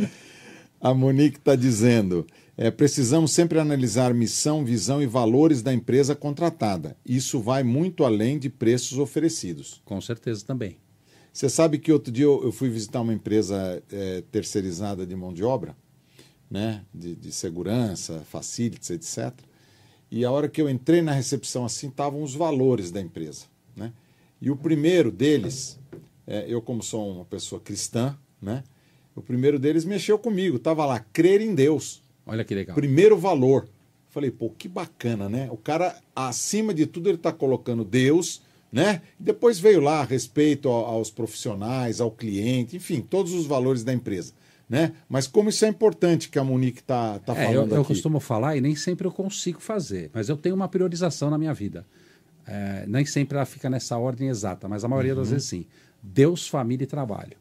a 0.80 0.94
Monique 0.94 1.36
está 1.36 1.54
dizendo: 1.54 2.26
É, 2.56 2.70
precisamos 2.70 3.32
sempre 3.32 3.58
analisar 3.58 4.14
missão, 4.14 4.64
visão 4.64 5.02
e 5.02 5.06
valores 5.06 5.60
da 5.60 5.74
empresa 5.74 6.14
contratada. 6.14 6.96
Isso 7.04 7.40
vai 7.40 7.62
muito 7.62 8.06
além 8.06 8.38
de 8.38 8.48
preços 8.48 8.96
oferecidos. 8.96 9.82
Com 9.84 10.00
certeza 10.00 10.46
também. 10.46 10.78
Você 11.30 11.50
sabe 11.50 11.78
que 11.78 11.92
outro 11.92 12.10
dia 12.10 12.24
eu, 12.24 12.42
eu 12.42 12.50
fui 12.50 12.70
visitar 12.70 13.02
uma 13.02 13.12
empresa 13.12 13.82
é, 13.92 14.22
terceirizada 14.32 15.06
de 15.06 15.14
mão 15.14 15.30
de 15.30 15.44
obra, 15.44 15.76
né, 16.52 16.82
de, 16.92 17.16
de, 17.16 17.32
segurança, 17.32 18.22
facilities, 18.28 18.90
etc. 18.90 19.32
E 20.10 20.22
a 20.22 20.30
hora 20.30 20.50
que 20.50 20.60
eu 20.60 20.68
entrei 20.68 21.00
na 21.00 21.12
recepção 21.12 21.64
assim, 21.64 21.88
estavam 21.88 22.22
os 22.22 22.34
valores 22.34 22.90
da 22.90 23.00
empresa. 23.00 23.46
Né? 23.74 23.90
E 24.38 24.50
o 24.50 24.56
primeiro 24.56 25.10
deles, 25.10 25.80
é, 26.26 26.44
eu 26.46 26.60
como 26.60 26.82
sou 26.82 27.10
uma 27.10 27.24
pessoa 27.24 27.58
cristã, 27.58 28.14
né, 28.40 28.62
o 29.16 29.22
primeiro 29.22 29.58
deles 29.58 29.86
mexeu 29.86 30.18
comigo, 30.18 30.58
estava 30.58 30.84
lá, 30.84 30.98
crer 30.98 31.40
em 31.40 31.54
Deus. 31.54 32.02
Olha 32.26 32.44
que 32.44 32.54
legal. 32.54 32.74
Primeiro 32.74 33.16
valor. 33.16 33.66
Falei, 34.10 34.30
pô, 34.30 34.50
que 34.50 34.68
bacana, 34.68 35.30
né? 35.30 35.48
O 35.50 35.56
cara, 35.56 35.98
acima 36.14 36.74
de 36.74 36.84
tudo, 36.84 37.08
ele 37.08 37.16
está 37.16 37.32
colocando 37.32 37.82
Deus, 37.82 38.42
né? 38.70 39.00
Depois 39.18 39.58
veio 39.58 39.80
lá 39.80 40.04
respeito 40.04 40.68
aos 40.68 41.10
profissionais, 41.10 41.98
ao 41.98 42.10
cliente, 42.10 42.76
enfim, 42.76 43.00
todos 43.00 43.32
os 43.32 43.46
valores 43.46 43.82
da 43.82 43.92
empresa. 43.92 44.34
Né? 44.72 44.94
Mas 45.06 45.26
como 45.26 45.50
isso 45.50 45.66
é 45.66 45.68
importante 45.68 46.30
que 46.30 46.38
a 46.38 46.44
Monique 46.44 46.80
está 46.80 47.18
tá 47.18 47.36
é, 47.36 47.44
falando 47.44 47.72
eu, 47.72 47.76
eu 47.76 47.82
aqui. 47.82 47.88
costumo 47.88 48.18
falar 48.18 48.56
e 48.56 48.60
nem 48.62 48.74
sempre 48.74 49.06
eu 49.06 49.12
consigo 49.12 49.60
fazer, 49.60 50.10
mas 50.14 50.30
eu 50.30 50.36
tenho 50.38 50.54
uma 50.54 50.66
priorização 50.66 51.28
na 51.28 51.36
minha 51.36 51.52
vida. 51.52 51.86
É, 52.46 52.86
nem 52.88 53.04
sempre 53.04 53.36
ela 53.36 53.44
fica 53.44 53.68
nessa 53.68 53.98
ordem 53.98 54.30
exata, 54.30 54.66
mas 54.70 54.82
a 54.82 54.88
maioria 54.88 55.12
uhum. 55.12 55.18
das 55.18 55.28
vezes 55.28 55.46
sim. 55.46 55.66
Deus, 56.02 56.48
família 56.48 56.84
e 56.84 56.86
trabalho. 56.86 57.36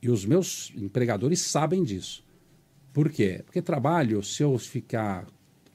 E 0.00 0.08
os 0.08 0.24
meus 0.24 0.72
empregadores 0.74 1.42
sabem 1.42 1.84
disso. 1.84 2.24
Por 2.94 3.10
quê? 3.10 3.42
Porque 3.44 3.60
trabalho, 3.60 4.22
se 4.22 4.42
eu 4.42 4.56
ficar 4.56 5.26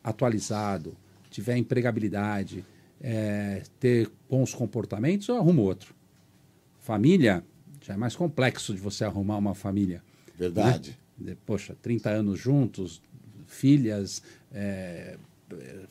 atualizado, 0.03 0.97
tiver 1.29 1.55
empregabilidade, 1.55 2.65
é, 2.99 3.61
ter 3.79 4.09
bons 4.27 4.55
comportamentos, 4.55 5.27
eu 5.27 5.37
arrumo 5.37 5.61
outro. 5.61 5.93
Família, 6.79 7.43
já 7.79 7.93
é 7.93 7.97
mais 7.97 8.15
complexo 8.15 8.73
de 8.73 8.79
você 8.79 9.05
arrumar 9.05 9.37
uma 9.37 9.53
família. 9.53 10.01
Verdade. 10.43 10.97
Né? 11.17 11.35
Poxa, 11.45 11.75
30 11.81 12.09
anos 12.09 12.39
juntos, 12.39 13.01
filhas, 13.47 14.21
é, 14.51 15.17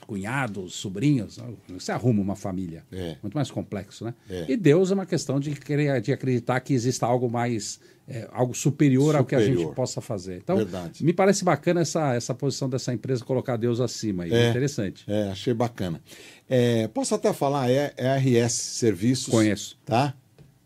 cunhados, 0.07 0.75
sobrinhos, 0.75 1.39
você 1.69 1.93
arruma 1.93 2.21
uma 2.21 2.37
família. 2.37 2.85
É. 2.91 3.17
Muito 3.23 3.35
mais 3.35 3.51
complexo, 3.51 4.05
né? 4.05 4.15
É. 4.29 4.47
E 4.49 4.57
Deus 4.57 4.91
é 4.91 4.95
uma 4.95 5.07
questão 5.07 5.39
de, 5.39 5.53
querer, 5.53 6.01
de 6.01 6.13
acreditar 6.13 6.61
que 6.61 6.75
exista 6.75 7.07
algo 7.07 7.31
mais, 7.31 7.81
é, 8.09 8.29
algo 8.33 8.55
superior, 8.55 9.15
superior, 9.15 9.17
ao 9.17 9.25
que 9.25 9.35
a 9.35 9.45
gente 9.45 9.75
possa 9.75 10.01
fazer. 10.01 10.39
Então, 10.39 10.57
Verdade. 10.57 11.05
me 11.05 11.13
parece 11.13 11.45
bacana 11.45 11.81
essa, 11.81 12.15
essa 12.15 12.35
posição 12.35 12.69
dessa 12.69 12.93
empresa, 12.93 13.25
colocar 13.25 13.57
Deus 13.57 13.81
acima. 13.81 14.27
É, 14.27 14.51
interessante. 14.51 15.05
É, 15.07 15.31
achei 15.31 15.55
bacana. 15.55 16.01
É, 16.49 16.89
posso 16.89 17.15
até 17.15 17.33
falar, 17.33 17.71
é, 17.71 17.93
é 17.97 18.17
RS 18.17 18.53
Serviços. 18.53 19.29
Conheço. 19.29 19.79
Tá? 19.85 20.15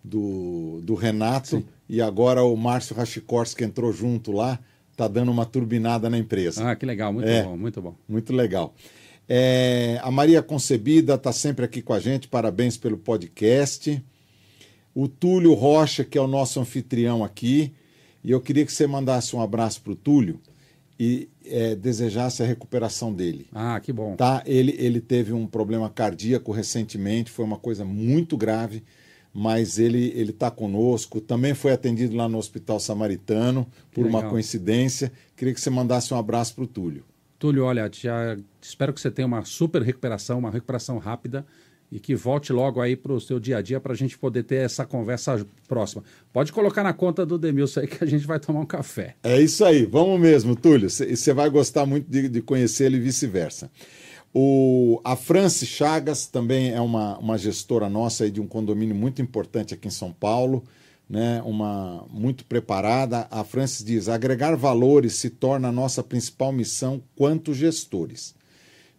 Do, 0.03 0.81
do 0.83 0.95
Renato. 0.95 1.59
Sim. 1.59 1.67
E 1.89 2.03
agora 2.03 2.43
o 2.43 2.57
Márcio 2.57 2.97
Rachikorski 2.97 3.65
entrou 3.65 3.93
junto 3.93 4.33
lá 4.33 4.59
está 4.97 5.07
dando 5.07 5.31
uma 5.31 5.45
turbinada 5.45 6.09
na 6.09 6.19
empresa. 6.19 6.71
Ah, 6.71 6.75
que 6.75 6.87
legal, 6.87 7.13
muito 7.13 7.29
é, 7.29 7.43
bom, 7.43 7.57
muito 7.57 7.83
bom. 7.83 7.95
Muito 8.09 8.33
legal. 8.33 8.75
É, 9.29 10.01
a 10.03 10.11
Maria 10.11 10.43
Concebida 10.43 11.15
está 11.15 11.33
sempre 11.33 11.65
aqui 11.65 11.83
com 11.83 11.93
a 11.93 12.01
gente, 12.01 12.27
parabéns 12.27 12.77
pelo 12.79 12.97
podcast. 12.97 14.03
O 14.95 15.07
Túlio 15.07 15.53
Rocha, 15.53 16.03
que 16.03 16.17
é 16.17 16.21
o 16.21 16.27
nosso 16.27 16.59
anfitrião 16.59 17.23
aqui, 17.23 17.75
e 18.25 18.31
eu 18.31 18.41
queria 18.41 18.65
que 18.65 18.73
você 18.73 18.87
mandasse 18.87 19.37
um 19.37 19.43
abraço 19.43 19.83
para 19.83 19.93
o 19.93 19.97
Túlio 19.97 20.41
e 20.99 21.29
é, 21.45 21.75
desejasse 21.75 22.43
a 22.43 22.47
recuperação 22.47 23.13
dele. 23.13 23.47
Ah, 23.53 23.79
que 23.79 23.93
bom. 23.93 24.17
Tá? 24.17 24.43
Ele, 24.47 24.75
ele 24.79 25.01
teve 25.01 25.35
um 25.35 25.47
problema 25.47 25.91
cardíaco 25.91 26.53
recentemente, 26.53 27.31
foi 27.31 27.45
uma 27.45 27.59
coisa 27.59 27.85
muito 27.85 28.35
grave 28.35 28.83
mas 29.37 29.79
ele 29.79 30.13
ele 30.17 30.31
está 30.31 30.51
conosco. 30.51 31.21
Também 31.21 31.53
foi 31.53 31.71
atendido 31.71 32.17
lá 32.17 32.27
no 32.27 32.39
Hospital 32.39 32.81
Samaritano, 32.81 33.67
por 33.93 34.07
uma 34.07 34.23
coincidência. 34.23 35.13
Queria 35.37 35.53
que 35.53 35.61
você 35.61 35.69
mandasse 35.69 36.15
um 36.15 36.17
abraço 36.17 36.55
para 36.55 36.65
o 36.65 36.67
Túlio. 36.67 37.05
Túlio, 37.39 37.65
olha, 37.65 37.91
já 37.93 38.35
espero 38.63 38.95
que 38.95 39.01
você 39.01 39.11
tenha 39.11 39.27
uma 39.27 39.45
super 39.45 39.83
recuperação, 39.83 40.39
uma 40.39 40.51
recuperação 40.51 40.97
rápida 40.97 41.45
e 41.93 42.01
que 42.01 42.17
volte 42.17 42.51
logo 42.51 42.81
aí 42.81 42.97
para 42.97 43.13
o 43.13 43.21
seu 43.21 43.39
dia 43.39 43.59
a 43.59 43.63
dia 43.63 43.79
para 43.79 43.93
a 43.93 43.97
gente 43.97 44.17
poder 44.17 44.43
ter 44.43 44.57
essa 44.57 44.87
conversa 44.87 45.47
próxima. 45.69 46.03
Pode 46.33 46.51
colocar 46.51 46.83
na 46.83 46.95
conta 46.95 47.27
do 47.27 47.37
Demilson 47.39 47.81
aí 47.81 47.87
que 47.87 48.03
a 48.03 48.07
gente 48.07 48.27
vai 48.27 48.41
tomar 48.41 48.61
um 48.61 48.67
café. 48.67 49.17
É 49.23 49.39
isso 49.39 49.63
aí, 49.67 49.85
vamos 49.85 50.19
mesmo, 50.19 50.57
Túlio. 50.57 50.89
Você 50.89 51.35
vai 51.35 51.51
gostar 51.51 51.85
muito 51.85 52.11
de, 52.11 52.31
de 52.31 52.41
conhecê-lo 52.41 52.97
e 52.97 53.01
vice-versa. 53.01 53.71
O, 54.39 55.01
a 55.03 55.17
Franci 55.17 55.65
Chagas 55.65 56.27
também 56.27 56.71
é 56.71 56.79
uma, 56.79 57.17
uma 57.17 57.39
gestora 57.39 57.89
nossa 57.89 58.25
aí 58.25 58.31
de 58.31 58.39
um 58.39 58.47
condomínio 58.47 58.95
muito 58.95 59.23
importante 59.23 59.73
aqui 59.73 59.89
em 59.89 59.91
São 59.91 60.13
Paulo, 60.13 60.63
né? 61.09 61.41
uma 61.41 62.07
muito 62.11 62.45
preparada. 62.45 63.27
A 63.31 63.43
Francis 63.45 63.83
diz: 63.83 64.11
agregar 64.11 64.55
valores 64.55 65.15
se 65.15 65.31
torna 65.31 65.69
a 65.69 65.73
nossa 65.73 66.03
principal 66.03 66.53
missão 66.53 67.03
quanto 67.17 67.55
gestores. 67.55 68.35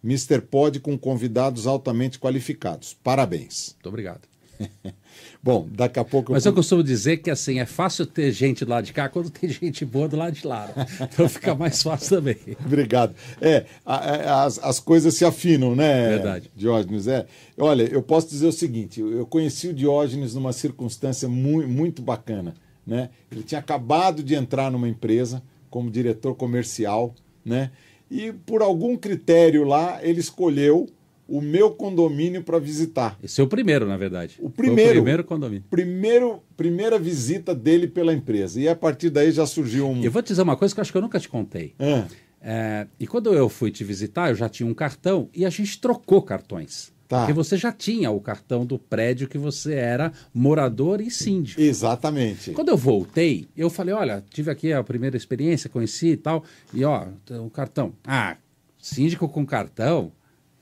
Mr. 0.02 0.40
Pod 0.40 0.80
com 0.80 0.98
convidados 0.98 1.68
altamente 1.68 2.18
qualificados. 2.18 2.92
Parabéns. 3.04 3.76
Muito 3.76 3.90
obrigado. 3.90 4.22
Bom, 5.42 5.68
daqui 5.70 5.98
a 5.98 6.04
pouco. 6.04 6.32
Mas 6.32 6.44
eu 6.44 6.52
costumo 6.52 6.82
dizer 6.82 7.18
que 7.18 7.30
assim 7.30 7.60
é 7.60 7.66
fácil 7.66 8.04
ter 8.06 8.32
gente 8.32 8.64
do 8.64 8.70
lado 8.70 8.84
de 8.84 8.92
cá 8.92 9.08
quando 9.08 9.30
tem 9.30 9.48
gente 9.50 9.84
boa 9.84 10.08
do 10.08 10.16
lado 10.16 10.34
de 10.34 10.46
lá. 10.46 10.70
Né? 10.74 10.86
Então 11.00 11.28
fica 11.28 11.54
mais 11.54 11.82
fácil 11.82 12.16
também. 12.16 12.36
Obrigado. 12.64 13.14
É, 13.40 13.64
as, 13.84 14.58
as 14.58 14.80
coisas 14.80 15.14
se 15.14 15.24
afinam, 15.24 15.74
né? 15.74 16.08
Verdade. 16.08 16.50
Diógenes, 16.56 17.06
é. 17.06 17.26
Olha, 17.56 17.82
eu 17.84 18.02
posso 18.02 18.28
dizer 18.28 18.46
o 18.46 18.52
seguinte: 18.52 19.00
eu 19.00 19.26
conheci 19.26 19.68
o 19.68 19.74
Diógenes 19.74 20.34
numa 20.34 20.52
circunstância 20.52 21.28
muito, 21.28 21.68
muito 21.68 22.02
bacana. 22.02 22.54
Né? 22.86 23.10
Ele 23.30 23.42
tinha 23.42 23.58
acabado 23.60 24.22
de 24.22 24.34
entrar 24.34 24.70
numa 24.70 24.88
empresa 24.88 25.42
como 25.70 25.90
diretor 25.90 26.34
comercial, 26.34 27.14
né? 27.44 27.70
E 28.10 28.32
por 28.32 28.62
algum 28.62 28.96
critério 28.96 29.64
lá, 29.64 29.98
ele 30.02 30.18
escolheu 30.18 30.88
o 31.28 31.42
meu 31.42 31.70
condomínio 31.70 32.42
para 32.42 32.58
visitar. 32.58 33.18
Esse 33.22 33.40
é 33.40 33.44
o 33.44 33.46
primeiro, 33.46 33.86
na 33.86 33.98
verdade. 33.98 34.36
O 34.40 34.48
primeiro. 34.48 34.90
O 34.90 34.94
primeiro 34.94 35.24
condomínio. 35.24 35.64
Primeiro, 35.68 36.42
primeira 36.56 36.98
visita 36.98 37.54
dele 37.54 37.86
pela 37.86 38.14
empresa. 38.14 38.58
E 38.58 38.66
a 38.66 38.74
partir 38.74 39.10
daí 39.10 39.30
já 39.30 39.46
surgiu 39.46 39.88
um. 39.88 40.02
Eu 40.02 40.10
vou 40.10 40.22
te 40.22 40.28
dizer 40.28 40.42
uma 40.42 40.56
coisa 40.56 40.74
que 40.74 40.80
eu 40.80 40.82
acho 40.82 40.90
que 40.90 40.96
eu 40.96 41.02
nunca 41.02 41.20
te 41.20 41.28
contei. 41.28 41.74
É. 41.78 42.04
É, 42.40 42.86
e 42.98 43.06
quando 43.06 43.34
eu 43.34 43.48
fui 43.48 43.70
te 43.70 43.84
visitar, 43.84 44.30
eu 44.30 44.34
já 44.34 44.48
tinha 44.48 44.66
um 44.66 44.72
cartão 44.72 45.28
e 45.34 45.44
a 45.44 45.50
gente 45.50 45.78
trocou 45.80 46.22
cartões. 46.22 46.92
Tá. 47.08 47.20
Porque 47.20 47.32
você 47.32 47.56
já 47.56 47.72
tinha 47.72 48.10
o 48.10 48.20
cartão 48.20 48.66
do 48.66 48.78
prédio 48.78 49.28
que 49.28 49.38
você 49.38 49.74
era 49.74 50.12
morador 50.32 51.00
e 51.00 51.10
síndico. 51.10 51.60
Exatamente. 51.60 52.52
Quando 52.52 52.68
eu 52.68 52.76
voltei, 52.76 53.48
eu 53.56 53.70
falei: 53.70 53.94
olha, 53.94 54.22
tive 54.30 54.50
aqui 54.50 54.72
a 54.72 54.84
primeira 54.84 55.16
experiência, 55.16 55.70
conheci 55.70 56.08
e 56.08 56.16
tal, 56.18 56.44
e 56.72 56.84
ó, 56.84 57.06
o 57.42 57.48
cartão. 57.48 57.94
Ah, 58.06 58.36
síndico 58.78 59.26
com 59.26 59.44
cartão? 59.46 60.12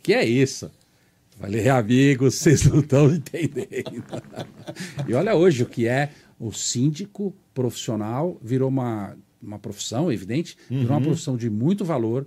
Que 0.07 0.15
é 0.15 0.25
isso? 0.25 0.71
Falei, 1.41 1.69
amigos, 1.69 2.37
vocês 2.37 2.65
não 2.65 2.79
estão 2.79 3.11
entendendo. 3.13 4.05
e 5.09 5.13
olha 5.15 5.35
hoje 5.35 5.65
o 5.65 5.67
que 5.67 5.89
é 5.89 6.13
o 6.39 6.53
síndico 6.53 7.35
profissional, 7.53 8.39
virou 8.41 8.69
uma, 8.69 9.17
uma 9.43 9.59
profissão, 9.59 10.13
evidente, 10.13 10.57
virou 10.71 10.91
uma 10.91 10.99
uhum. 10.99 11.03
profissão 11.03 11.37
de 11.37 11.51
muito 11.51 11.85
valor, 11.85 12.25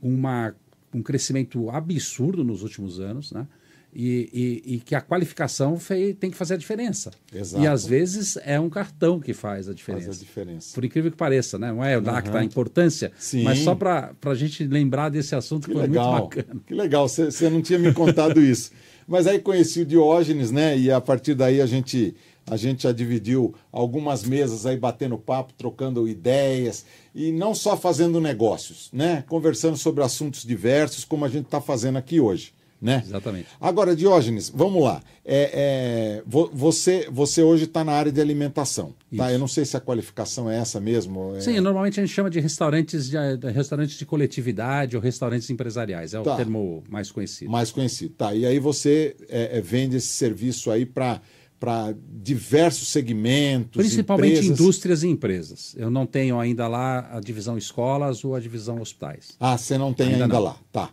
uma, 0.00 0.54
um 0.94 1.02
crescimento 1.02 1.68
absurdo 1.68 2.42
nos 2.42 2.62
últimos 2.62 2.98
anos, 2.98 3.30
né? 3.30 3.46
E, 3.92 4.62
e, 4.66 4.74
e, 4.74 4.80
que 4.80 4.94
a 4.94 5.00
qualificação 5.00 5.78
fei, 5.78 6.12
tem 6.12 6.30
que 6.30 6.36
fazer 6.36 6.54
a 6.54 6.56
diferença. 6.56 7.10
Exato. 7.34 7.62
E 7.62 7.66
às 7.66 7.86
vezes 7.86 8.38
é 8.44 8.60
um 8.60 8.68
cartão 8.68 9.18
que 9.18 9.32
faz 9.32 9.68
a 9.68 9.74
diferença. 9.74 10.06
Faz 10.06 10.20
a 10.20 10.24
diferença. 10.24 10.74
Por 10.74 10.84
incrível 10.84 11.10
que 11.10 11.16
pareça, 11.16 11.58
né? 11.58 11.72
não 11.72 11.82
é 11.82 11.96
o 11.96 12.00
uhum. 12.00 12.22
que 12.22 12.30
dá 12.30 12.40
a 12.40 12.44
importância, 12.44 13.10
Sim. 13.18 13.42
mas 13.42 13.60
só 13.60 13.74
para 13.74 14.14
a 14.24 14.34
gente 14.34 14.66
lembrar 14.66 15.08
desse 15.08 15.34
assunto 15.34 15.66
que, 15.66 15.72
que 15.72 15.78
foi 15.78 15.88
legal. 15.88 16.12
muito 16.12 16.36
bacana. 16.36 16.60
Que 16.66 16.74
legal, 16.74 17.08
você 17.08 17.50
não 17.50 17.62
tinha 17.62 17.78
me 17.78 17.92
contado 17.92 18.40
isso. 18.40 18.70
Mas 19.06 19.26
aí 19.26 19.38
conheci 19.38 19.80
o 19.80 19.86
Diógenes, 19.86 20.50
né? 20.50 20.76
E 20.78 20.92
a 20.92 21.00
partir 21.00 21.34
daí 21.34 21.60
a 21.60 21.66
gente 21.66 22.14
a 22.50 22.56
gente 22.56 22.84
já 22.84 22.92
dividiu 22.92 23.54
algumas 23.70 24.24
mesas 24.24 24.64
aí 24.64 24.76
batendo 24.76 25.18
papo, 25.18 25.52
trocando 25.52 26.08
ideias 26.08 26.84
e 27.14 27.30
não 27.30 27.54
só 27.54 27.76
fazendo 27.76 28.20
negócios, 28.20 28.88
né? 28.92 29.22
Conversando 29.28 29.76
sobre 29.76 30.02
assuntos 30.02 30.44
diversos, 30.44 31.04
como 31.04 31.24
a 31.24 31.28
gente 31.28 31.44
está 31.44 31.60
fazendo 31.60 31.98
aqui 31.98 32.20
hoje 32.20 32.52
né? 32.80 33.02
Exatamente. 33.04 33.48
Agora, 33.60 33.94
Diógenes, 33.94 34.50
vamos 34.54 34.82
lá. 34.82 35.02
É, 35.24 36.22
é, 36.22 36.22
você, 36.52 37.08
você 37.10 37.42
hoje 37.42 37.64
está 37.64 37.84
na 37.84 37.92
área 37.92 38.10
de 38.10 38.20
alimentação, 38.20 38.94
tá? 39.16 39.32
Eu 39.32 39.38
não 39.38 39.48
sei 39.48 39.64
se 39.64 39.76
a 39.76 39.80
qualificação 39.80 40.50
é 40.50 40.56
essa 40.56 40.80
mesmo. 40.80 41.34
É... 41.36 41.40
Sim, 41.40 41.60
normalmente 41.60 42.00
a 42.00 42.04
gente 42.04 42.14
chama 42.14 42.30
de 42.30 42.40
restaurantes 42.40 43.10
de, 43.10 43.36
de 43.36 43.50
restaurantes 43.50 43.98
de 43.98 44.06
coletividade 44.06 44.96
ou 44.96 45.02
restaurantes 45.02 45.50
empresariais. 45.50 46.14
É 46.14 46.22
tá. 46.22 46.34
o 46.34 46.36
termo 46.36 46.84
mais 46.88 47.10
conhecido. 47.10 47.50
Mais 47.50 47.70
conhecido, 47.70 48.14
tá. 48.14 48.34
E 48.34 48.46
aí 48.46 48.58
você 48.58 49.16
é, 49.28 49.58
é, 49.58 49.60
vende 49.60 49.96
esse 49.96 50.08
serviço 50.08 50.70
aí 50.70 50.86
para 50.86 51.20
para 51.58 51.92
diversos 52.22 52.86
segmentos. 52.86 53.82
Principalmente 53.82 54.34
empresas. 54.34 54.60
indústrias 54.60 55.02
e 55.02 55.08
empresas. 55.08 55.74
Eu 55.76 55.90
não 55.90 56.06
tenho 56.06 56.38
ainda 56.38 56.68
lá 56.68 57.08
a 57.12 57.18
divisão 57.18 57.58
escolas 57.58 58.24
ou 58.24 58.34
a 58.36 58.40
divisão 58.40 58.80
hospitais. 58.80 59.32
Ah, 59.40 59.58
você 59.58 59.76
não 59.76 59.92
tem 59.92 60.12
ainda, 60.12 60.24
ainda 60.24 60.38
lá. 60.38 60.56
Tá. 60.70 60.88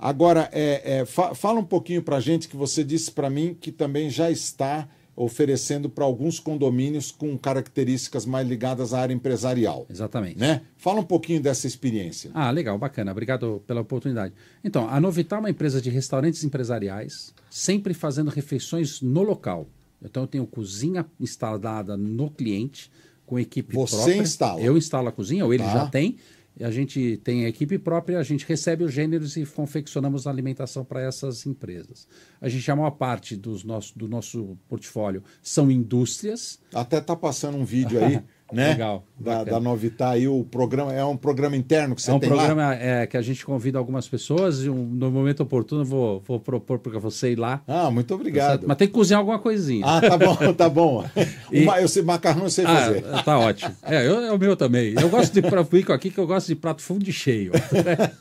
Agora, 0.00 0.48
é, 0.50 1.00
é, 1.00 1.04
fa 1.04 1.34
fala 1.34 1.60
um 1.60 1.64
pouquinho 1.64 2.02
para 2.02 2.16
a 2.16 2.20
gente 2.20 2.48
que 2.48 2.56
você 2.56 2.82
disse 2.82 3.10
para 3.10 3.28
mim 3.28 3.54
que 3.60 3.70
também 3.70 4.08
já 4.08 4.30
está 4.30 4.88
oferecendo 5.14 5.90
para 5.90 6.02
alguns 6.02 6.40
condomínios 6.40 7.12
com 7.12 7.36
características 7.36 8.24
mais 8.24 8.48
ligadas 8.48 8.94
à 8.94 9.00
área 9.00 9.12
empresarial. 9.12 9.84
Exatamente. 9.90 10.38
Né? 10.38 10.62
Fala 10.78 11.00
um 11.00 11.04
pouquinho 11.04 11.42
dessa 11.42 11.66
experiência. 11.66 12.30
Ah, 12.32 12.50
legal, 12.50 12.78
bacana. 12.78 13.12
Obrigado 13.12 13.62
pela 13.66 13.82
oportunidade. 13.82 14.32
Então, 14.64 14.88
a 14.88 14.98
Novital 14.98 15.36
é 15.38 15.40
uma 15.40 15.50
empresa 15.50 15.82
de 15.82 15.90
restaurantes 15.90 16.42
empresariais, 16.42 17.34
sempre 17.50 17.92
fazendo 17.92 18.30
refeições 18.30 19.02
no 19.02 19.22
local. 19.22 19.68
Então, 20.02 20.22
eu 20.22 20.26
tenho 20.26 20.46
cozinha 20.46 21.04
instalada 21.20 21.98
no 21.98 22.30
cliente, 22.30 22.90
com 23.26 23.38
equipe 23.38 23.74
Você 23.74 23.96
própria. 23.96 24.14
Você 24.14 24.22
instala? 24.22 24.60
Eu 24.60 24.78
instalo 24.78 25.08
a 25.08 25.12
cozinha, 25.12 25.44
ou 25.44 25.52
ele 25.52 25.62
tá. 25.62 25.72
já 25.72 25.86
tem 25.86 26.16
a 26.60 26.70
gente 26.70 27.18
tem 27.24 27.44
a 27.44 27.48
equipe 27.48 27.78
própria, 27.78 28.18
a 28.18 28.22
gente 28.22 28.46
recebe 28.46 28.84
os 28.84 28.92
gêneros 28.92 29.36
e 29.36 29.46
confeccionamos 29.46 30.26
a 30.26 30.30
alimentação 30.30 30.84
para 30.84 31.00
essas 31.00 31.46
empresas. 31.46 32.06
A 32.40 32.48
gente, 32.48 32.70
a 32.70 32.76
maior 32.76 32.90
parte 32.90 33.36
dos 33.36 33.64
nosso, 33.64 33.96
do 33.98 34.08
nosso 34.08 34.58
portfólio 34.68 35.22
são 35.42 35.70
indústrias. 35.70 36.58
Até 36.74 36.98
está 36.98 37.16
passando 37.16 37.56
um 37.56 37.64
vídeo 37.64 38.02
aí 38.04 38.22
né? 38.52 38.68
Legal. 38.70 39.04
Da, 39.18 39.44
da 39.44 39.60
Novitar 39.60 40.12
aí, 40.12 40.26
o 40.26 40.44
programa 40.44 40.92
é 40.92 41.04
um 41.04 41.16
programa 41.16 41.56
interno 41.56 41.94
que 41.94 42.02
você 42.02 42.10
é 42.10 42.14
um 42.14 42.18
tem 42.18 42.28
programa, 42.28 42.68
lá? 42.68 42.74
É, 42.74 43.06
que 43.06 43.16
a 43.16 43.22
gente 43.22 43.44
convida 43.44 43.78
algumas 43.78 44.08
pessoas 44.08 44.64
e 44.64 44.70
um, 44.70 44.84
no 44.84 45.10
momento 45.10 45.42
oportuno 45.42 45.84
vou, 45.84 46.22
vou 46.26 46.40
propor 46.40 46.78
para 46.78 46.98
você 46.98 47.32
ir 47.32 47.38
lá. 47.38 47.62
Ah, 47.68 47.90
muito 47.90 48.14
obrigado. 48.14 48.66
Mas 48.66 48.76
tem 48.76 48.88
que 48.88 48.94
cozinhar 48.94 49.20
alguma 49.20 49.38
coisinha. 49.38 49.84
Ah, 49.86 50.00
tá 50.00 50.16
bom, 50.16 50.36
tá 50.54 50.68
bom. 50.68 51.04
E... 51.52 51.64
eu 51.64 51.88
sei, 51.88 52.02
macarrão 52.02 52.44
eu 52.44 52.50
sei 52.50 52.64
ah, 52.64 52.76
fazer. 52.76 53.04
Tá 53.24 53.38
ótimo. 53.38 53.74
É, 53.82 54.06
eu, 54.06 54.20
é 54.20 54.32
o 54.32 54.38
meu 54.38 54.56
também. 54.56 54.94
Eu 54.98 55.08
gosto 55.08 55.32
de 55.32 55.42
prato 55.42 55.92
aqui 55.92 56.10
que 56.10 56.18
eu 56.18 56.26
gosto 56.26 56.46
de 56.46 56.54
prato 56.54 56.82
fundo 56.82 57.08
e 57.08 57.12
cheio. 57.12 57.52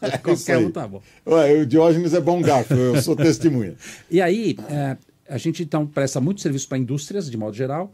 É 0.02 0.18
Qualquer 0.18 0.58
um 0.58 0.72
tá 0.72 0.88
bom. 0.88 1.02
Ué, 1.28 1.62
o 1.62 1.66
Diógenes 1.66 2.14
é 2.14 2.22
bom 2.22 2.42
garfo, 2.42 2.74
eu 2.74 3.02
sou 3.02 3.16
testemunha. 3.16 3.76
e 4.10 4.22
aí, 4.22 4.58
é, 4.70 4.98
a 5.30 5.38
gente 5.38 5.64
então 5.64 5.86
presta 5.86 6.20
muito 6.20 6.42
serviço 6.42 6.68
para 6.68 6.78
indústrias, 6.78 7.30
de 7.30 7.38
modo 7.38 7.56
geral, 7.56 7.92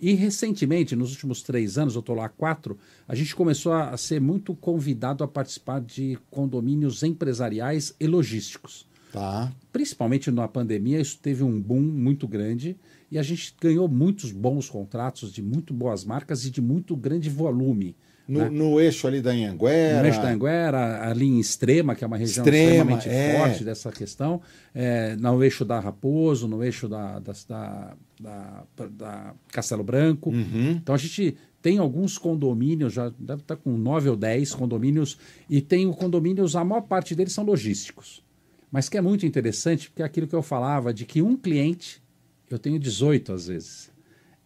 e 0.00 0.14
recentemente, 0.14 0.94
nos 0.94 1.12
últimos 1.12 1.42
três 1.42 1.78
anos, 1.78 1.94
eu 1.94 2.00
estou 2.00 2.14
lá 2.14 2.26
há 2.26 2.28
quatro, 2.28 2.78
a 3.08 3.14
gente 3.14 3.34
começou 3.34 3.72
a 3.72 3.96
ser 3.96 4.20
muito 4.20 4.54
convidado 4.54 5.24
a 5.24 5.28
participar 5.28 5.80
de 5.80 6.18
condomínios 6.30 7.02
empresariais 7.02 7.94
e 7.98 8.06
logísticos. 8.06 8.86
Tá. 9.12 9.50
Principalmente 9.72 10.30
na 10.30 10.46
pandemia, 10.46 11.00
isso 11.00 11.18
teve 11.20 11.42
um 11.42 11.60
boom 11.60 11.80
muito 11.80 12.28
grande 12.28 12.76
e 13.10 13.18
a 13.18 13.22
gente 13.22 13.54
ganhou 13.60 13.88
muitos 13.88 14.32
bons 14.32 14.68
contratos 14.68 15.32
de 15.32 15.40
muito 15.40 15.72
boas 15.72 16.04
marcas 16.04 16.44
e 16.44 16.50
de 16.50 16.60
muito 16.60 16.94
grande 16.94 17.30
volume. 17.30 17.96
No, 18.28 18.40
né? 18.40 18.50
no, 18.50 18.80
eixo 18.80 19.06
ali 19.06 19.20
da 19.20 19.30
Anhanguera. 19.30 20.00
No 20.00 20.06
eixo 20.06 20.20
da 20.20 20.28
Anhanguera, 20.28 21.08
ali 21.08 21.26
em 21.26 21.38
Extrema, 21.38 21.94
que 21.94 22.02
é 22.02 22.06
uma 22.06 22.16
região 22.16 22.44
Extrema, 22.44 22.96
extremamente 22.96 23.08
é. 23.08 23.38
forte 23.38 23.64
dessa 23.64 23.92
questão, 23.92 24.42
é, 24.74 25.14
no 25.16 25.42
eixo 25.44 25.64
da 25.64 25.78
Raposo, 25.78 26.48
no 26.48 26.62
eixo 26.62 26.88
da, 26.88 27.20
da, 27.20 27.32
da, 27.48 27.96
da 28.20 29.34
Castelo 29.48 29.84
Branco. 29.84 30.30
Uhum. 30.30 30.72
Então 30.72 30.94
a 30.94 30.98
gente 30.98 31.36
tem 31.60 31.78
alguns 31.78 32.16
condomínios, 32.16 32.92
já 32.92 33.12
deve 33.18 33.42
estar 33.42 33.56
com 33.56 33.76
nove 33.76 34.08
ou 34.08 34.16
dez 34.16 34.54
condomínios, 34.54 35.18
e 35.50 35.60
tem 35.60 35.90
condomínios, 35.92 36.54
a 36.54 36.64
maior 36.64 36.82
parte 36.82 37.14
deles 37.14 37.32
são 37.32 37.44
logísticos. 37.44 38.22
Mas 38.70 38.88
que 38.88 38.96
é 38.96 39.00
muito 39.00 39.26
interessante, 39.26 39.88
porque 39.88 40.02
é 40.02 40.04
aquilo 40.04 40.26
que 40.26 40.34
eu 40.34 40.42
falava, 40.42 40.92
de 40.92 41.04
que 41.04 41.22
um 41.22 41.36
cliente, 41.36 42.02
eu 42.48 42.58
tenho 42.58 42.78
18 42.78 43.32
às 43.32 43.46
vezes. 43.48 43.90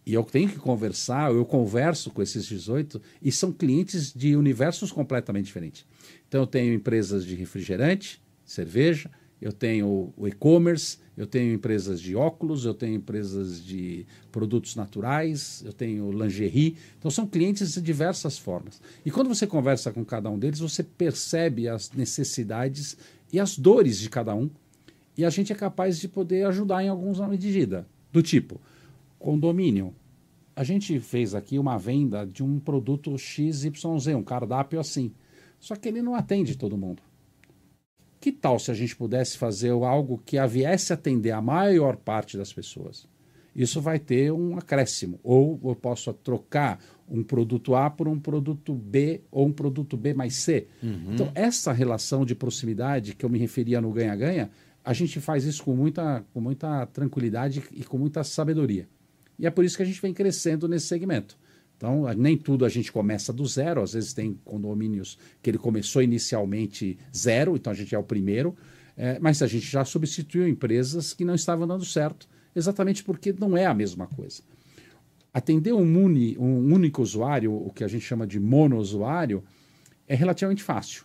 E 0.06 0.14
eu 0.14 0.24
tenho 0.24 0.48
que 0.48 0.58
conversar, 0.58 1.30
eu 1.30 1.44
converso 1.44 2.10
com 2.10 2.22
esses 2.22 2.46
18 2.46 3.00
e 3.22 3.30
são 3.30 3.52
clientes 3.52 4.12
de 4.12 4.34
universos 4.34 4.90
completamente 4.90 5.46
diferentes. 5.46 5.84
Então 6.26 6.40
eu 6.40 6.46
tenho 6.46 6.72
empresas 6.72 7.24
de 7.24 7.34
refrigerante, 7.34 8.20
cerveja, 8.44 9.10
eu 9.40 9.52
tenho 9.52 10.12
o 10.16 10.28
e-commerce, 10.28 10.98
eu 11.16 11.26
tenho 11.26 11.54
empresas 11.54 12.00
de 12.00 12.14
óculos, 12.14 12.64
eu 12.64 12.74
tenho 12.74 12.96
empresas 12.96 13.64
de 13.64 14.06
produtos 14.30 14.76
naturais, 14.76 15.62
eu 15.64 15.72
tenho 15.72 16.12
lingerie. 16.12 16.76
Então 16.98 17.10
são 17.10 17.26
clientes 17.26 17.72
de 17.74 17.80
diversas 17.80 18.38
formas. 18.38 18.80
E 19.04 19.10
quando 19.10 19.28
você 19.28 19.46
conversa 19.46 19.92
com 19.92 20.04
cada 20.04 20.28
um 20.28 20.38
deles, 20.38 20.60
você 20.60 20.82
percebe 20.82 21.68
as 21.68 21.90
necessidades 21.92 22.96
e 23.32 23.40
as 23.40 23.56
dores 23.56 23.98
de 23.98 24.10
cada 24.10 24.34
um. 24.34 24.50
E 25.16 25.24
a 25.24 25.30
gente 25.30 25.52
é 25.52 25.56
capaz 25.56 25.98
de 25.98 26.08
poder 26.08 26.46
ajudar 26.46 26.84
em 26.84 26.88
alguns 26.88 27.18
medida. 27.20 27.86
Do 28.12 28.22
tipo, 28.22 28.60
condomínio. 29.18 29.94
A 30.54 30.64
gente 30.64 30.98
fez 31.00 31.34
aqui 31.34 31.58
uma 31.58 31.78
venda 31.78 32.26
de 32.26 32.42
um 32.42 32.58
produto 32.58 33.16
XYZ, 33.16 33.70
um 34.16 34.22
cardápio 34.22 34.80
assim. 34.80 35.12
Só 35.58 35.76
que 35.76 35.88
ele 35.88 36.02
não 36.02 36.14
atende 36.14 36.56
todo 36.56 36.76
mundo. 36.76 37.02
Que 38.20 38.30
tal 38.30 38.58
se 38.58 38.70
a 38.70 38.74
gente 38.74 38.94
pudesse 38.94 39.38
fazer 39.38 39.70
algo 39.70 40.20
que 40.24 40.36
a 40.36 40.46
viesse 40.46 40.92
atender 40.92 41.30
a 41.30 41.40
maior 41.40 41.96
parte 41.96 42.36
das 42.36 42.52
pessoas? 42.52 43.08
Isso 43.56 43.80
vai 43.80 43.98
ter 43.98 44.30
um 44.30 44.58
acréscimo. 44.58 45.18
Ou 45.24 45.58
eu 45.64 45.74
posso 45.74 46.12
trocar 46.12 46.78
um 47.08 47.22
produto 47.22 47.74
A 47.74 47.90
por 47.90 48.06
um 48.06 48.20
produto 48.20 48.74
B 48.74 49.22
ou 49.30 49.46
um 49.46 49.52
produto 49.52 49.96
B 49.96 50.14
mais 50.14 50.34
C. 50.34 50.68
Uhum. 50.82 51.14
Então, 51.14 51.32
essa 51.34 51.72
relação 51.72 52.24
de 52.24 52.34
proximidade 52.34 53.14
que 53.14 53.24
eu 53.24 53.30
me 53.30 53.38
referia 53.38 53.80
no 53.80 53.90
ganha-ganha, 53.90 54.50
a 54.84 54.92
gente 54.92 55.18
faz 55.18 55.44
isso 55.44 55.64
com 55.64 55.74
muita, 55.74 56.24
com 56.32 56.40
muita 56.40 56.86
tranquilidade 56.86 57.62
e 57.72 57.82
com 57.84 57.98
muita 57.98 58.22
sabedoria. 58.22 58.86
E 59.38 59.46
é 59.46 59.50
por 59.50 59.64
isso 59.64 59.76
que 59.76 59.82
a 59.82 59.86
gente 59.86 60.00
vem 60.00 60.12
crescendo 60.12 60.68
nesse 60.68 60.86
segmento. 60.86 61.38
Então, 61.80 62.02
nem 62.14 62.36
tudo 62.36 62.66
a 62.66 62.68
gente 62.68 62.92
começa 62.92 63.32
do 63.32 63.46
zero, 63.46 63.80
às 63.80 63.94
vezes 63.94 64.12
tem 64.12 64.38
condomínios 64.44 65.18
que 65.40 65.48
ele 65.48 65.56
começou 65.56 66.02
inicialmente 66.02 66.98
zero, 67.16 67.56
então 67.56 67.72
a 67.72 67.74
gente 67.74 67.94
é 67.94 67.98
o 67.98 68.02
primeiro, 68.02 68.54
é, 68.98 69.18
mas 69.18 69.40
a 69.40 69.46
gente 69.46 69.64
já 69.64 69.82
substituiu 69.82 70.46
empresas 70.46 71.14
que 71.14 71.24
não 71.24 71.34
estavam 71.34 71.66
dando 71.66 71.86
certo, 71.86 72.28
exatamente 72.54 73.02
porque 73.02 73.32
não 73.32 73.56
é 73.56 73.64
a 73.64 73.72
mesma 73.72 74.06
coisa. 74.06 74.42
Atender 75.32 75.72
um, 75.72 75.82
um 75.82 76.74
único 76.74 77.00
usuário, 77.00 77.50
o 77.50 77.72
que 77.72 77.82
a 77.82 77.88
gente 77.88 78.04
chama 78.04 78.26
de 78.26 78.38
monousuário, 78.38 79.42
é 80.06 80.14
relativamente 80.14 80.62
fácil. 80.62 81.04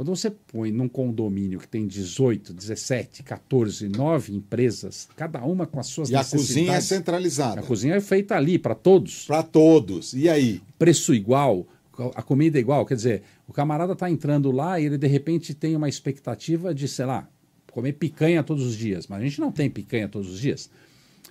Quando 0.00 0.16
você 0.16 0.30
põe 0.30 0.72
num 0.72 0.88
condomínio 0.88 1.58
que 1.58 1.68
tem 1.68 1.86
18, 1.86 2.54
17, 2.54 3.22
14, 3.22 3.86
9 3.86 4.34
empresas, 4.34 5.06
cada 5.14 5.44
uma 5.44 5.66
com 5.66 5.78
as 5.78 5.88
suas 5.88 6.08
e 6.08 6.14
necessidades. 6.14 6.48
E 6.48 6.52
a 6.52 6.56
cozinha 6.56 6.72
é 6.72 6.80
centralizada. 6.80 7.60
A 7.60 7.62
cozinha 7.62 7.94
é 7.96 8.00
feita 8.00 8.34
ali 8.34 8.58
para 8.58 8.74
todos. 8.74 9.26
Para 9.26 9.42
todos. 9.42 10.14
E 10.14 10.26
aí? 10.26 10.62
Preço 10.78 11.12
igual, 11.12 11.66
a 12.14 12.22
comida 12.22 12.56
é 12.56 12.62
igual. 12.62 12.86
Quer 12.86 12.94
dizer, 12.94 13.22
o 13.46 13.52
camarada 13.52 13.92
está 13.92 14.10
entrando 14.10 14.50
lá 14.50 14.80
e 14.80 14.86
ele 14.86 14.96
de 14.96 15.06
repente 15.06 15.52
tem 15.52 15.76
uma 15.76 15.86
expectativa 15.86 16.74
de, 16.74 16.88
sei 16.88 17.04
lá, 17.04 17.28
comer 17.70 17.92
picanha 17.92 18.42
todos 18.42 18.64
os 18.64 18.78
dias. 18.78 19.06
Mas 19.06 19.20
a 19.20 19.24
gente 19.24 19.38
não 19.38 19.52
tem 19.52 19.68
picanha 19.68 20.08
todos 20.08 20.30
os 20.30 20.40
dias. 20.40 20.70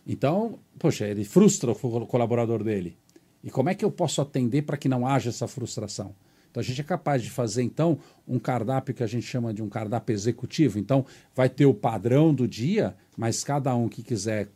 Então, 0.06 0.60
poxa, 0.78 1.08
ele 1.08 1.26
frustra 1.26 1.72
o 1.72 2.06
colaborador 2.06 2.64
dele. 2.64 2.96
E 3.44 3.50
como 3.50 3.70
é 3.70 3.74
que 3.74 3.84
eu 3.84 3.90
posso 3.90 4.22
atender 4.22 4.62
para 4.62 4.78
que 4.78 4.88
não 4.88 5.08
haja 5.08 5.32
essa 5.32 5.48
frustração? 5.48 6.14
Então 6.50 6.62
a 6.62 6.64
gente 6.64 6.82
é 6.82 6.84
capaz 6.84 7.22
de 7.22 7.30
fazer 7.30 7.64
então 7.64 8.00
um 8.28 8.40
cardápio 8.40 8.94
que 8.94 9.04
a 9.04 9.08
gente 9.08 9.26
chama 9.26 9.54
de 9.54 9.62
um 9.62 9.70
cardápio 9.70 10.14
executivo. 10.14 10.80
Então 10.80 11.06
vai 11.36 11.50
ter 11.50 11.66
o 11.66 11.74
padrão 11.74 12.34
do 12.34 12.48
dia, 12.48 12.96
mas 13.18 13.44
cada 13.44 13.76
um 13.76 13.88
que 13.88 14.02
quiser 14.02 14.50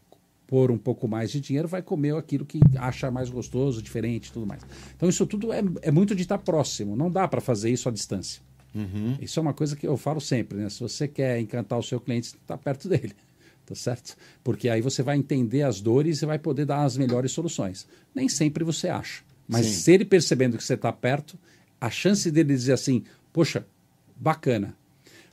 pôr 0.48 0.72
um 0.72 0.78
pouco 0.78 1.08
mais 1.08 1.32
de 1.32 1.40
dinheiro 1.40 1.68
vai 1.68 1.82
comer 1.82 2.16
aquilo 2.16 2.46
que 2.46 2.60
acha 2.78 3.10
mais 3.10 3.30
gostoso, 3.30 3.82
diferente, 3.82 4.32
tudo 4.32 4.46
mais. 4.46 4.62
Então 4.96 5.08
isso 5.10 5.26
tudo 5.26 5.52
é, 5.52 5.64
é 5.82 5.92
muito 5.92 6.16
de 6.16 6.24
estar 6.24 6.38
próximo. 6.38 6.96
Não 6.96 7.10
dá 7.10 7.28
para 7.28 7.42
fazer 7.42 7.72
isso 7.72 7.90
à 7.90 7.92
distância. 7.92 8.42
Uhum. 8.74 9.18
Isso 9.22 9.40
é 9.40 9.42
uma 9.42 9.54
coisa 9.54 9.76
que 9.76 9.88
eu 9.88 9.96
falo 9.98 10.20
sempre, 10.20 10.58
né? 10.58 10.70
Se 10.70 10.80
você 10.80 11.08
quer 11.08 11.40
encantar 11.40 11.78
o 11.78 11.84
seu 11.84 12.00
cliente, 12.00 12.30
está 12.30 12.58
perto 12.58 12.90
dele 12.90 13.14
tá 13.66 13.76
certo? 13.76 14.16
Porque 14.44 14.68
aí 14.68 14.82
você 14.82 15.02
vai 15.02 15.18
entender 15.18 15.62
as 15.62 15.80
dores 15.80 16.22
e 16.22 16.26
vai 16.26 16.40
poder 16.40 16.66
dar 16.66 16.84
as 16.84 16.98
melhores 16.98 17.32
soluções. 17.32 17.88
Nem 18.14 18.28
sempre 18.28 18.64
você 18.64 18.90
acha, 18.90 19.24
mas 19.48 19.66
Sim. 19.66 19.72
se 19.74 19.92
ele 19.92 20.06
percebendo 20.06 20.58
que 20.58 20.64
você 20.64 20.74
está 20.74 20.92
perto, 20.92 21.38
a 21.84 21.90
chance 21.90 22.32
dele 22.32 22.54
dizer 22.54 22.72
assim, 22.72 23.04
poxa, 23.34 23.68
bacana. 24.16 24.74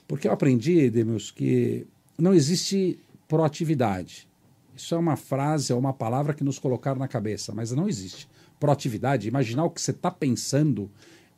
Porque 0.09 0.26
eu 0.26 0.32
aprendi, 0.32 0.80
Edmilson, 0.80 1.32
que 1.36 1.86
não 2.18 2.34
existe 2.34 2.98
proatividade. 3.28 4.28
Isso 4.76 4.92
é 4.92 4.98
uma 4.98 5.14
frase, 5.14 5.70
é 5.70 5.76
uma 5.76 5.92
palavra 5.92 6.34
que 6.34 6.42
nos 6.42 6.59
colocaram 6.59 6.98
na 6.98 7.07
cabeça, 7.07 7.55
mas 7.55 7.70
não 7.70 7.88
existe. 7.88 8.28
Proatividade, 8.59 9.28
imaginar 9.28 9.62
o 9.62 9.70
que 9.70 9.80
você 9.80 9.92
está 9.92 10.11
pensando 10.11 10.90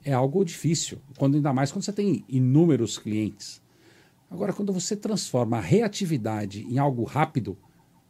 é 0.02 0.14
algo 0.14 0.42
difícil, 0.46 0.98
quando 1.18 1.34
ainda 1.34 1.52
mais 1.52 1.70
quando 1.70 1.84
você 1.84 1.92
tem 1.92 2.24
inúmeros 2.26 2.96
clientes. 2.96 3.60
Agora, 4.30 4.54
quando 4.54 4.72
você 4.72 4.96
transforma 4.96 5.58
a 5.58 5.60
reatividade 5.60 6.62
em 6.62 6.78
algo 6.78 7.04
rápido, 7.04 7.58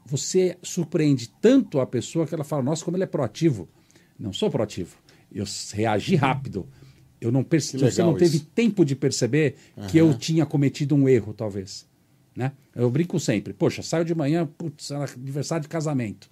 você 0.06 0.56
surpreende 0.62 1.30
tanto 1.40 1.80
a 1.80 1.86
pessoa 1.86 2.28
que 2.28 2.34
ela 2.34 2.44
fala: 2.44 2.62
Nossa, 2.62 2.84
como 2.84 2.96
ele 2.96 3.02
é 3.02 3.08
proativo. 3.08 3.68
Não 4.16 4.32
sou 4.32 4.48
proativo. 4.48 4.98
Eu 5.32 5.44
reagi 5.72 6.14
rápido. 6.14 6.68
Eu 7.22 7.30
não 7.30 7.44
percebi, 7.44 7.84
você 7.84 8.02
não 8.02 8.14
teve 8.14 8.40
tempo 8.40 8.84
de 8.84 8.96
perceber 8.96 9.54
uhum. 9.76 9.86
que 9.86 9.96
eu 9.96 10.12
tinha 10.12 10.44
cometido 10.44 10.96
um 10.96 11.08
erro, 11.08 11.32
talvez. 11.32 11.86
Né? 12.34 12.50
Eu 12.74 12.90
brinco 12.90 13.20
sempre. 13.20 13.52
Poxa, 13.52 13.80
saio 13.80 14.04
de 14.04 14.12
manhã, 14.12 14.44
putz, 14.58 14.90
aniversário 14.90 15.62
de 15.62 15.68
casamento. 15.68 16.28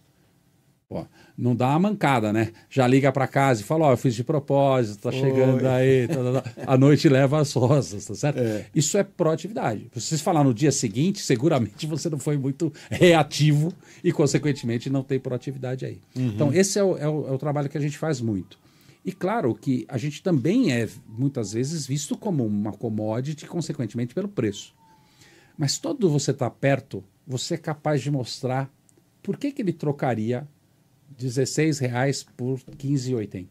Pô, 0.88 1.07
não 1.38 1.55
dá 1.55 1.68
uma 1.68 1.78
mancada, 1.78 2.32
né? 2.32 2.51
Já 2.68 2.84
liga 2.88 3.12
para 3.12 3.28
casa 3.28 3.61
e 3.61 3.64
fala, 3.64 3.84
ó, 3.84 3.91
oh, 3.91 3.93
eu 3.93 3.97
fiz 3.97 4.16
de 4.16 4.24
propósito, 4.24 5.03
tá 5.03 5.12
chegando 5.12 5.64
aí, 5.68 6.09
tá, 6.09 6.14
tá, 6.16 6.41
tá. 6.41 6.53
a 6.66 6.76
noite 6.76 7.09
leva 7.09 7.41
as 7.41 7.53
rosas, 7.53 8.07
tá 8.07 8.14
certo? 8.16 8.41
É. 8.41 8.66
Isso 8.74 8.99
é 8.99 9.05
proatividade. 9.05 9.88
Se 9.95 10.16
você 10.16 10.18
falar 10.18 10.43
no 10.43 10.53
dia 10.53 10.72
seguinte, 10.72 11.20
seguramente 11.20 11.86
você 11.86 12.11
não 12.11 12.18
foi 12.18 12.36
muito 12.36 12.72
reativo 12.91 13.72
e, 14.03 14.11
consequentemente, 14.11 14.91
não 14.91 15.05
tem 15.05 15.20
proatividade 15.20 15.86
aí. 15.86 16.01
Uhum. 16.16 16.26
Então, 16.34 16.53
esse 16.53 16.76
é 16.76 16.82
o, 16.82 16.99
é, 16.99 17.09
o, 17.09 17.28
é 17.28 17.30
o 17.30 17.38
trabalho 17.38 17.68
que 17.68 17.78
a 17.78 17.80
gente 17.80 17.97
faz 17.97 18.20
muito. 18.20 18.59
E 19.05 19.13
claro 19.13 19.55
que 19.55 19.87
a 19.89 19.97
gente 19.97 20.23
também 20.23 20.73
é, 20.73 20.89
muitas 21.07 21.53
vezes, 21.53 21.87
visto 21.87 22.17
como 22.17 22.45
uma 22.45 22.73
commodity, 22.73 23.47
consequentemente, 23.47 24.15
pelo 24.15 24.29
preço. 24.29 24.75
Mas 25.57 25.79
todo 25.79 26.11
você 26.11 26.31
está 26.33 26.51
perto, 26.51 27.03
você 27.27 27.55
é 27.55 27.59
capaz 27.59 28.03
de 28.03 28.11
mostrar 28.11 28.73
por 29.23 29.37
que, 29.37 29.53
que 29.53 29.63
ele 29.63 29.73
trocaria 29.73 30.47
16 31.17 31.79
reais 31.79 32.23
por 32.23 32.59
15,80. 32.61 33.49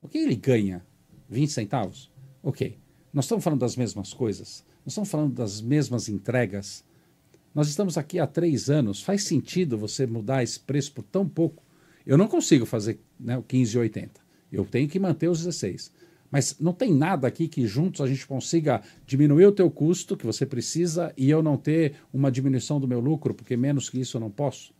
O 0.00 0.08
que 0.08 0.18
ele 0.18 0.36
ganha? 0.36 0.84
20 1.28 1.50
centavos? 1.52 2.10
Ok. 2.42 2.78
Nós 3.12 3.24
estamos 3.24 3.42
falando 3.42 3.60
das 3.60 3.76
mesmas 3.76 4.12
coisas? 4.12 4.64
Nós 4.84 4.92
estamos 4.92 5.10
falando 5.10 5.34
das 5.34 5.60
mesmas 5.60 6.08
entregas? 6.08 6.84
Nós 7.54 7.68
estamos 7.68 7.96
aqui 7.96 8.18
há 8.18 8.26
três 8.26 8.68
anos. 8.68 9.02
Faz 9.02 9.24
sentido 9.24 9.78
você 9.78 10.06
mudar 10.06 10.42
esse 10.42 10.60
preço 10.60 10.92
por 10.92 11.02
tão 11.02 11.28
pouco? 11.28 11.62
Eu 12.04 12.18
não 12.18 12.28
consigo 12.28 12.66
fazer 12.66 13.00
né, 13.18 13.36
o 13.36 13.42
15,80. 13.42 14.25
Eu 14.52 14.64
tenho 14.64 14.88
que 14.88 14.98
manter 14.98 15.28
os 15.28 15.38
16. 15.44 15.92
Mas 16.30 16.56
não 16.58 16.72
tem 16.72 16.92
nada 16.92 17.28
aqui 17.28 17.48
que 17.48 17.66
juntos 17.66 18.00
a 18.00 18.06
gente 18.06 18.26
consiga 18.26 18.82
diminuir 19.06 19.46
o 19.46 19.52
teu 19.52 19.70
custo 19.70 20.16
que 20.16 20.26
você 20.26 20.44
precisa 20.44 21.12
e 21.16 21.30
eu 21.30 21.42
não 21.42 21.56
ter 21.56 21.94
uma 22.12 22.30
diminuição 22.30 22.80
do 22.80 22.88
meu 22.88 23.00
lucro, 23.00 23.34
porque 23.34 23.56
menos 23.56 23.88
que 23.88 24.00
isso 24.00 24.16
eu 24.16 24.20
não 24.20 24.30
posso. 24.30 24.74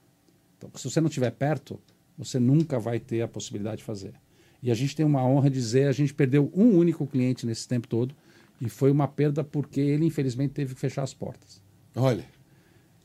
Então, 0.59 0.71
se 0.75 0.91
você 0.91 1.01
não 1.01 1.09
estiver 1.09 1.31
perto, 1.31 1.79
você 2.17 2.39
nunca 2.39 2.79
vai 2.79 2.99
ter 2.99 3.23
a 3.23 3.29
possibilidade 3.29 3.79
de 3.79 3.85
fazer. 3.85 4.15
E 4.63 4.71
a 4.71 4.75
gente 4.75 4.97
tem 4.97 5.05
uma 5.05 5.25
honra 5.25 5.51
de 5.51 5.57
dizer, 5.57 5.87
a 5.87 5.93
gente 5.93 6.15
perdeu 6.15 6.51
um 6.55 6.77
único 6.77 7.07
cliente 7.07 7.47
nesse 7.47 7.69
tempo 7.69 7.87
todo 7.87 8.15
e 8.61 8.69
foi 8.69 8.91
uma 8.91 9.07
perda 9.07 9.45
porque 9.45 9.81
ele 9.81 10.07
infelizmente 10.07 10.53
teve 10.53 10.75
que 10.75 10.81
fechar 10.81 11.03
as 11.03 11.15
portas. 11.15 11.63
Olha. 11.95 12.25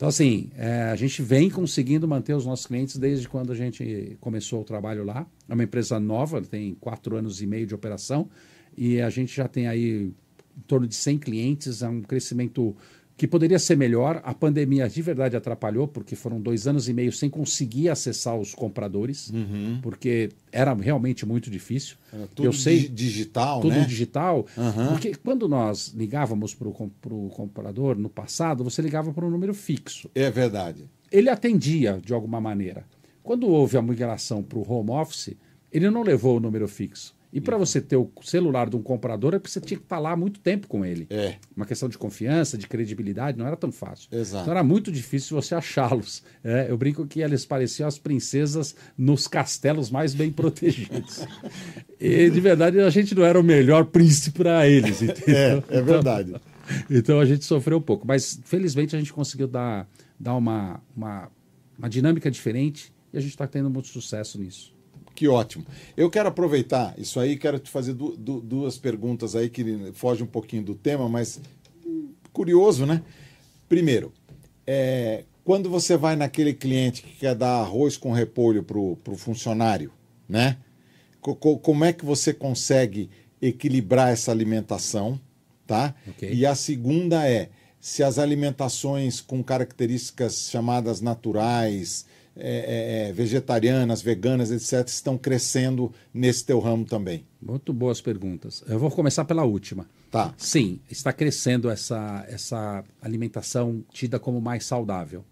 Então 0.02 0.08
assim, 0.08 0.50
é, 0.56 0.90
a 0.90 0.96
gente 0.96 1.22
vem 1.22 1.48
conseguindo 1.48 2.08
manter 2.08 2.34
os 2.34 2.44
nossos 2.44 2.66
clientes 2.66 2.96
desde 2.96 3.28
quando 3.28 3.52
a 3.52 3.54
gente 3.54 4.16
começou 4.20 4.60
o 4.60 4.64
trabalho 4.64 5.04
lá. 5.04 5.24
É 5.48 5.54
uma 5.54 5.62
empresa 5.62 6.00
nova, 6.00 6.42
tem 6.42 6.74
quatro 6.74 7.16
anos 7.16 7.40
e 7.40 7.46
meio 7.46 7.68
de 7.68 7.72
operação 7.72 8.28
e 8.76 9.00
a 9.00 9.08
gente 9.08 9.32
já 9.32 9.46
tem 9.46 9.68
aí 9.68 10.12
em 10.58 10.60
torno 10.66 10.88
de 10.88 10.96
100 10.96 11.18
clientes, 11.18 11.82
é 11.84 11.88
um 11.88 12.02
crescimento 12.02 12.74
que 13.22 13.28
poderia 13.28 13.60
ser 13.60 13.76
melhor. 13.76 14.20
A 14.24 14.34
pandemia 14.34 14.88
de 14.88 15.00
verdade 15.00 15.36
atrapalhou, 15.36 15.86
porque 15.86 16.16
foram 16.16 16.40
dois 16.40 16.66
anos 16.66 16.88
e 16.88 16.92
meio 16.92 17.12
sem 17.12 17.30
conseguir 17.30 17.88
acessar 17.88 18.36
os 18.36 18.52
compradores, 18.52 19.30
uhum. 19.30 19.78
porque 19.80 20.30
era 20.50 20.74
realmente 20.74 21.24
muito 21.24 21.48
difícil. 21.48 21.94
É, 22.12 22.26
tudo 22.34 22.48
Eu 22.48 22.52
sei, 22.52 22.88
digital, 22.88 23.60
tudo 23.60 23.76
né? 23.76 23.84
digital. 23.84 24.44
Uhum. 24.56 24.88
Porque 24.88 25.14
quando 25.14 25.48
nós 25.48 25.94
ligávamos 25.96 26.52
para 26.52 26.66
o 26.66 27.30
comprador 27.30 27.96
no 27.96 28.10
passado, 28.10 28.64
você 28.64 28.82
ligava 28.82 29.12
para 29.12 29.24
um 29.24 29.30
número 29.30 29.54
fixo. 29.54 30.10
É 30.16 30.28
verdade. 30.28 30.90
Ele 31.08 31.30
atendia 31.30 32.00
de 32.04 32.12
alguma 32.12 32.40
maneira. 32.40 32.84
Quando 33.22 33.46
houve 33.46 33.76
a 33.76 33.82
migração 33.82 34.42
para 34.42 34.58
o 34.58 34.68
home 34.68 34.90
office, 34.90 35.36
ele 35.70 35.88
não 35.90 36.02
levou 36.02 36.38
o 36.38 36.40
número 36.40 36.66
fixo 36.66 37.14
e 37.32 37.40
para 37.40 37.56
você 37.56 37.80
ter 37.80 37.96
o 37.96 38.10
celular 38.22 38.68
de 38.68 38.76
um 38.76 38.82
comprador, 38.82 39.34
é 39.34 39.38
porque 39.38 39.50
você 39.50 39.60
tinha 39.60 39.80
que 39.80 39.94
lá 39.94 40.14
muito 40.14 40.38
tempo 40.38 40.66
com 40.66 40.84
ele. 40.84 41.06
É. 41.08 41.36
Uma 41.56 41.64
questão 41.64 41.88
de 41.88 41.96
confiança, 41.96 42.58
de 42.58 42.66
credibilidade, 42.66 43.38
não 43.38 43.46
era 43.46 43.56
tão 43.56 43.72
fácil. 43.72 44.08
Exato. 44.12 44.42
Então 44.42 44.52
era 44.52 44.62
muito 44.62 44.92
difícil 44.92 45.40
você 45.40 45.54
achá-los. 45.54 46.22
É, 46.44 46.66
eu 46.68 46.76
brinco 46.76 47.06
que 47.06 47.20
eles 47.20 47.46
pareciam 47.46 47.88
as 47.88 47.98
princesas 47.98 48.74
nos 48.98 49.26
castelos 49.26 49.90
mais 49.90 50.14
bem 50.14 50.30
protegidos. 50.30 51.26
e 51.98 52.28
de 52.28 52.40
verdade 52.40 52.78
a 52.80 52.90
gente 52.90 53.14
não 53.14 53.24
era 53.24 53.40
o 53.40 53.42
melhor 53.42 53.86
príncipe 53.86 54.38
para 54.38 54.68
eles. 54.68 55.00
Entendeu? 55.02 55.64
É, 55.68 55.78
é 55.78 55.82
verdade. 55.82 56.30
Então, 56.30 56.52
então, 56.90 57.20
a 57.20 57.24
gente 57.24 57.44
sofreu 57.44 57.78
um 57.78 57.82
pouco. 57.82 58.06
Mas 58.06 58.40
felizmente 58.44 58.94
a 58.94 58.98
gente 58.98 59.12
conseguiu 59.12 59.48
dar, 59.48 59.88
dar 60.18 60.34
uma, 60.34 60.82
uma, 60.94 61.30
uma 61.78 61.88
dinâmica 61.88 62.30
diferente 62.30 62.92
e 63.12 63.16
a 63.16 63.20
gente 63.20 63.30
está 63.30 63.46
tendo 63.46 63.70
muito 63.70 63.88
sucesso 63.88 64.38
nisso. 64.38 64.71
Que 65.22 65.28
ótimo. 65.28 65.64
Eu 65.96 66.10
quero 66.10 66.28
aproveitar 66.28 66.98
isso 66.98 67.20
aí, 67.20 67.36
quero 67.36 67.56
te 67.56 67.70
fazer 67.70 67.92
du 67.92 68.16
du 68.16 68.40
duas 68.40 68.76
perguntas 68.76 69.36
aí 69.36 69.48
que 69.48 69.92
fogem 69.92 70.24
um 70.24 70.28
pouquinho 70.28 70.64
do 70.64 70.74
tema, 70.74 71.08
mas 71.08 71.40
curioso, 72.32 72.84
né? 72.84 73.04
Primeiro, 73.68 74.12
é, 74.66 75.22
quando 75.44 75.70
você 75.70 75.96
vai 75.96 76.16
naquele 76.16 76.52
cliente 76.52 77.02
que 77.02 77.18
quer 77.18 77.36
dar 77.36 77.60
arroz 77.60 77.96
com 77.96 78.10
repolho 78.10 78.64
para 78.64 78.76
o 78.80 79.16
funcionário, 79.16 79.92
né? 80.28 80.56
Co 81.20 81.36
como 81.56 81.84
é 81.84 81.92
que 81.92 82.04
você 82.04 82.34
consegue 82.34 83.08
equilibrar 83.40 84.08
essa 84.08 84.32
alimentação, 84.32 85.20
tá? 85.64 85.94
Okay. 86.08 86.34
E 86.34 86.44
a 86.44 86.56
segunda 86.56 87.28
é 87.28 87.48
se 87.78 88.02
as 88.02 88.18
alimentações 88.18 89.20
com 89.20 89.40
características 89.40 90.48
chamadas 90.50 91.00
naturais, 91.00 92.06
é, 92.34 93.06
é, 93.06 93.08
é, 93.08 93.12
vegetarianas, 93.12 94.00
veganas, 94.00 94.50
etc., 94.50 94.88
estão 94.88 95.18
crescendo 95.18 95.92
nesse 96.12 96.44
teu 96.44 96.58
ramo 96.58 96.84
também? 96.84 97.26
Muito 97.40 97.72
boas 97.72 98.00
perguntas. 98.00 98.64
Eu 98.66 98.78
vou 98.78 98.90
começar 98.90 99.24
pela 99.24 99.44
última. 99.44 99.86
Tá. 100.10 100.34
Sim, 100.36 100.80
está 100.90 101.12
crescendo 101.12 101.68
essa, 101.68 102.24
essa 102.28 102.84
alimentação 103.00 103.84
tida 103.92 104.18
como 104.18 104.40
mais 104.40 104.64
saudável. 104.64 105.24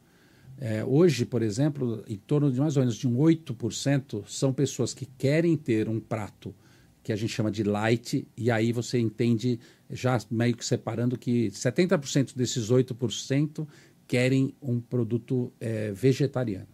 É, 0.59 0.85
hoje, 0.85 1.25
por 1.25 1.41
exemplo, 1.41 2.05
em 2.07 2.17
torno 2.17 2.53
de 2.53 2.61
mais 2.61 2.77
ou 2.77 2.83
menos 2.83 2.97
de 2.97 3.09
um 3.09 3.17
8% 3.17 4.25
são 4.27 4.53
pessoas 4.53 4.93
que 4.93 5.07
querem 5.07 5.57
ter 5.57 5.89
um 5.89 5.99
prato 5.99 6.55
que 7.03 7.13
a 7.13 7.17
gente 7.17 7.33
chama 7.33 7.51
de 7.51 7.65
light, 7.65 8.29
e 8.37 8.51
aí 8.51 8.73
você 8.73 8.99
entende, 8.99 9.59
já 9.89 10.19
meio 10.31 10.55
que 10.55 10.65
separando, 10.65 11.19
que 11.19 11.49
70% 11.49 12.37
desses 12.37 12.71
8% 12.71 13.67
querem 14.07 14.55
um 14.61 14.81
produto 14.81 15.51
é, 15.59 15.93
vegetariano. 15.93 16.69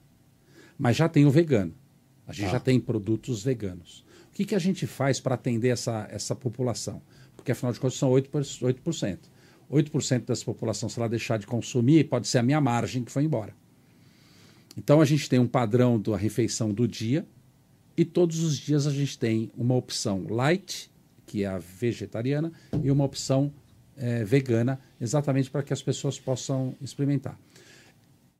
Mas 0.79 0.97
já 0.97 1.09
tem 1.09 1.25
o 1.25 1.31
vegano. 1.31 1.75
A 2.27 2.33
gente 2.33 2.49
ah. 2.49 2.53
já 2.53 2.61
tem 2.61 2.79
produtos 2.81 3.43
veganos. 3.43 4.05
O 4.29 4.33
que, 4.33 4.45
que 4.45 4.55
a 4.55 4.59
gente 4.59 4.87
faz 4.87 5.21
para 5.21 5.35
atender 5.35 5.69
essa, 5.69 6.07
essa 6.11 6.35
população? 6.35 7.01
Porque, 7.37 7.53
afinal 7.53 7.73
de 7.73 7.81
contas, 7.81 7.97
são 7.97 8.11
8%. 8.11 8.31
8%. 8.31 9.19
8% 9.71 10.25
dessa 10.25 10.45
população, 10.45 10.89
se 10.89 10.99
ela 10.99 11.09
deixar 11.09 11.39
de 11.39 11.47
consumir, 11.47 12.05
pode 12.05 12.29
ser 12.29 12.39
a 12.39 12.43
minha 12.43 12.61
margem 12.61 13.03
que 13.03 13.11
foi 13.11 13.25
embora. 13.25 13.55
Então, 14.77 15.01
a 15.01 15.05
gente 15.05 15.29
tem 15.29 15.39
um 15.39 15.47
padrão 15.47 15.99
da 15.99 16.17
refeição 16.17 16.73
do 16.73 16.87
dia 16.87 17.27
e 17.97 18.05
todos 18.05 18.41
os 18.41 18.59
dias 18.59 18.87
a 18.87 18.91
gente 18.91 19.19
tem 19.19 19.51
uma 19.57 19.75
opção 19.75 20.27
light, 20.29 20.91
que 21.25 21.45
é 21.45 21.47
a 21.47 21.59
vegetariana, 21.59 22.53
e 22.85 22.91
uma 22.91 23.05
opção 23.05 23.53
é, 23.97 24.23
vegana, 24.23 24.79
exatamente 25.01 25.51
para 25.51 25.63
que 25.63 25.73
as 25.73 25.83
pessoas 25.83 26.21
possam 26.21 26.77
experimentar. 26.81 27.39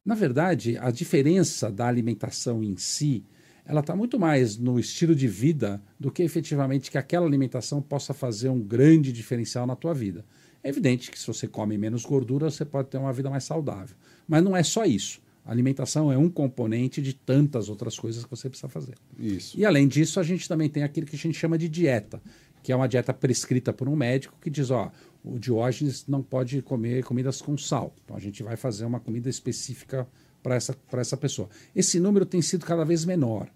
Na 0.07 0.15
verdade, 0.15 0.79
a 0.79 0.93
diferença 0.93 1.69
da 1.69 1.89
alimentação 1.89 2.63
em 2.63 2.77
si, 2.77 3.25
ela 3.65 3.81
está 3.81 3.97
muito 3.97 4.21
mais 4.21 4.57
no 4.57 4.79
estilo 4.79 5.17
de 5.17 5.27
vida 5.27 5.83
do 5.99 6.13
que 6.13 6.23
efetivamente 6.23 6.93
que 6.93 6.97
aquela 6.97 7.27
alimentação 7.27 7.83
possa 7.83 8.15
fazer 8.15 8.49
um 8.49 8.63
grande 8.63 9.13
diferencial 9.13 9.67
na 9.67 9.75
tua 9.75 9.93
vida. 9.93 10.25
É 10.63 10.69
evidente 10.69 11.11
que 11.11 11.19
se 11.19 11.27
você 11.27 11.49
come 11.49 11.77
menos 11.77 12.05
gordura, 12.05 12.49
você 12.49 12.65
pode 12.65 12.89
ter 12.89 12.99
uma 12.99 13.13
vida 13.13 13.29
mais 13.29 13.43
saudável. 13.43 13.97
Mas 14.29 14.45
não 14.45 14.57
é 14.57 14.63
só 14.63 14.85
isso. 14.85 15.21
A 15.45 15.51
alimentação 15.51 16.13
é 16.13 16.17
um 16.17 16.31
componente 16.31 17.03
de 17.03 17.13
tantas 17.13 17.69
outras 17.69 17.99
coisas 17.99 18.25
que 18.25 18.31
você 18.31 18.49
precisa 18.49 18.69
fazer. 18.69 18.95
Isso. 19.19 19.59
E 19.59 19.65
além 19.65 19.89
disso, 19.89 20.21
a 20.21 20.23
gente 20.23 20.49
também 20.49 20.69
tem 20.69 20.85
aquilo 20.85 21.07
que 21.07 21.17
a 21.17 21.19
gente 21.19 21.37
chama 21.37 21.59
de 21.59 21.69
dieta, 21.69 22.23
que 22.67 22.73
é 22.73 22.77
uma 22.77 22.89
dieta 22.89 23.15
prescrita 23.15 23.73
por 23.73 23.89
um 23.89 23.95
médico 23.95 24.35
que 24.41 24.51
diz, 24.51 24.73
ó, 24.73 24.91
o 25.23 25.39
Diógenes 25.39 26.05
não 26.09 26.21
pode 26.21 26.61
comer 26.63 27.05
comidas 27.05 27.41
com 27.41 27.57
sal. 27.57 27.95
Então 28.05 28.17
a 28.17 28.19
gente 28.19 28.43
vai 28.43 28.57
fazer 28.57 28.85
uma 28.85 28.99
comida 28.99 29.31
específica 29.31 30.05
para 30.43 30.57
essa, 30.57 30.77
essa 30.95 31.17
pessoa. 31.17 31.49
Esse 31.77 32.01
número 32.01 32.27
tem 32.27 32.43
sido 32.43 32.67
cada 32.67 32.85
vez 32.85 33.05
menor. 33.05 33.49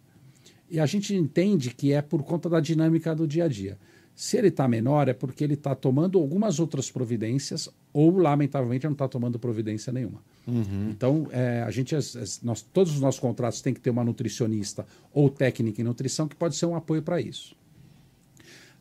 E 0.71 0.79
a 0.79 0.87
gente 0.87 1.13
entende 1.13 1.75
que 1.75 1.93
é 1.93 2.01
por 2.01 2.23
conta 2.23 2.49
da 2.49 2.61
dinâmica 2.61 3.13
do 3.13 3.27
dia 3.27 3.47
a 3.47 3.49
dia. 3.49 3.77
Se 4.15 4.37
ele 4.37 4.47
está 4.47 4.69
menor, 4.69 5.09
é 5.09 5.13
porque 5.13 5.43
ele 5.43 5.55
está 5.55 5.75
tomando 5.75 6.17
algumas 6.17 6.61
outras 6.61 6.89
providências 6.89 7.69
ou, 7.93 8.17
lamentavelmente, 8.17 8.85
não 8.85 8.93
está 8.93 9.09
tomando 9.09 9.41
providência 9.41 9.93
nenhuma. 9.93 10.23
Uhum. 10.47 10.91
Então, 10.91 11.27
é, 11.33 11.65
a 11.67 11.71
gente, 11.73 11.97
nós, 12.45 12.63
todos 12.63 12.93
os 12.95 13.01
nossos 13.01 13.19
contratos 13.19 13.61
têm 13.61 13.75
que 13.75 13.81
ter 13.81 13.91
uma 13.91 14.05
nutricionista 14.05 14.87
ou 15.13 15.29
técnica 15.29 15.81
em 15.81 15.85
nutrição 15.85 16.29
que 16.29 16.37
pode 16.37 16.55
ser 16.55 16.67
um 16.67 16.77
apoio 16.77 17.03
para 17.03 17.21
isso. 17.21 17.59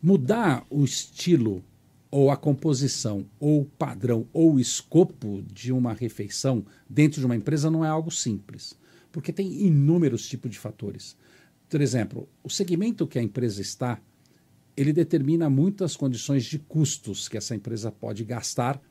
Mudar 0.01 0.65
o 0.69 0.83
estilo 0.83 1.63
ou 2.11 2.31
a 2.31 2.37
composição, 2.37 3.25
ou 3.39 3.61
o 3.61 3.65
padrão, 3.65 4.27
ou 4.33 4.55
o 4.55 4.59
escopo 4.59 5.43
de 5.43 5.71
uma 5.71 5.93
refeição 5.93 6.65
dentro 6.89 7.19
de 7.19 7.25
uma 7.25 7.35
empresa 7.35 7.69
não 7.69 7.85
é 7.85 7.87
algo 7.87 8.09
simples, 8.09 8.75
porque 9.11 9.31
tem 9.31 9.61
inúmeros 9.61 10.27
tipos 10.27 10.49
de 10.49 10.57
fatores. 10.57 11.15
Por 11.69 11.81
exemplo, 11.81 12.27
o 12.43 12.49
segmento 12.49 13.05
que 13.05 13.19
a 13.19 13.21
empresa 13.21 13.61
está, 13.61 14.01
ele 14.75 14.91
determina 14.91 15.49
muitas 15.49 15.95
condições 15.95 16.45
de 16.45 16.57
custos 16.57 17.27
que 17.27 17.37
essa 17.37 17.55
empresa 17.55 17.91
pode 17.91 18.23
gastar 18.23 18.81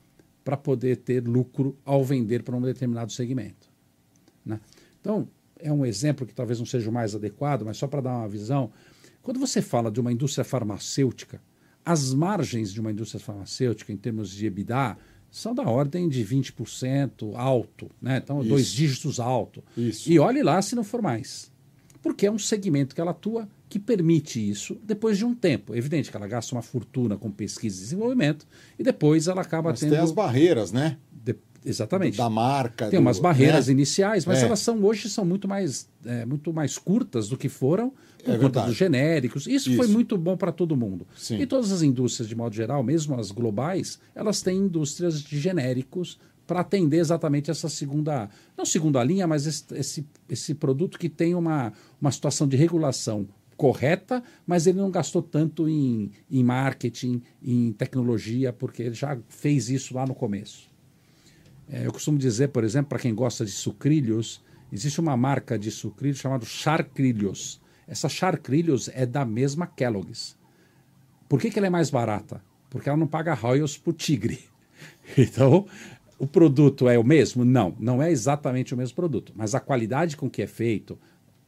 para 0.44 0.56
poder 0.56 0.98
ter 0.98 1.26
lucro 1.26 1.76
ao 1.84 2.04
vender 2.04 2.42
para 2.42 2.56
um 2.56 2.60
determinado 2.62 3.12
segmento. 3.12 3.68
Né? 4.44 4.60
Então, 5.00 5.28
é 5.58 5.72
um 5.72 5.84
exemplo 5.84 6.26
que 6.26 6.34
talvez 6.34 6.58
não 6.58 6.66
seja 6.66 6.88
o 6.88 6.92
mais 6.92 7.14
adequado, 7.14 7.64
mas 7.64 7.76
só 7.76 7.86
para 7.88 8.00
dar 8.00 8.16
uma 8.16 8.28
visão. 8.28 8.70
Quando 9.28 9.40
você 9.40 9.60
fala 9.60 9.90
de 9.90 10.00
uma 10.00 10.10
indústria 10.10 10.42
farmacêutica, 10.42 11.38
as 11.84 12.14
margens 12.14 12.72
de 12.72 12.80
uma 12.80 12.90
indústria 12.90 13.20
farmacêutica, 13.20 13.92
em 13.92 13.96
termos 13.98 14.30
de 14.30 14.46
EBITDA, 14.46 14.96
são 15.30 15.54
da 15.54 15.64
ordem 15.64 16.08
de 16.08 16.24
20% 16.24 17.34
alto, 17.34 17.90
né? 18.00 18.22
Então, 18.24 18.40
Isso. 18.40 18.48
dois 18.48 18.68
dígitos 18.68 19.20
alto. 19.20 19.62
Isso. 19.76 20.10
E 20.10 20.18
olhe 20.18 20.42
lá 20.42 20.62
se 20.62 20.74
não 20.74 20.82
for 20.82 21.02
mais. 21.02 21.52
Porque 22.00 22.24
é 22.24 22.32
um 22.32 22.38
segmento 22.38 22.94
que 22.94 23.02
ela 23.02 23.10
atua 23.10 23.46
que 23.68 23.78
permite 23.78 24.40
isso 24.48 24.78
depois 24.82 25.18
de 25.18 25.26
um 25.26 25.34
tempo. 25.34 25.74
É 25.74 25.76
evidente 25.76 26.10
que 26.10 26.16
ela 26.16 26.26
gasta 26.26 26.54
uma 26.54 26.62
fortuna 26.62 27.18
com 27.18 27.30
pesquisa 27.30 27.76
e 27.76 27.80
desenvolvimento 27.82 28.46
e 28.78 28.82
depois 28.82 29.28
ela 29.28 29.42
acaba 29.42 29.68
mas 29.72 29.80
tendo. 29.80 29.90
Tem 29.90 29.98
as 29.98 30.10
barreiras, 30.10 30.72
né? 30.72 30.96
De... 31.12 31.36
Exatamente. 31.66 32.16
Da 32.16 32.30
marca. 32.30 32.88
Tem 32.88 32.98
do... 32.98 33.02
umas 33.02 33.18
barreiras 33.18 33.68
iniciais, 33.68 34.24
mas 34.24 34.38
é. 34.38 34.46
elas 34.46 34.60
são 34.60 34.82
hoje 34.82 35.10
são 35.10 35.26
muito 35.26 35.46
mais, 35.46 35.86
é, 36.02 36.24
muito 36.24 36.50
mais 36.50 36.78
curtas 36.78 37.28
do 37.28 37.36
que 37.36 37.50
foram 37.50 37.92
por 38.24 38.34
é 38.34 38.38
conta 38.38 38.62
dos 38.62 38.76
genéricos. 38.76 39.46
Isso, 39.46 39.70
Isso, 39.70 39.76
foi 39.76 39.86
muito 39.86 40.16
bom 40.16 40.36
para 40.36 40.52
todo 40.52 40.76
mundo. 40.76 41.06
Sim. 41.16 41.38
E 41.38 41.46
todas 41.46 41.72
as 41.72 41.82
indústrias, 41.82 42.28
de 42.28 42.34
modo 42.34 42.54
geral, 42.54 42.82
mesmo 42.82 43.18
as 43.18 43.30
globais, 43.30 43.98
elas 44.14 44.42
têm 44.42 44.58
indústrias 44.58 45.22
de 45.22 45.38
genéricos 45.38 46.18
para 46.46 46.60
atender 46.60 46.98
exatamente 46.98 47.50
essa 47.50 47.68
segunda, 47.68 48.28
não 48.56 48.64
segunda 48.64 49.04
linha, 49.04 49.26
mas 49.26 49.46
esse, 49.46 49.64
esse, 49.74 50.06
esse 50.28 50.54
produto 50.54 50.98
que 50.98 51.08
tem 51.08 51.34
uma, 51.34 51.72
uma 52.00 52.10
situação 52.10 52.48
de 52.48 52.56
regulação 52.56 53.28
correta, 53.54 54.22
mas 54.46 54.66
ele 54.66 54.78
não 54.78 54.90
gastou 54.90 55.20
tanto 55.20 55.68
em, 55.68 56.10
em 56.30 56.44
marketing, 56.44 57.20
em 57.42 57.72
tecnologia, 57.72 58.52
porque 58.52 58.82
ele 58.82 58.94
já 58.94 59.18
fez 59.28 59.68
isso 59.68 59.94
lá 59.94 60.06
no 60.06 60.14
começo. 60.14 60.70
É, 61.68 61.84
eu 61.84 61.92
costumo 61.92 62.16
dizer, 62.16 62.48
por 62.48 62.64
exemplo, 62.64 62.88
para 62.88 63.00
quem 63.00 63.14
gosta 63.14 63.44
de 63.44 63.50
sucrilhos, 63.50 64.40
existe 64.72 65.00
uma 65.00 65.16
marca 65.16 65.58
de 65.58 65.70
sucrilhos 65.70 66.18
chamada 66.18 66.46
Charcrilhos. 66.46 67.60
Essa 67.88 68.08
Charcrilhos 68.08 68.90
é 68.92 69.06
da 69.06 69.24
mesma 69.24 69.66
Kellogg's. 69.66 70.36
Por 71.28 71.40
que, 71.40 71.50
que 71.50 71.58
ela 71.58 71.66
é 71.66 71.70
mais 71.70 71.90
barata? 71.90 72.42
Porque 72.68 72.88
ela 72.88 72.98
não 72.98 73.06
paga 73.06 73.34
royalties 73.34 73.78
por 73.78 73.94
tigre. 73.94 74.40
Então, 75.16 75.66
o 76.18 76.26
produto 76.26 76.88
é 76.88 76.98
o 76.98 77.02
mesmo? 77.02 77.44
Não, 77.44 77.74
não 77.80 78.02
é 78.02 78.12
exatamente 78.12 78.74
o 78.74 78.76
mesmo 78.76 78.94
produto. 78.94 79.32
Mas 79.34 79.54
a 79.54 79.58
qualidade 79.58 80.16
com 80.16 80.28
que 80.28 80.42
é 80.42 80.46
feito, 80.46 80.98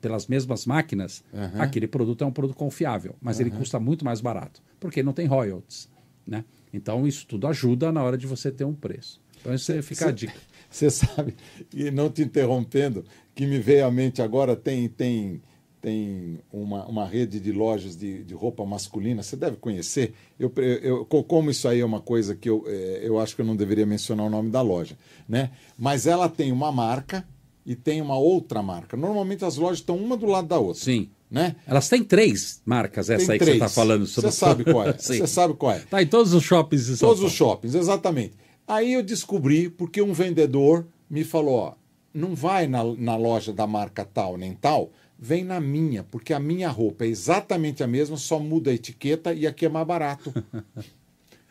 pelas 0.01 0.27
mesmas 0.27 0.65
máquinas, 0.65 1.23
uhum. 1.33 1.61
aquele 1.61 1.87
produto 1.87 2.25
é 2.25 2.27
um 2.27 2.33
produto 2.33 2.57
confiável, 2.57 3.15
mas 3.21 3.37
uhum. 3.37 3.47
ele 3.47 3.51
custa 3.57 3.79
muito 3.79 4.05
mais 4.05 4.21
barato, 4.21 4.63
porque 4.81 5.03
não 5.03 5.13
tem 5.13 5.27
royalties. 5.27 5.89
Né? 6.27 6.45
Então, 6.73 7.07
isso 7.07 7.27
tudo 7.27 7.47
ajuda 7.47 7.93
na 7.93 8.03
hora 8.03 8.17
de 8.17 8.27
você 8.27 8.51
ter 8.51 8.65
um 8.65 8.75
preço. 8.75 9.21
Então, 9.41 9.55
isso 9.55 9.67
cê, 9.67 9.83
fica 9.83 10.05
cê, 10.07 10.09
a 10.09 10.13
dica. 10.13 10.35
Você 10.71 10.91
sabe, 10.91 11.37
e 11.75 11.91
não 11.91 12.09
te 12.09 12.23
interrompendo, 12.23 13.05
que 13.35 13.47
me 13.47 13.59
veio 13.59 13.87
à 13.87 13.91
mente 13.91 14.23
agora, 14.23 14.57
tem, 14.57 14.89
tem 14.89 15.43
tem 15.81 16.39
uma, 16.53 16.87
uma 16.87 17.07
rede 17.07 17.41
de 17.41 17.53
lojas 17.53 17.97
de, 17.97 18.23
de 18.23 18.35
roupa 18.35 18.65
masculina, 18.65 19.23
você 19.23 19.37
deve 19.37 19.57
conhecer. 19.57 20.13
Eu, 20.39 20.53
eu, 20.57 21.05
como 21.05 21.51
isso 21.51 21.67
aí 21.67 21.81
é 21.81 21.85
uma 21.85 22.01
coisa 22.01 22.35
que 22.35 22.49
eu, 22.49 22.65
é, 22.67 23.01
eu 23.03 23.19
acho 23.19 23.35
que 23.35 23.41
eu 23.41 23.47
não 23.47 23.57
deveria 23.57 23.87
mencionar 23.87 24.27
o 24.27 24.31
nome 24.31 24.51
da 24.51 24.61
loja, 24.61 24.97
né? 25.29 25.51
Mas 25.79 26.07
ela 26.07 26.29
tem 26.29 26.53
uma 26.53 26.71
marca 26.71 27.27
e 27.65 27.75
tem 27.75 28.03
uma 28.03 28.19
outra 28.19 28.63
marca. 28.63 28.97
Normalmente 28.97 29.45
as 29.45 29.57
lojas 29.57 29.79
estão 29.79 29.97
uma 29.97 30.17
do 30.17 30.27
lado 30.27 30.49
da 30.49 30.59
outra. 30.59 30.83
Sim. 30.83 31.09
Né? 31.31 31.55
Elas 31.65 31.89
têm 31.89 32.03
três 32.03 32.61
marcas, 32.67 33.09
essa 33.09 33.27
tem 33.27 33.35
aí 33.35 33.39
três. 33.39 33.53
que 33.53 33.59
você 33.59 33.65
está 33.65 33.69
falando 33.69 34.07
sobre. 34.07 34.31
Você 34.31 34.37
sabe 34.37 34.65
qual 34.65 34.89
é. 34.89 34.93
Você 34.99 35.27
sabe 35.27 35.55
qual 35.55 35.73
é. 35.73 35.79
Tá 35.79 36.03
em 36.03 36.07
todos 36.07 36.35
os 36.35 36.43
shoppings 36.43 36.87
de 36.87 36.97
São 36.97 37.09
Todos 37.09 37.23
os 37.23 37.33
shoppings, 37.33 37.77
exatamente. 37.77 38.35
Aí 38.67 38.95
eu 38.95 39.03
descobri 39.03 39.71
porque 39.71 40.03
um 40.03 40.13
vendedor 40.13 40.87
me 41.09 41.23
falou: 41.23 41.55
ó, 41.55 41.75
não 42.13 42.35
vai 42.35 42.67
na, 42.67 42.83
na 42.83 43.17
loja 43.17 43.53
da 43.53 43.65
marca 43.65 44.05
tal 44.05 44.37
nem 44.37 44.55
tal, 44.55 44.91
vem 45.21 45.45
na 45.45 45.61
minha, 45.61 46.03
porque 46.03 46.33
a 46.33 46.41
minha 46.41 46.71
roupa 46.71 47.05
é 47.05 47.09
exatamente 47.09 47.83
a 47.83 47.87
mesma, 47.87 48.17
só 48.17 48.39
muda 48.39 48.71
a 48.71 48.75
etiqueta 48.75 49.35
e 49.35 49.47
aqui 49.47 49.67
é 49.67 49.69
mais 49.69 49.87
barato. 49.87 50.33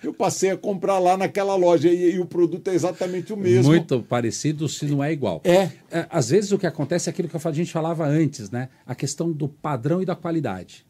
Eu 0.01 0.13
passei 0.13 0.49
a 0.49 0.55
comprar 0.55 0.97
lá 0.97 1.17
naquela 1.17 1.57
loja 1.57 1.89
e, 1.89 2.15
e, 2.15 2.19
o 2.19 2.25
produto 2.25 2.69
é 2.69 2.73
exatamente 2.73 3.33
o 3.33 3.37
mesmo. 3.37 3.69
Muito 3.69 4.01
parecido, 4.01 4.69
se 4.69 4.85
não 4.85 5.03
é 5.03 5.11
igual. 5.11 5.41
É. 5.43 5.69
é 5.91 6.07
às 6.09 6.29
vezes 6.29 6.53
o 6.53 6.57
que 6.57 6.65
acontece 6.65 7.09
é 7.09 7.11
aquilo 7.11 7.27
que 7.27 7.35
a 7.35 7.51
gente 7.51 7.69
falava 7.69 8.07
antes, 8.07 8.49
né? 8.49 8.69
A 8.85 8.95
questão 8.95 9.29
do 9.29 9.49
padrão 9.49 10.01
e 10.01 10.05
da 10.05 10.15
qualidade. 10.15 10.85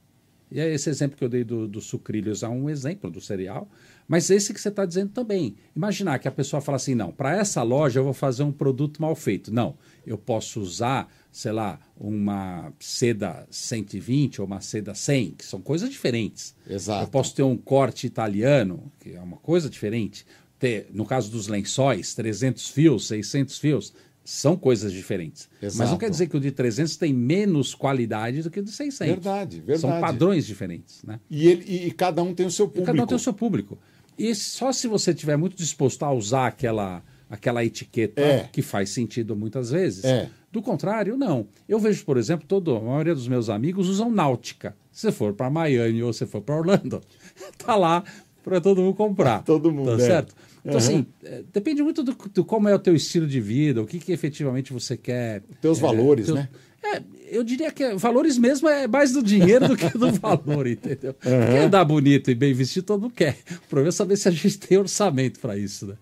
E 0.51 0.59
é 0.59 0.71
esse 0.71 0.89
exemplo 0.89 1.17
que 1.17 1.23
eu 1.23 1.29
dei 1.29 1.43
do, 1.43 1.67
do 1.67 1.81
sucrilhos 1.81 2.43
é 2.43 2.47
um 2.47 2.69
exemplo 2.69 3.09
do 3.09 3.21
cereal, 3.21 3.67
mas 4.07 4.29
esse 4.29 4.53
que 4.53 4.59
você 4.59 4.69
está 4.69 4.85
dizendo 4.85 5.11
também. 5.11 5.55
Imaginar 5.75 6.17
que 6.17 6.27
a 6.27 6.31
pessoa 6.31 6.61
fala 6.61 6.77
assim: 6.77 6.95
não, 6.95 7.11
para 7.11 7.35
essa 7.35 7.61
loja 7.61 7.99
eu 7.99 8.03
vou 8.03 8.13
fazer 8.13 8.43
um 8.43 8.51
produto 8.51 9.01
mal 9.01 9.15
feito. 9.15 9.53
Não, 9.53 9.75
eu 10.05 10.17
posso 10.17 10.59
usar, 10.59 11.11
sei 11.31 11.51
lá, 11.51 11.79
uma 11.97 12.73
seda 12.79 13.47
120 13.49 14.41
ou 14.41 14.47
uma 14.47 14.61
seda 14.61 14.93
100, 14.95 15.31
que 15.31 15.45
são 15.45 15.61
coisas 15.61 15.89
diferentes. 15.89 16.55
Exato. 16.67 17.03
Eu 17.03 17.07
posso 17.07 17.35
ter 17.35 17.43
um 17.43 17.57
corte 17.57 18.07
italiano, 18.07 18.91
que 18.99 19.13
é 19.13 19.21
uma 19.21 19.37
coisa 19.37 19.69
diferente. 19.69 20.25
Ter, 20.57 20.87
no 20.91 21.05
caso 21.05 21.31
dos 21.31 21.47
lençóis, 21.47 22.13
300 22.13 22.69
fios, 22.69 23.07
600 23.07 23.57
fios, 23.57 23.93
são 24.23 24.55
coisas 24.55 24.91
diferentes. 24.91 25.49
Exato. 25.61 25.77
Mas 25.79 25.89
não 25.89 25.97
quer 25.97 26.09
dizer 26.09 26.27
que 26.27 26.37
o 26.37 26.39
de 26.39 26.51
300 26.51 26.97
tem 26.97 27.13
menos 27.13 27.73
qualidade 27.73 28.43
do 28.43 28.51
que 28.51 28.59
o 28.59 28.63
de 28.63 28.71
600. 28.71 29.07
Verdade, 29.07 29.57
verdade. 29.57 29.79
São 29.79 29.99
padrões 29.99 30.45
diferentes. 30.45 31.01
Né? 31.03 31.19
E, 31.29 31.47
ele, 31.47 31.65
e, 31.65 31.87
e 31.87 31.91
cada 31.91 32.21
um 32.21 32.33
tem 32.33 32.45
o 32.45 32.51
seu 32.51 32.67
público. 32.67 32.83
E 32.83 32.85
cada 32.85 33.03
um 33.03 33.07
tem 33.07 33.15
o 33.15 33.19
seu 33.19 33.33
público. 33.33 33.79
E 34.17 34.35
só 34.35 34.71
se 34.71 34.87
você 34.87 35.11
estiver 35.11 35.37
muito 35.37 35.55
disposto 35.55 36.03
a 36.03 36.11
usar 36.11 36.47
aquela, 36.47 37.01
aquela 37.29 37.63
etiqueta 37.63 38.21
é. 38.21 38.49
que 38.51 38.61
faz 38.61 38.89
sentido 38.89 39.35
muitas 39.35 39.71
vezes. 39.71 40.03
É. 40.03 40.29
Do 40.51 40.61
contrário, 40.61 41.15
não. 41.15 41.47
Eu 41.67 41.79
vejo, 41.79 42.03
por 42.03 42.17
exemplo, 42.17 42.45
todo, 42.47 42.75
a 42.75 42.79
maioria 42.79 43.13
dos 43.13 43.27
meus 43.27 43.49
amigos 43.49 43.87
usam 43.87 44.09
náutica. 44.09 44.75
Se 44.91 45.01
você 45.01 45.11
for 45.11 45.33
para 45.33 45.49
Miami 45.49 46.01
ou 46.01 46.11
se 46.11 46.25
for 46.25 46.41
para 46.41 46.55
Orlando, 46.55 47.01
tá 47.57 47.75
lá 47.75 48.03
para 48.43 48.59
todo 48.59 48.81
mundo 48.81 48.95
comprar. 48.95 49.43
todo 49.45 49.71
mundo. 49.71 49.95
Tá 49.95 50.03
é. 50.03 50.05
certo? 50.07 50.35
Então, 50.65 50.73
uhum. 50.73 50.77
assim, 50.77 51.05
é, 51.23 51.43
depende 51.53 51.81
muito 51.83 52.03
do, 52.03 52.15
do, 52.33 52.43
como 52.43 52.67
é 52.67 52.75
o 52.75 52.79
teu 52.79 52.95
estilo 52.95 53.27
de 53.27 53.39
vida, 53.39 53.81
o 53.81 53.85
que, 53.85 53.99
que 53.99 54.11
efetivamente 54.11 54.73
você 54.73 54.97
quer. 54.97 55.43
Teus 55.61 55.77
é, 55.77 55.81
valores, 55.81 56.25
teu, 56.25 56.35
né? 56.35 56.49
É, 56.83 57.01
eu 57.29 57.43
diria 57.43 57.71
que 57.71 57.93
valores 57.95 58.37
mesmo 58.37 58.67
é 58.67 58.87
mais 58.87 59.11
do 59.11 59.21
dinheiro 59.21 59.67
do 59.67 59.77
que 59.77 59.89
do 59.97 60.11
valor, 60.19 60.65
entendeu? 60.65 61.15
Uhum. 61.23 61.45
Quer 61.51 61.65
andar 61.65 61.85
bonito 61.85 62.31
e 62.31 62.35
bem 62.35 62.53
vestido, 62.53 62.85
todo 62.85 63.01
mundo 63.01 63.13
quer. 63.13 63.37
O 63.65 63.69
problema 63.69 63.89
é 63.89 63.91
saber 63.91 64.17
se 64.17 64.27
a 64.27 64.31
gente 64.31 64.57
tem 64.57 64.77
orçamento 64.77 65.39
para 65.39 65.57
isso, 65.57 65.85
né? 65.85 65.95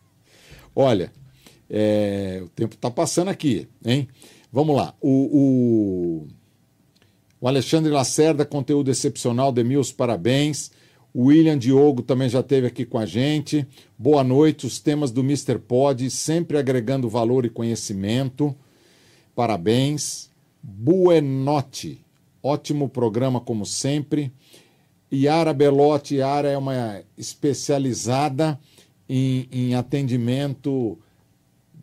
Olha, 0.79 1.11
é, 1.67 2.39
o 2.43 2.49
tempo 2.49 2.75
está 2.75 2.91
passando 2.91 3.29
aqui, 3.29 3.67
hein? 3.83 4.07
Vamos 4.53 4.75
lá. 4.75 4.93
O, 5.01 5.09
o, 5.09 6.27
o 7.41 7.47
Alexandre 7.47 7.91
Lacerda, 7.91 8.45
conteúdo 8.45 8.91
excepcional, 8.91 9.51
Demils, 9.51 9.91
parabéns. 9.91 10.69
O 11.11 11.25
William 11.25 11.57
Diogo 11.57 12.03
também 12.03 12.29
já 12.29 12.41
esteve 12.41 12.67
aqui 12.67 12.85
com 12.85 12.99
a 12.99 13.07
gente. 13.07 13.65
Boa 13.97 14.23
noite. 14.23 14.67
Os 14.67 14.77
temas 14.77 15.09
do 15.09 15.21
Mr. 15.21 15.57
Pod, 15.57 16.07
sempre 16.11 16.59
agregando 16.59 17.09
valor 17.09 17.43
e 17.43 17.49
conhecimento. 17.49 18.55
Parabéns. 19.33 20.29
Buenote. 20.61 22.05
Ótimo 22.43 22.87
programa, 22.87 23.41
como 23.41 23.65
sempre. 23.65 24.31
Yara 25.11 25.53
Belotti. 25.53 26.17
Yara 26.17 26.49
é 26.49 26.57
uma 26.57 27.01
especializada 27.17 28.59
em, 29.09 29.47
em 29.51 29.75
atendimento 29.75 30.97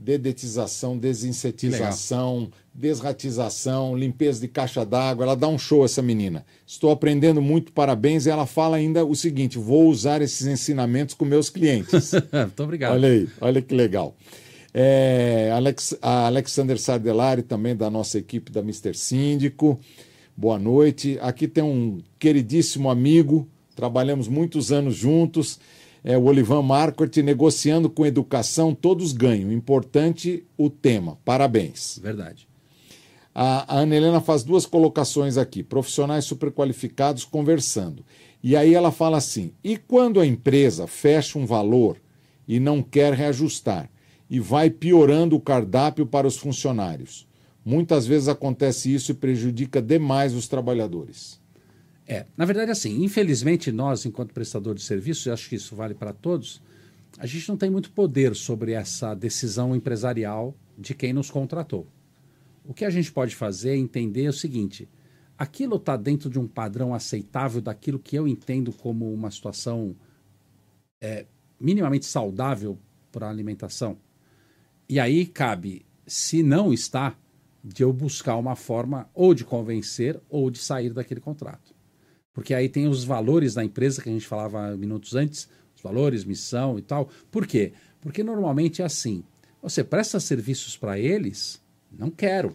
dedetização, 0.04 0.98
desinsetização, 0.98 2.50
desratização, 2.74 3.96
limpeza 3.96 4.40
de 4.40 4.48
caixa 4.48 4.84
d'água. 4.84 5.24
Ela 5.24 5.34
dá 5.34 5.48
um 5.48 5.58
show, 5.58 5.82
essa 5.82 6.02
menina. 6.02 6.44
Estou 6.66 6.90
aprendendo 6.90 7.40
muito, 7.40 7.72
parabéns. 7.72 8.26
E 8.26 8.30
ela 8.30 8.44
fala 8.44 8.76
ainda 8.76 9.04
o 9.04 9.14
seguinte: 9.14 9.56
vou 9.56 9.88
usar 9.88 10.20
esses 10.20 10.46
ensinamentos 10.46 11.14
com 11.14 11.24
meus 11.24 11.48
clientes. 11.48 12.12
muito 12.32 12.62
obrigado. 12.62 12.92
Olha 12.92 13.08
aí, 13.08 13.28
olha 13.40 13.62
que 13.62 13.74
legal. 13.74 14.14
É, 14.74 15.50
Alex, 15.54 15.96
Alexander 16.02 16.78
Sardelari, 16.78 17.42
também 17.42 17.74
da 17.74 17.88
nossa 17.88 18.18
equipe 18.18 18.52
da 18.52 18.60
Mister 18.60 18.94
Síndico. 18.94 19.80
Boa 20.36 20.58
noite. 20.58 21.16
Aqui 21.22 21.48
tem 21.48 21.64
um 21.64 22.02
queridíssimo 22.18 22.90
amigo, 22.90 23.48
trabalhamos 23.74 24.28
muitos 24.28 24.72
anos 24.72 24.96
juntos 24.96 25.60
é, 26.04 26.18
o 26.18 26.24
Olivan 26.24 26.60
Marquardt, 26.60 27.22
negociando 27.22 27.88
com 27.88 28.04
educação, 28.04 28.74
todos 28.74 29.12
ganham. 29.12 29.50
Importante 29.50 30.44
o 30.56 30.68
tema. 30.68 31.18
Parabéns. 31.24 31.98
Verdade. 32.00 32.46
A, 33.34 33.74
a 33.74 33.78
Ana 33.78 33.96
Helena 33.96 34.20
faz 34.20 34.44
duas 34.44 34.66
colocações 34.66 35.38
aqui: 35.38 35.62
profissionais 35.62 36.26
superqualificados 36.26 37.24
conversando. 37.24 38.04
E 38.42 38.54
aí 38.54 38.74
ela 38.74 38.92
fala 38.92 39.16
assim: 39.16 39.52
e 39.64 39.78
quando 39.78 40.20
a 40.20 40.26
empresa 40.26 40.86
fecha 40.86 41.38
um 41.38 41.46
valor 41.46 41.96
e 42.46 42.60
não 42.60 42.82
quer 42.82 43.14
reajustar 43.14 43.90
e 44.28 44.38
vai 44.38 44.68
piorando 44.68 45.34
o 45.34 45.40
cardápio 45.40 46.04
para 46.04 46.26
os 46.26 46.36
funcionários? 46.36 47.26
Muitas 47.64 48.06
vezes 48.06 48.28
acontece 48.28 48.92
isso 48.92 49.10
e 49.10 49.14
prejudica 49.14 49.80
demais 49.80 50.34
os 50.34 50.46
trabalhadores. 50.46 51.40
É, 52.06 52.26
na 52.36 52.44
verdade, 52.44 52.70
assim, 52.70 53.02
infelizmente 53.02 53.72
nós, 53.72 54.04
enquanto 54.04 54.34
prestador 54.34 54.74
de 54.74 54.82
serviço, 54.82 55.28
e 55.28 55.32
acho 55.32 55.48
que 55.48 55.56
isso 55.56 55.74
vale 55.74 55.94
para 55.94 56.12
todos, 56.12 56.60
a 57.18 57.26
gente 57.26 57.48
não 57.48 57.56
tem 57.56 57.70
muito 57.70 57.90
poder 57.92 58.34
sobre 58.34 58.72
essa 58.72 59.14
decisão 59.14 59.74
empresarial 59.74 60.54
de 60.76 60.94
quem 60.94 61.12
nos 61.12 61.30
contratou. 61.30 61.86
O 62.64 62.74
que 62.74 62.84
a 62.84 62.90
gente 62.90 63.12
pode 63.12 63.34
fazer 63.34 63.70
é 63.70 63.76
entender 63.76 64.28
o 64.28 64.32
seguinte: 64.32 64.88
aquilo 65.38 65.76
está 65.76 65.96
dentro 65.96 66.28
de 66.28 66.38
um 66.38 66.46
padrão 66.46 66.94
aceitável 66.94 67.60
daquilo 67.60 67.98
que 67.98 68.16
eu 68.16 68.26
entendo 68.26 68.72
como 68.72 69.12
uma 69.12 69.30
situação 69.30 69.96
é, 71.00 71.26
minimamente 71.58 72.06
saudável 72.06 72.78
para 73.12 73.26
a 73.26 73.30
alimentação. 73.30 73.96
E 74.88 74.98
aí 74.98 75.24
cabe, 75.24 75.86
se 76.06 76.42
não 76.42 76.72
está, 76.72 77.16
de 77.62 77.82
eu 77.82 77.92
buscar 77.92 78.36
uma 78.36 78.54
forma 78.54 79.08
ou 79.14 79.32
de 79.34 79.44
convencer 79.44 80.20
ou 80.28 80.50
de 80.50 80.58
sair 80.58 80.92
daquele 80.92 81.20
contrato. 81.20 81.63
Porque 82.34 82.52
aí 82.52 82.68
tem 82.68 82.88
os 82.88 83.04
valores 83.04 83.54
da 83.54 83.64
empresa 83.64 84.02
que 84.02 84.08
a 84.08 84.12
gente 84.12 84.26
falava 84.26 84.76
minutos 84.76 85.14
antes, 85.14 85.48
os 85.74 85.80
valores, 85.80 86.24
missão 86.24 86.76
e 86.78 86.82
tal. 86.82 87.08
Por 87.30 87.46
quê? 87.46 87.72
Porque 88.00 88.24
normalmente 88.24 88.82
é 88.82 88.84
assim: 88.84 89.22
você 89.62 89.84
presta 89.84 90.18
serviços 90.18 90.76
para 90.76 90.98
eles, 90.98 91.62
não 91.96 92.10
quero. 92.10 92.54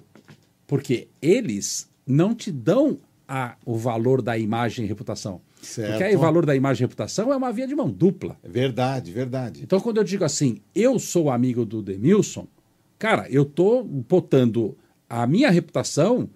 Porque 0.68 1.08
eles 1.22 1.90
não 2.06 2.36
te 2.36 2.52
dão 2.52 3.00
a, 3.28 3.56
o 3.66 3.76
valor 3.78 4.22
da 4.22 4.38
imagem 4.38 4.86
e 4.86 4.88
reputação. 4.88 5.42
Certo. 5.62 5.92
Porque 5.92 6.04
aí 6.04 6.16
o 6.16 6.20
valor 6.20 6.46
da 6.46 6.56
imagem 6.56 6.82
e 6.82 6.86
reputação 6.86 7.32
é 7.32 7.36
uma 7.36 7.52
via 7.52 7.68
de 7.68 7.76
mão 7.76 7.90
dupla. 7.90 8.38
Verdade, 8.44 9.12
verdade. 9.12 9.62
Então, 9.64 9.80
quando 9.80 9.98
eu 9.98 10.04
digo 10.04 10.24
assim, 10.24 10.62
eu 10.76 11.00
sou 11.00 11.30
amigo 11.30 11.66
do 11.66 11.82
Demilson, 11.82 12.48
cara, 12.98 13.28
eu 13.30 13.46
tô 13.46 13.84
botando 13.84 14.78
a 15.10 15.26
minha 15.26 15.50
reputação 15.50 16.30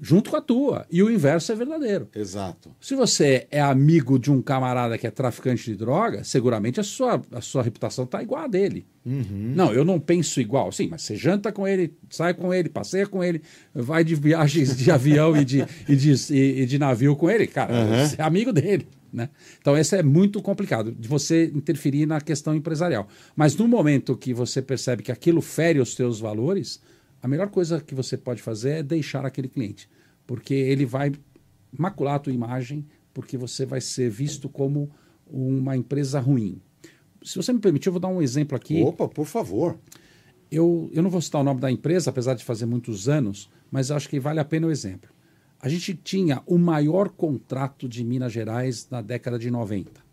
junto 0.00 0.30
com 0.30 0.36
a 0.36 0.40
tua. 0.40 0.86
E 0.90 1.02
o 1.02 1.10
inverso 1.10 1.52
é 1.52 1.54
verdadeiro. 1.54 2.08
Exato. 2.14 2.70
Se 2.80 2.94
você 2.94 3.46
é 3.50 3.60
amigo 3.60 4.18
de 4.18 4.30
um 4.30 4.42
camarada 4.42 4.96
que 4.98 5.06
é 5.06 5.10
traficante 5.10 5.64
de 5.64 5.76
droga, 5.76 6.22
seguramente 6.24 6.78
a 6.80 6.82
sua, 6.82 7.22
a 7.32 7.40
sua 7.40 7.62
reputação 7.62 8.04
está 8.04 8.22
igual 8.22 8.44
a 8.44 8.46
dele. 8.46 8.86
Uhum. 9.04 9.52
Não, 9.54 9.72
eu 9.72 9.84
não 9.84 10.00
penso 10.00 10.40
igual. 10.40 10.70
Sim, 10.72 10.88
mas 10.90 11.02
você 11.02 11.16
janta 11.16 11.52
com 11.52 11.66
ele, 11.66 11.94
sai 12.10 12.34
com 12.34 12.52
ele, 12.52 12.68
passeia 12.68 13.06
com 13.06 13.22
ele, 13.22 13.40
vai 13.74 14.02
de 14.04 14.14
viagens 14.14 14.76
de 14.76 14.90
avião 14.92 15.36
e, 15.36 15.44
de, 15.44 15.64
e, 15.88 15.96
de, 15.96 16.12
e, 16.34 16.62
e 16.62 16.66
de 16.66 16.78
navio 16.78 17.14
com 17.16 17.30
ele. 17.30 17.46
Cara, 17.46 17.72
Uhum. 17.72 18.06
você 18.06 18.20
é 18.20 18.24
amigo 18.24 18.52
dele. 18.52 18.86
Né? 19.12 19.30
Então, 19.60 19.78
esse 19.78 19.96
é 19.96 20.02
muito 20.02 20.42
complicado 20.42 20.92
de 20.92 21.08
você 21.08 21.50
interferir 21.54 22.04
na 22.04 22.20
questão 22.20 22.54
empresarial. 22.54 23.08
Mas 23.34 23.56
no 23.56 23.66
momento 23.66 24.16
que 24.16 24.34
você 24.34 24.60
percebe 24.60 25.02
que 25.02 25.10
aquilo 25.10 25.40
fere 25.40 25.78
os 25.80 25.94
seus 25.94 26.20
valores, 26.20 26.80
a 27.22 27.28
melhor 27.28 27.48
coisa 27.48 27.80
que 27.80 27.94
você 27.94 28.16
pode 28.16 28.42
fazer 28.42 28.70
é 28.70 28.82
deixar 28.82 29.24
aquele 29.24 29.48
cliente. 29.48 29.88
Porque 30.26 30.54
ele 30.54 30.84
vai 30.84 31.12
macular 31.76 32.16
a 32.16 32.18
tua 32.18 32.32
imagem, 32.32 32.86
porque 33.12 33.36
você 33.36 33.64
vai 33.64 33.80
ser 33.80 34.10
visto 34.10 34.48
como 34.48 34.90
uma 35.26 35.76
empresa 35.76 36.20
ruim. 36.20 36.60
Se 37.22 37.36
você 37.36 37.52
me 37.52 37.58
permitir, 37.58 37.88
eu 37.88 37.92
vou 37.92 38.00
dar 38.00 38.08
um 38.08 38.22
exemplo 38.22 38.56
aqui. 38.56 38.82
Opa, 38.82 39.08
por 39.08 39.26
favor. 39.26 39.78
Eu, 40.50 40.88
eu 40.92 41.02
não 41.02 41.10
vou 41.10 41.20
citar 41.20 41.40
o 41.40 41.44
nome 41.44 41.60
da 41.60 41.70
empresa, 41.70 42.10
apesar 42.10 42.34
de 42.34 42.44
fazer 42.44 42.66
muitos 42.66 43.08
anos, 43.08 43.50
mas 43.70 43.90
acho 43.90 44.08
que 44.08 44.20
vale 44.20 44.38
a 44.38 44.44
pena 44.44 44.66
o 44.66 44.70
exemplo. 44.70 45.10
A 45.60 45.68
gente 45.68 45.94
tinha 45.94 46.42
o 46.46 46.58
maior 46.58 47.08
contrato 47.08 47.88
de 47.88 48.04
Minas 48.04 48.32
Gerais 48.32 48.88
na 48.90 49.00
década 49.00 49.38
de 49.38 49.50
90. 49.50 50.06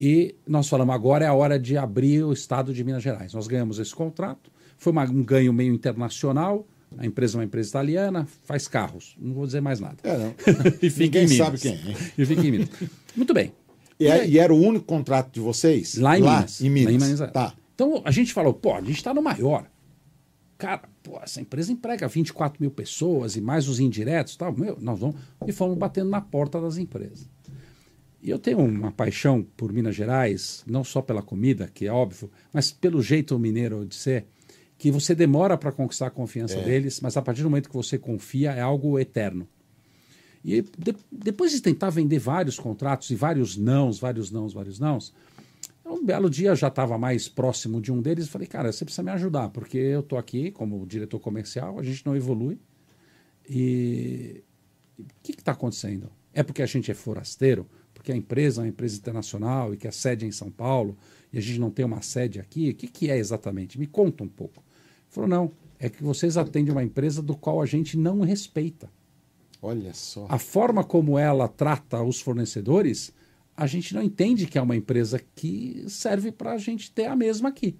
E 0.00 0.34
nós 0.46 0.68
falamos, 0.68 0.94
agora 0.94 1.24
é 1.24 1.28
a 1.28 1.34
hora 1.34 1.58
de 1.58 1.76
abrir 1.76 2.22
o 2.22 2.32
estado 2.32 2.72
de 2.72 2.82
Minas 2.84 3.02
Gerais. 3.02 3.34
Nós 3.34 3.46
ganhamos 3.46 3.78
esse 3.78 3.94
contrato, 3.94 4.50
foi 4.80 4.90
uma- 4.92 5.04
um 5.04 5.22
ganho 5.22 5.52
meio 5.52 5.72
internacional. 5.72 6.66
A 6.98 7.06
empresa 7.06 7.36
é 7.36 7.38
uma 7.38 7.44
empresa 7.44 7.68
italiana, 7.68 8.26
faz 8.42 8.66
carros. 8.66 9.14
Não 9.16 9.32
vou 9.32 9.46
dizer 9.46 9.60
mais 9.60 9.78
nada. 9.78 9.98
É, 10.02 10.18
não. 10.18 10.34
E 10.82 10.90
fica 10.90 11.20
Ninguém 11.20 11.24
em 11.24 11.28
Minas. 11.28 11.46
sabe 11.46 11.58
quem 11.60 11.72
é. 11.74 11.96
E 12.18 12.26
fica 12.26 12.44
em 12.44 12.50
Minas. 12.50 12.68
Muito 13.14 13.32
bem. 13.32 13.52
E, 14.00 14.06
é- 14.08 14.26
e 14.28 14.38
era 14.40 14.52
o 14.52 14.58
único 14.60 14.86
contrato 14.86 15.32
de 15.32 15.38
vocês? 15.38 15.94
Lá 15.96 16.18
em 16.18 16.22
Minas. 16.22 16.60
Em 16.60 16.68
Minas. 16.68 16.86
Lá 17.00 17.06
em 17.06 17.12
Minas. 17.12 17.30
Tá. 17.32 17.54
Então 17.76 18.02
a 18.04 18.10
gente 18.10 18.32
falou, 18.32 18.52
pô, 18.52 18.74
a 18.74 18.80
gente 18.80 18.96
está 18.96 19.14
no 19.14 19.22
maior. 19.22 19.66
Cara, 20.58 20.82
pô, 21.02 21.18
essa 21.22 21.40
empresa 21.40 21.70
emprega 21.72 22.08
24 22.08 22.60
mil 22.60 22.70
pessoas 22.70 23.36
e 23.36 23.40
mais 23.40 23.68
os 23.68 23.78
indiretos 23.80 24.34
e 24.34 24.38
tal. 24.38 24.52
Meu, 24.56 24.76
nós 24.80 24.98
vamos. 24.98 25.16
E 25.46 25.52
fomos 25.52 25.78
batendo 25.78 26.10
na 26.10 26.20
porta 26.20 26.60
das 26.60 26.76
empresas. 26.76 27.28
E 28.22 28.28
eu 28.28 28.38
tenho 28.38 28.58
uma 28.58 28.90
paixão 28.92 29.46
por 29.56 29.72
Minas 29.72 29.94
Gerais, 29.94 30.62
não 30.66 30.82
só 30.84 31.00
pela 31.00 31.22
comida, 31.22 31.70
que 31.72 31.86
é 31.86 31.92
óbvio, 31.92 32.30
mas 32.52 32.70
pelo 32.72 33.00
jeito 33.00 33.38
mineiro 33.38 33.86
de 33.86 33.94
ser, 33.94 34.26
que 34.80 34.90
você 34.90 35.14
demora 35.14 35.58
para 35.58 35.70
conquistar 35.70 36.06
a 36.06 36.10
confiança 36.10 36.54
É. 36.54 36.64
deles, 36.64 37.00
mas 37.02 37.14
a 37.14 37.20
partir 37.20 37.42
do 37.42 37.50
momento 37.50 37.68
que 37.68 37.74
você 37.76 37.98
confia, 37.98 38.52
é 38.52 38.62
algo 38.62 38.98
eterno. 38.98 39.46
E 40.42 40.62
de- 40.62 40.96
depois 41.12 41.52
de 41.52 41.60
tentar 41.60 41.90
vender 41.90 42.18
vários 42.18 42.58
contratos 42.58 43.10
e 43.10 43.14
vários 43.14 43.58
nãos, 43.58 44.00
vários 44.00 44.30
nãos, 44.30 44.54
vários 44.54 44.78
nãos, 44.78 45.12
um 45.84 46.02
belo 46.02 46.30
dia 46.30 46.54
já 46.54 46.68
estava 46.68 46.96
mais 46.96 47.28
próximo 47.28 47.78
de 47.78 47.92
um 47.92 48.00
deles 48.00 48.24
e 48.24 48.28
falei, 48.30 48.48
cara, 48.48 48.72
você 48.72 48.82
precisa 48.84 49.02
me 49.02 49.10
ajudar, 49.10 49.50
porque 49.50 49.76
eu 49.76 50.00
estou 50.00 50.18
aqui 50.18 50.50
como 50.50 50.86
diretor 50.86 51.20
comercial, 51.20 51.78
a 51.78 51.82
gente 51.82 52.06
não 52.06 52.16
evolui. 52.16 52.58
E 53.48 54.42
e 54.98 55.02
o 55.02 55.06
que 55.22 55.32
está 55.32 55.52
acontecendo? 55.52 56.10
É 56.32 56.42
porque 56.42 56.62
a 56.62 56.66
gente 56.66 56.90
é 56.90 56.94
forasteiro? 56.94 57.66
Porque 57.94 58.12
a 58.12 58.16
empresa 58.16 58.60
é 58.60 58.64
uma 58.64 58.68
empresa 58.68 58.96
internacional 58.96 59.72
e 59.74 59.76
que 59.76 59.88
a 59.88 59.92
sede 59.92 60.24
é 60.24 60.28
em 60.28 60.32
São 60.32 60.50
Paulo 60.50 60.96
e 61.32 61.38
a 61.38 61.40
gente 61.40 61.58
não 61.58 61.70
tem 61.70 61.84
uma 61.84 62.02
sede 62.02 62.38
aqui? 62.40 62.70
O 62.70 62.74
que, 62.74 62.86
que 62.86 63.10
é 63.10 63.16
exatamente? 63.18 63.78
Me 63.78 63.86
conta 63.86 64.22
um 64.24 64.28
pouco. 64.28 64.62
Falou, 65.10 65.28
não, 65.28 65.52
é 65.78 65.90
que 65.90 66.02
vocês 66.02 66.36
atendem 66.36 66.72
uma 66.72 66.84
empresa 66.84 67.20
do 67.20 67.36
qual 67.36 67.60
a 67.60 67.66
gente 67.66 67.98
não 67.98 68.20
respeita. 68.20 68.88
Olha 69.60 69.92
só. 69.92 70.26
A 70.28 70.38
forma 70.38 70.84
como 70.84 71.18
ela 71.18 71.48
trata 71.48 72.00
os 72.00 72.20
fornecedores, 72.20 73.12
a 73.56 73.66
gente 73.66 73.92
não 73.92 74.02
entende 74.02 74.46
que 74.46 74.56
é 74.56 74.62
uma 74.62 74.76
empresa 74.76 75.20
que 75.34 75.84
serve 75.88 76.30
para 76.30 76.52
a 76.52 76.58
gente 76.58 76.92
ter 76.92 77.06
a 77.06 77.16
mesma 77.16 77.48
aqui. 77.48 77.76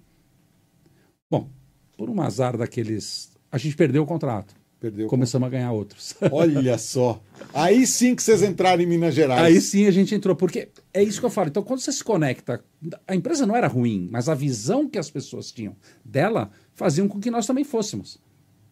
Bom, 1.29 1.49
por 1.97 2.09
um 2.09 2.21
azar 2.21 2.57
daqueles, 2.57 3.31
a 3.49 3.57
gente 3.57 3.75
perdeu 3.77 4.03
o 4.03 4.05
contrato. 4.07 4.53
Perdeu. 4.81 5.07
Começamos 5.07 5.45
a 5.45 5.49
ganhar 5.49 5.71
outros. 5.71 6.15
Olha 6.31 6.75
só. 6.79 7.21
Aí 7.53 7.85
sim 7.85 8.15
que 8.15 8.23
vocês 8.23 8.41
entraram 8.41 8.81
em 8.81 8.87
Minas 8.87 9.13
Gerais. 9.13 9.41
Aí 9.43 9.61
sim 9.61 9.85
a 9.85 9.91
gente 9.91 10.13
entrou, 10.15 10.35
porque 10.35 10.69
é 10.91 11.03
isso 11.03 11.19
que 11.19 11.25
eu 11.25 11.29
falo. 11.29 11.49
Então, 11.49 11.61
quando 11.61 11.79
você 11.81 11.91
se 11.91 12.03
conecta, 12.03 12.63
a 13.07 13.15
empresa 13.15 13.45
não 13.45 13.55
era 13.55 13.67
ruim, 13.67 14.09
mas 14.11 14.27
a 14.27 14.33
visão 14.33 14.89
que 14.89 14.97
as 14.97 15.09
pessoas 15.11 15.51
tinham 15.51 15.75
dela 16.03 16.49
faziam 16.73 17.07
com 17.07 17.19
que 17.19 17.29
nós 17.29 17.45
também 17.45 17.63
fôssemos. 17.63 18.19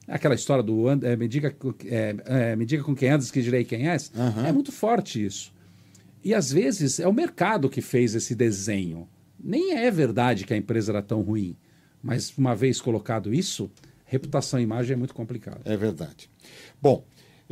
Aquela 0.07 0.33
história 0.33 0.63
do 0.63 0.89
é, 0.89 1.15
me, 1.15 1.27
diga, 1.27 1.51
com- 1.51 1.75
é, 1.85 2.15
é, 2.25 2.55
me 2.55 2.65
diga 2.65 2.81
com 2.83 2.95
quem 2.95 3.09
andas 3.09 3.29
que 3.29 3.39
direi 3.43 3.63
quem 3.63 3.87
és. 3.87 4.11
Aham. 4.17 4.47
É 4.47 4.51
muito 4.51 4.71
forte 4.71 5.23
isso. 5.23 5.53
E 6.23 6.33
às 6.33 6.51
vezes 6.51 6.99
é 6.99 7.07
o 7.07 7.13
mercado 7.13 7.69
que 7.69 7.81
fez 7.81 8.15
esse 8.15 8.33
desenho. 8.33 9.07
Nem 9.39 9.75
é 9.77 9.91
verdade 9.91 10.43
que 10.43 10.53
a 10.55 10.57
empresa 10.57 10.91
era 10.91 11.03
tão 11.03 11.21
ruim. 11.21 11.55
Mas 12.01 12.35
uma 12.35 12.55
vez 12.55 12.81
colocado 12.81 13.31
isso, 13.31 13.69
reputação 14.09 14.59
e 14.59 14.63
imagem 14.63 14.93
é 14.93 14.97
muito 14.97 15.13
complicado. 15.13 15.61
É 15.63 15.77
verdade. 15.77 16.29
Bom, 16.81 17.05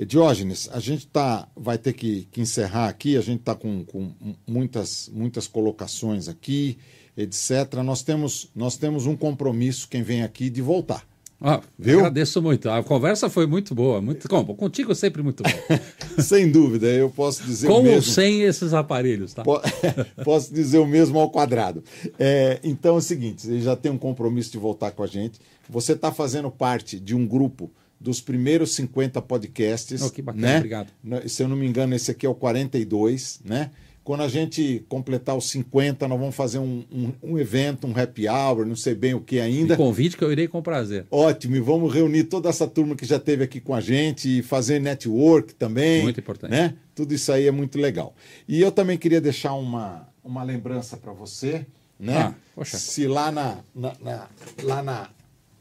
Diógenes, 0.05 0.69
a 0.71 0.79
gente 0.79 1.07
tá, 1.07 1.47
vai 1.55 1.77
ter 1.77 1.93
que, 1.93 2.27
que 2.31 2.41
encerrar 2.41 2.87
aqui, 2.87 3.17
a 3.17 3.21
gente 3.21 3.39
está 3.39 3.55
com, 3.55 3.83
com 3.85 4.13
muitas, 4.45 5.09
muitas 5.11 5.47
colocações 5.47 6.27
aqui, 6.27 6.77
etc. 7.15 7.73
Nós 7.83 8.03
temos, 8.03 8.51
nós 8.53 8.77
temos 8.77 9.07
um 9.07 9.15
compromisso, 9.15 9.87
quem 9.87 10.03
vem 10.03 10.21
aqui, 10.21 10.49
de 10.49 10.61
voltar. 10.61 11.06
Ó, 11.39 11.61
Viu? 11.77 11.99
Agradeço 11.99 12.41
muito. 12.41 12.67
A 12.69 12.81
conversa 12.83 13.29
foi 13.29 13.45
muito 13.45 13.75
boa. 13.75 14.01
Muito, 14.01 14.27
com- 14.27 14.43
contigo 14.55 14.95
sempre 14.95 15.21
muito 15.21 15.43
bom. 15.43 15.49
Sem 16.21 16.51
dúvida, 16.51 16.87
eu 16.87 17.09
posso 17.11 17.43
dizer 17.43 17.67
Com 17.67 17.73
o 17.73 17.75
ou 17.77 17.83
mesmo. 17.83 18.11
sem 18.11 18.41
esses 18.41 18.73
aparelhos, 18.73 19.33
tá? 19.35 19.43
Po- 19.43 19.61
Posso 20.25 20.51
dizer 20.51 20.79
o 20.79 20.87
mesmo 20.87 21.19
ao 21.19 21.29
quadrado. 21.29 21.83
É, 22.17 22.59
então 22.63 22.95
é 22.95 22.97
o 22.97 23.01
seguinte: 23.01 23.43
você 23.43 23.59
já 23.61 23.75
tem 23.75 23.91
um 23.91 23.97
compromisso 23.99 24.51
de 24.51 24.57
voltar 24.57 24.89
com 24.91 25.03
a 25.03 25.07
gente. 25.07 25.39
Você 25.69 25.93
está 25.93 26.11
fazendo 26.11 26.49
parte 26.49 26.99
de 26.99 27.13
um 27.15 27.27
grupo 27.27 27.69
dos 27.99 28.19
primeiros 28.19 28.73
50 28.73 29.21
podcasts. 29.21 30.01
Oh, 30.01 30.09
que 30.09 30.21
bacana, 30.23 30.47
né? 30.47 30.55
obrigado. 30.57 30.87
Se 31.27 31.43
eu 31.43 31.47
não 31.47 31.55
me 31.55 31.67
engano, 31.67 31.93
esse 31.93 32.09
aqui 32.09 32.25
é 32.25 32.29
o 32.29 32.33
42, 32.35 33.41
né? 33.45 33.69
Quando 34.07 34.21
a 34.23 34.29
gente 34.29 34.85
completar 34.87 35.35
os 35.35 35.49
50, 35.49 36.07
nós 36.07 36.17
vamos 36.17 36.33
fazer 36.33 36.59
um, 36.59 36.81
um, 36.89 37.11
um 37.21 37.37
evento, 37.37 37.85
um 37.85 37.91
happy 37.93 38.25
hour, 38.29 38.65
não 38.65 38.73
sei 38.73 38.95
bem 38.95 39.13
o 39.13 39.19
que 39.19 39.37
ainda. 39.37 39.73
Um 39.73 39.77
convite 39.77 40.15
que 40.15 40.23
eu 40.23 40.31
irei 40.31 40.47
com 40.47 40.61
prazer. 40.61 41.05
Ótimo, 41.11 41.57
e 41.57 41.59
vamos 41.59 41.93
reunir 41.93 42.23
toda 42.23 42.47
essa 42.47 42.65
turma 42.65 42.95
que 42.95 43.05
já 43.05 43.17
esteve 43.17 43.43
aqui 43.43 43.59
com 43.59 43.75
a 43.75 43.81
gente 43.81 44.39
e 44.39 44.41
fazer 44.41 44.79
network 44.79 45.53
também. 45.55 46.03
Muito 46.03 46.21
importante. 46.21 46.51
Né? 46.51 46.75
Tudo 46.95 47.13
isso 47.13 47.29
aí 47.33 47.47
é 47.47 47.51
muito 47.51 47.77
legal. 47.77 48.15
E 48.47 48.61
eu 48.61 48.71
também 48.71 48.97
queria 48.97 49.19
deixar 49.19 49.55
uma, 49.55 50.07
uma 50.23 50.41
lembrança 50.41 50.95
para 50.95 51.11
você, 51.11 51.65
né? 51.99 52.17
Ah, 52.17 52.33
poxa. 52.55 52.77
Se 52.77 53.07
lá 53.07 53.29
na, 53.29 53.57
na- 53.75 53.93
na- 54.01 54.27
lá 54.63 54.81
na 54.81 55.09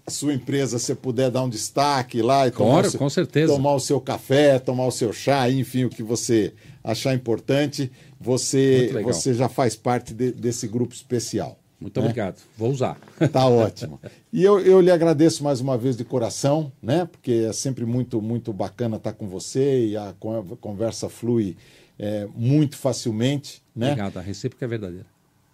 sua 0.08 0.32
empresa 0.32 0.78
você 0.78 0.94
puder 0.94 1.32
dar 1.32 1.42
um 1.42 1.48
destaque 1.48 2.22
lá 2.22 2.46
e 2.46 2.52
tomar, 2.52 2.70
Claro, 2.74 2.86
o 2.86 2.90
seu, 2.92 2.98
com 3.00 3.10
certeza. 3.10 3.52
tomar 3.52 3.74
o 3.74 3.80
seu 3.80 4.00
café, 4.00 4.56
tomar 4.60 4.86
o 4.86 4.92
seu 4.92 5.12
chá, 5.12 5.50
enfim, 5.50 5.82
o 5.82 5.90
que 5.90 6.00
você 6.04 6.52
achar 6.84 7.12
importante, 7.12 7.90
você, 8.26 8.90
você 9.04 9.32
já 9.32 9.48
faz 9.48 9.76
parte 9.76 10.12
de- 10.12 10.32
desse 10.32 10.66
grupo 10.66 10.92
especial. 10.92 11.56
Muito 11.80 12.00
né? 12.00 12.06
obrigado. 12.06 12.42
Vou 12.58 12.70
usar. 12.70 12.98
Tá 13.32 13.46
ótimo. 13.46 14.00
E 14.32 14.42
eu, 14.42 14.58
eu 14.58 14.80
lhe 14.80 14.90
agradeço 14.90 15.44
mais 15.44 15.60
uma 15.60 15.78
vez 15.78 15.96
de 15.96 16.04
coração, 16.04 16.72
né? 16.82 17.04
Porque 17.10 17.46
é 17.48 17.52
sempre 17.52 17.84
muito, 17.84 18.20
muito 18.20 18.52
bacana 18.52 18.96
estar 18.96 19.12
com 19.12 19.28
você 19.28 19.86
e 19.88 19.96
a 19.96 20.12
con- 20.18 20.56
conversa 20.60 21.08
flui 21.08 21.56
é, 21.98 22.26
muito 22.34 22.76
facilmente, 22.76 23.62
né? 23.74 23.92
Obrigado. 23.92 24.16
A 24.18 24.22
recíproca 24.22 24.64
é 24.64 24.68
verdadeira. 24.68 25.06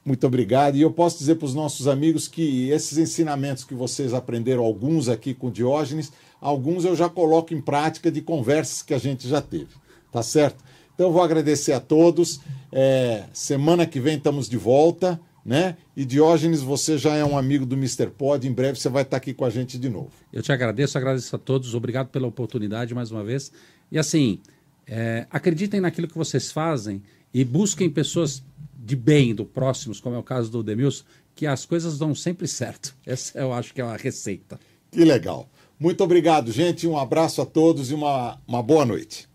Muito 0.04 0.26
obrigado. 0.26 0.76
E 0.76 0.80
eu 0.80 0.90
posso 0.92 1.18
dizer 1.18 1.34
para 1.36 1.46
os 1.46 1.54
nossos 1.54 1.86
amigos 1.86 2.26
que 2.28 2.70
esses 2.70 2.96
ensinamentos 2.98 3.64
que 3.64 3.74
vocês 3.74 4.14
aprenderam, 4.14 4.64
alguns 4.64 5.08
aqui 5.08 5.34
com 5.34 5.50
Diógenes, 5.50 6.10
alguns 6.40 6.84
eu 6.84 6.96
já 6.96 7.08
coloco 7.08 7.52
em 7.52 7.60
prática 7.60 8.10
de 8.10 8.20
conversas 8.22 8.80
que 8.82 8.94
a 8.94 8.98
gente 8.98 9.28
já 9.28 9.42
teve. 9.42 9.68
Tá 10.12 10.22
certo? 10.22 10.62
Então 10.94 11.06
eu 11.06 11.12
vou 11.12 11.22
agradecer 11.22 11.72
a 11.72 11.80
todos. 11.80 12.40
É, 12.70 13.24
semana 13.32 13.86
que 13.86 14.00
vem 14.00 14.16
estamos 14.16 14.48
de 14.48 14.56
volta, 14.56 15.20
né? 15.44 15.76
E 15.96 16.04
Diógenes, 16.04 16.60
você 16.60 16.96
já 16.96 17.16
é 17.16 17.24
um 17.24 17.36
amigo 17.36 17.66
do 17.66 17.74
Mr. 17.74 18.08
Pod, 18.10 18.46
em 18.46 18.52
breve 18.52 18.78
você 18.78 18.88
vai 18.88 19.02
estar 19.02 19.16
aqui 19.16 19.34
com 19.34 19.44
a 19.44 19.50
gente 19.50 19.78
de 19.78 19.88
novo. 19.88 20.10
Eu 20.32 20.42
te 20.42 20.52
agradeço, 20.52 20.96
agradeço 20.96 21.34
a 21.34 21.38
todos, 21.38 21.74
obrigado 21.74 22.08
pela 22.08 22.26
oportunidade 22.26 22.94
mais 22.94 23.10
uma 23.10 23.24
vez. 23.24 23.52
E 23.90 23.98
assim, 23.98 24.40
é, 24.86 25.26
acreditem 25.30 25.80
naquilo 25.80 26.08
que 26.08 26.16
vocês 26.16 26.52
fazem 26.52 27.02
e 27.34 27.44
busquem 27.44 27.90
pessoas 27.90 28.42
de 28.76 28.96
bem, 28.96 29.34
do 29.34 29.44
próximos, 29.44 30.00
como 30.00 30.16
é 30.16 30.18
o 30.18 30.22
caso 30.22 30.50
do 30.50 30.62
Demilson, 30.62 31.04
que 31.34 31.46
as 31.46 31.64
coisas 31.64 31.98
dão 31.98 32.14
sempre 32.14 32.46
certo. 32.46 32.94
Essa 33.06 33.38
eu 33.38 33.52
acho 33.52 33.72
que 33.74 33.80
é 33.80 33.84
uma 33.84 33.96
receita. 33.96 34.58
Que 34.90 35.04
legal. 35.04 35.48
Muito 35.78 36.04
obrigado, 36.04 36.52
gente. 36.52 36.86
Um 36.86 36.98
abraço 36.98 37.40
a 37.40 37.46
todos 37.46 37.90
e 37.90 37.94
uma, 37.94 38.38
uma 38.46 38.62
boa 38.62 38.84
noite. 38.84 39.28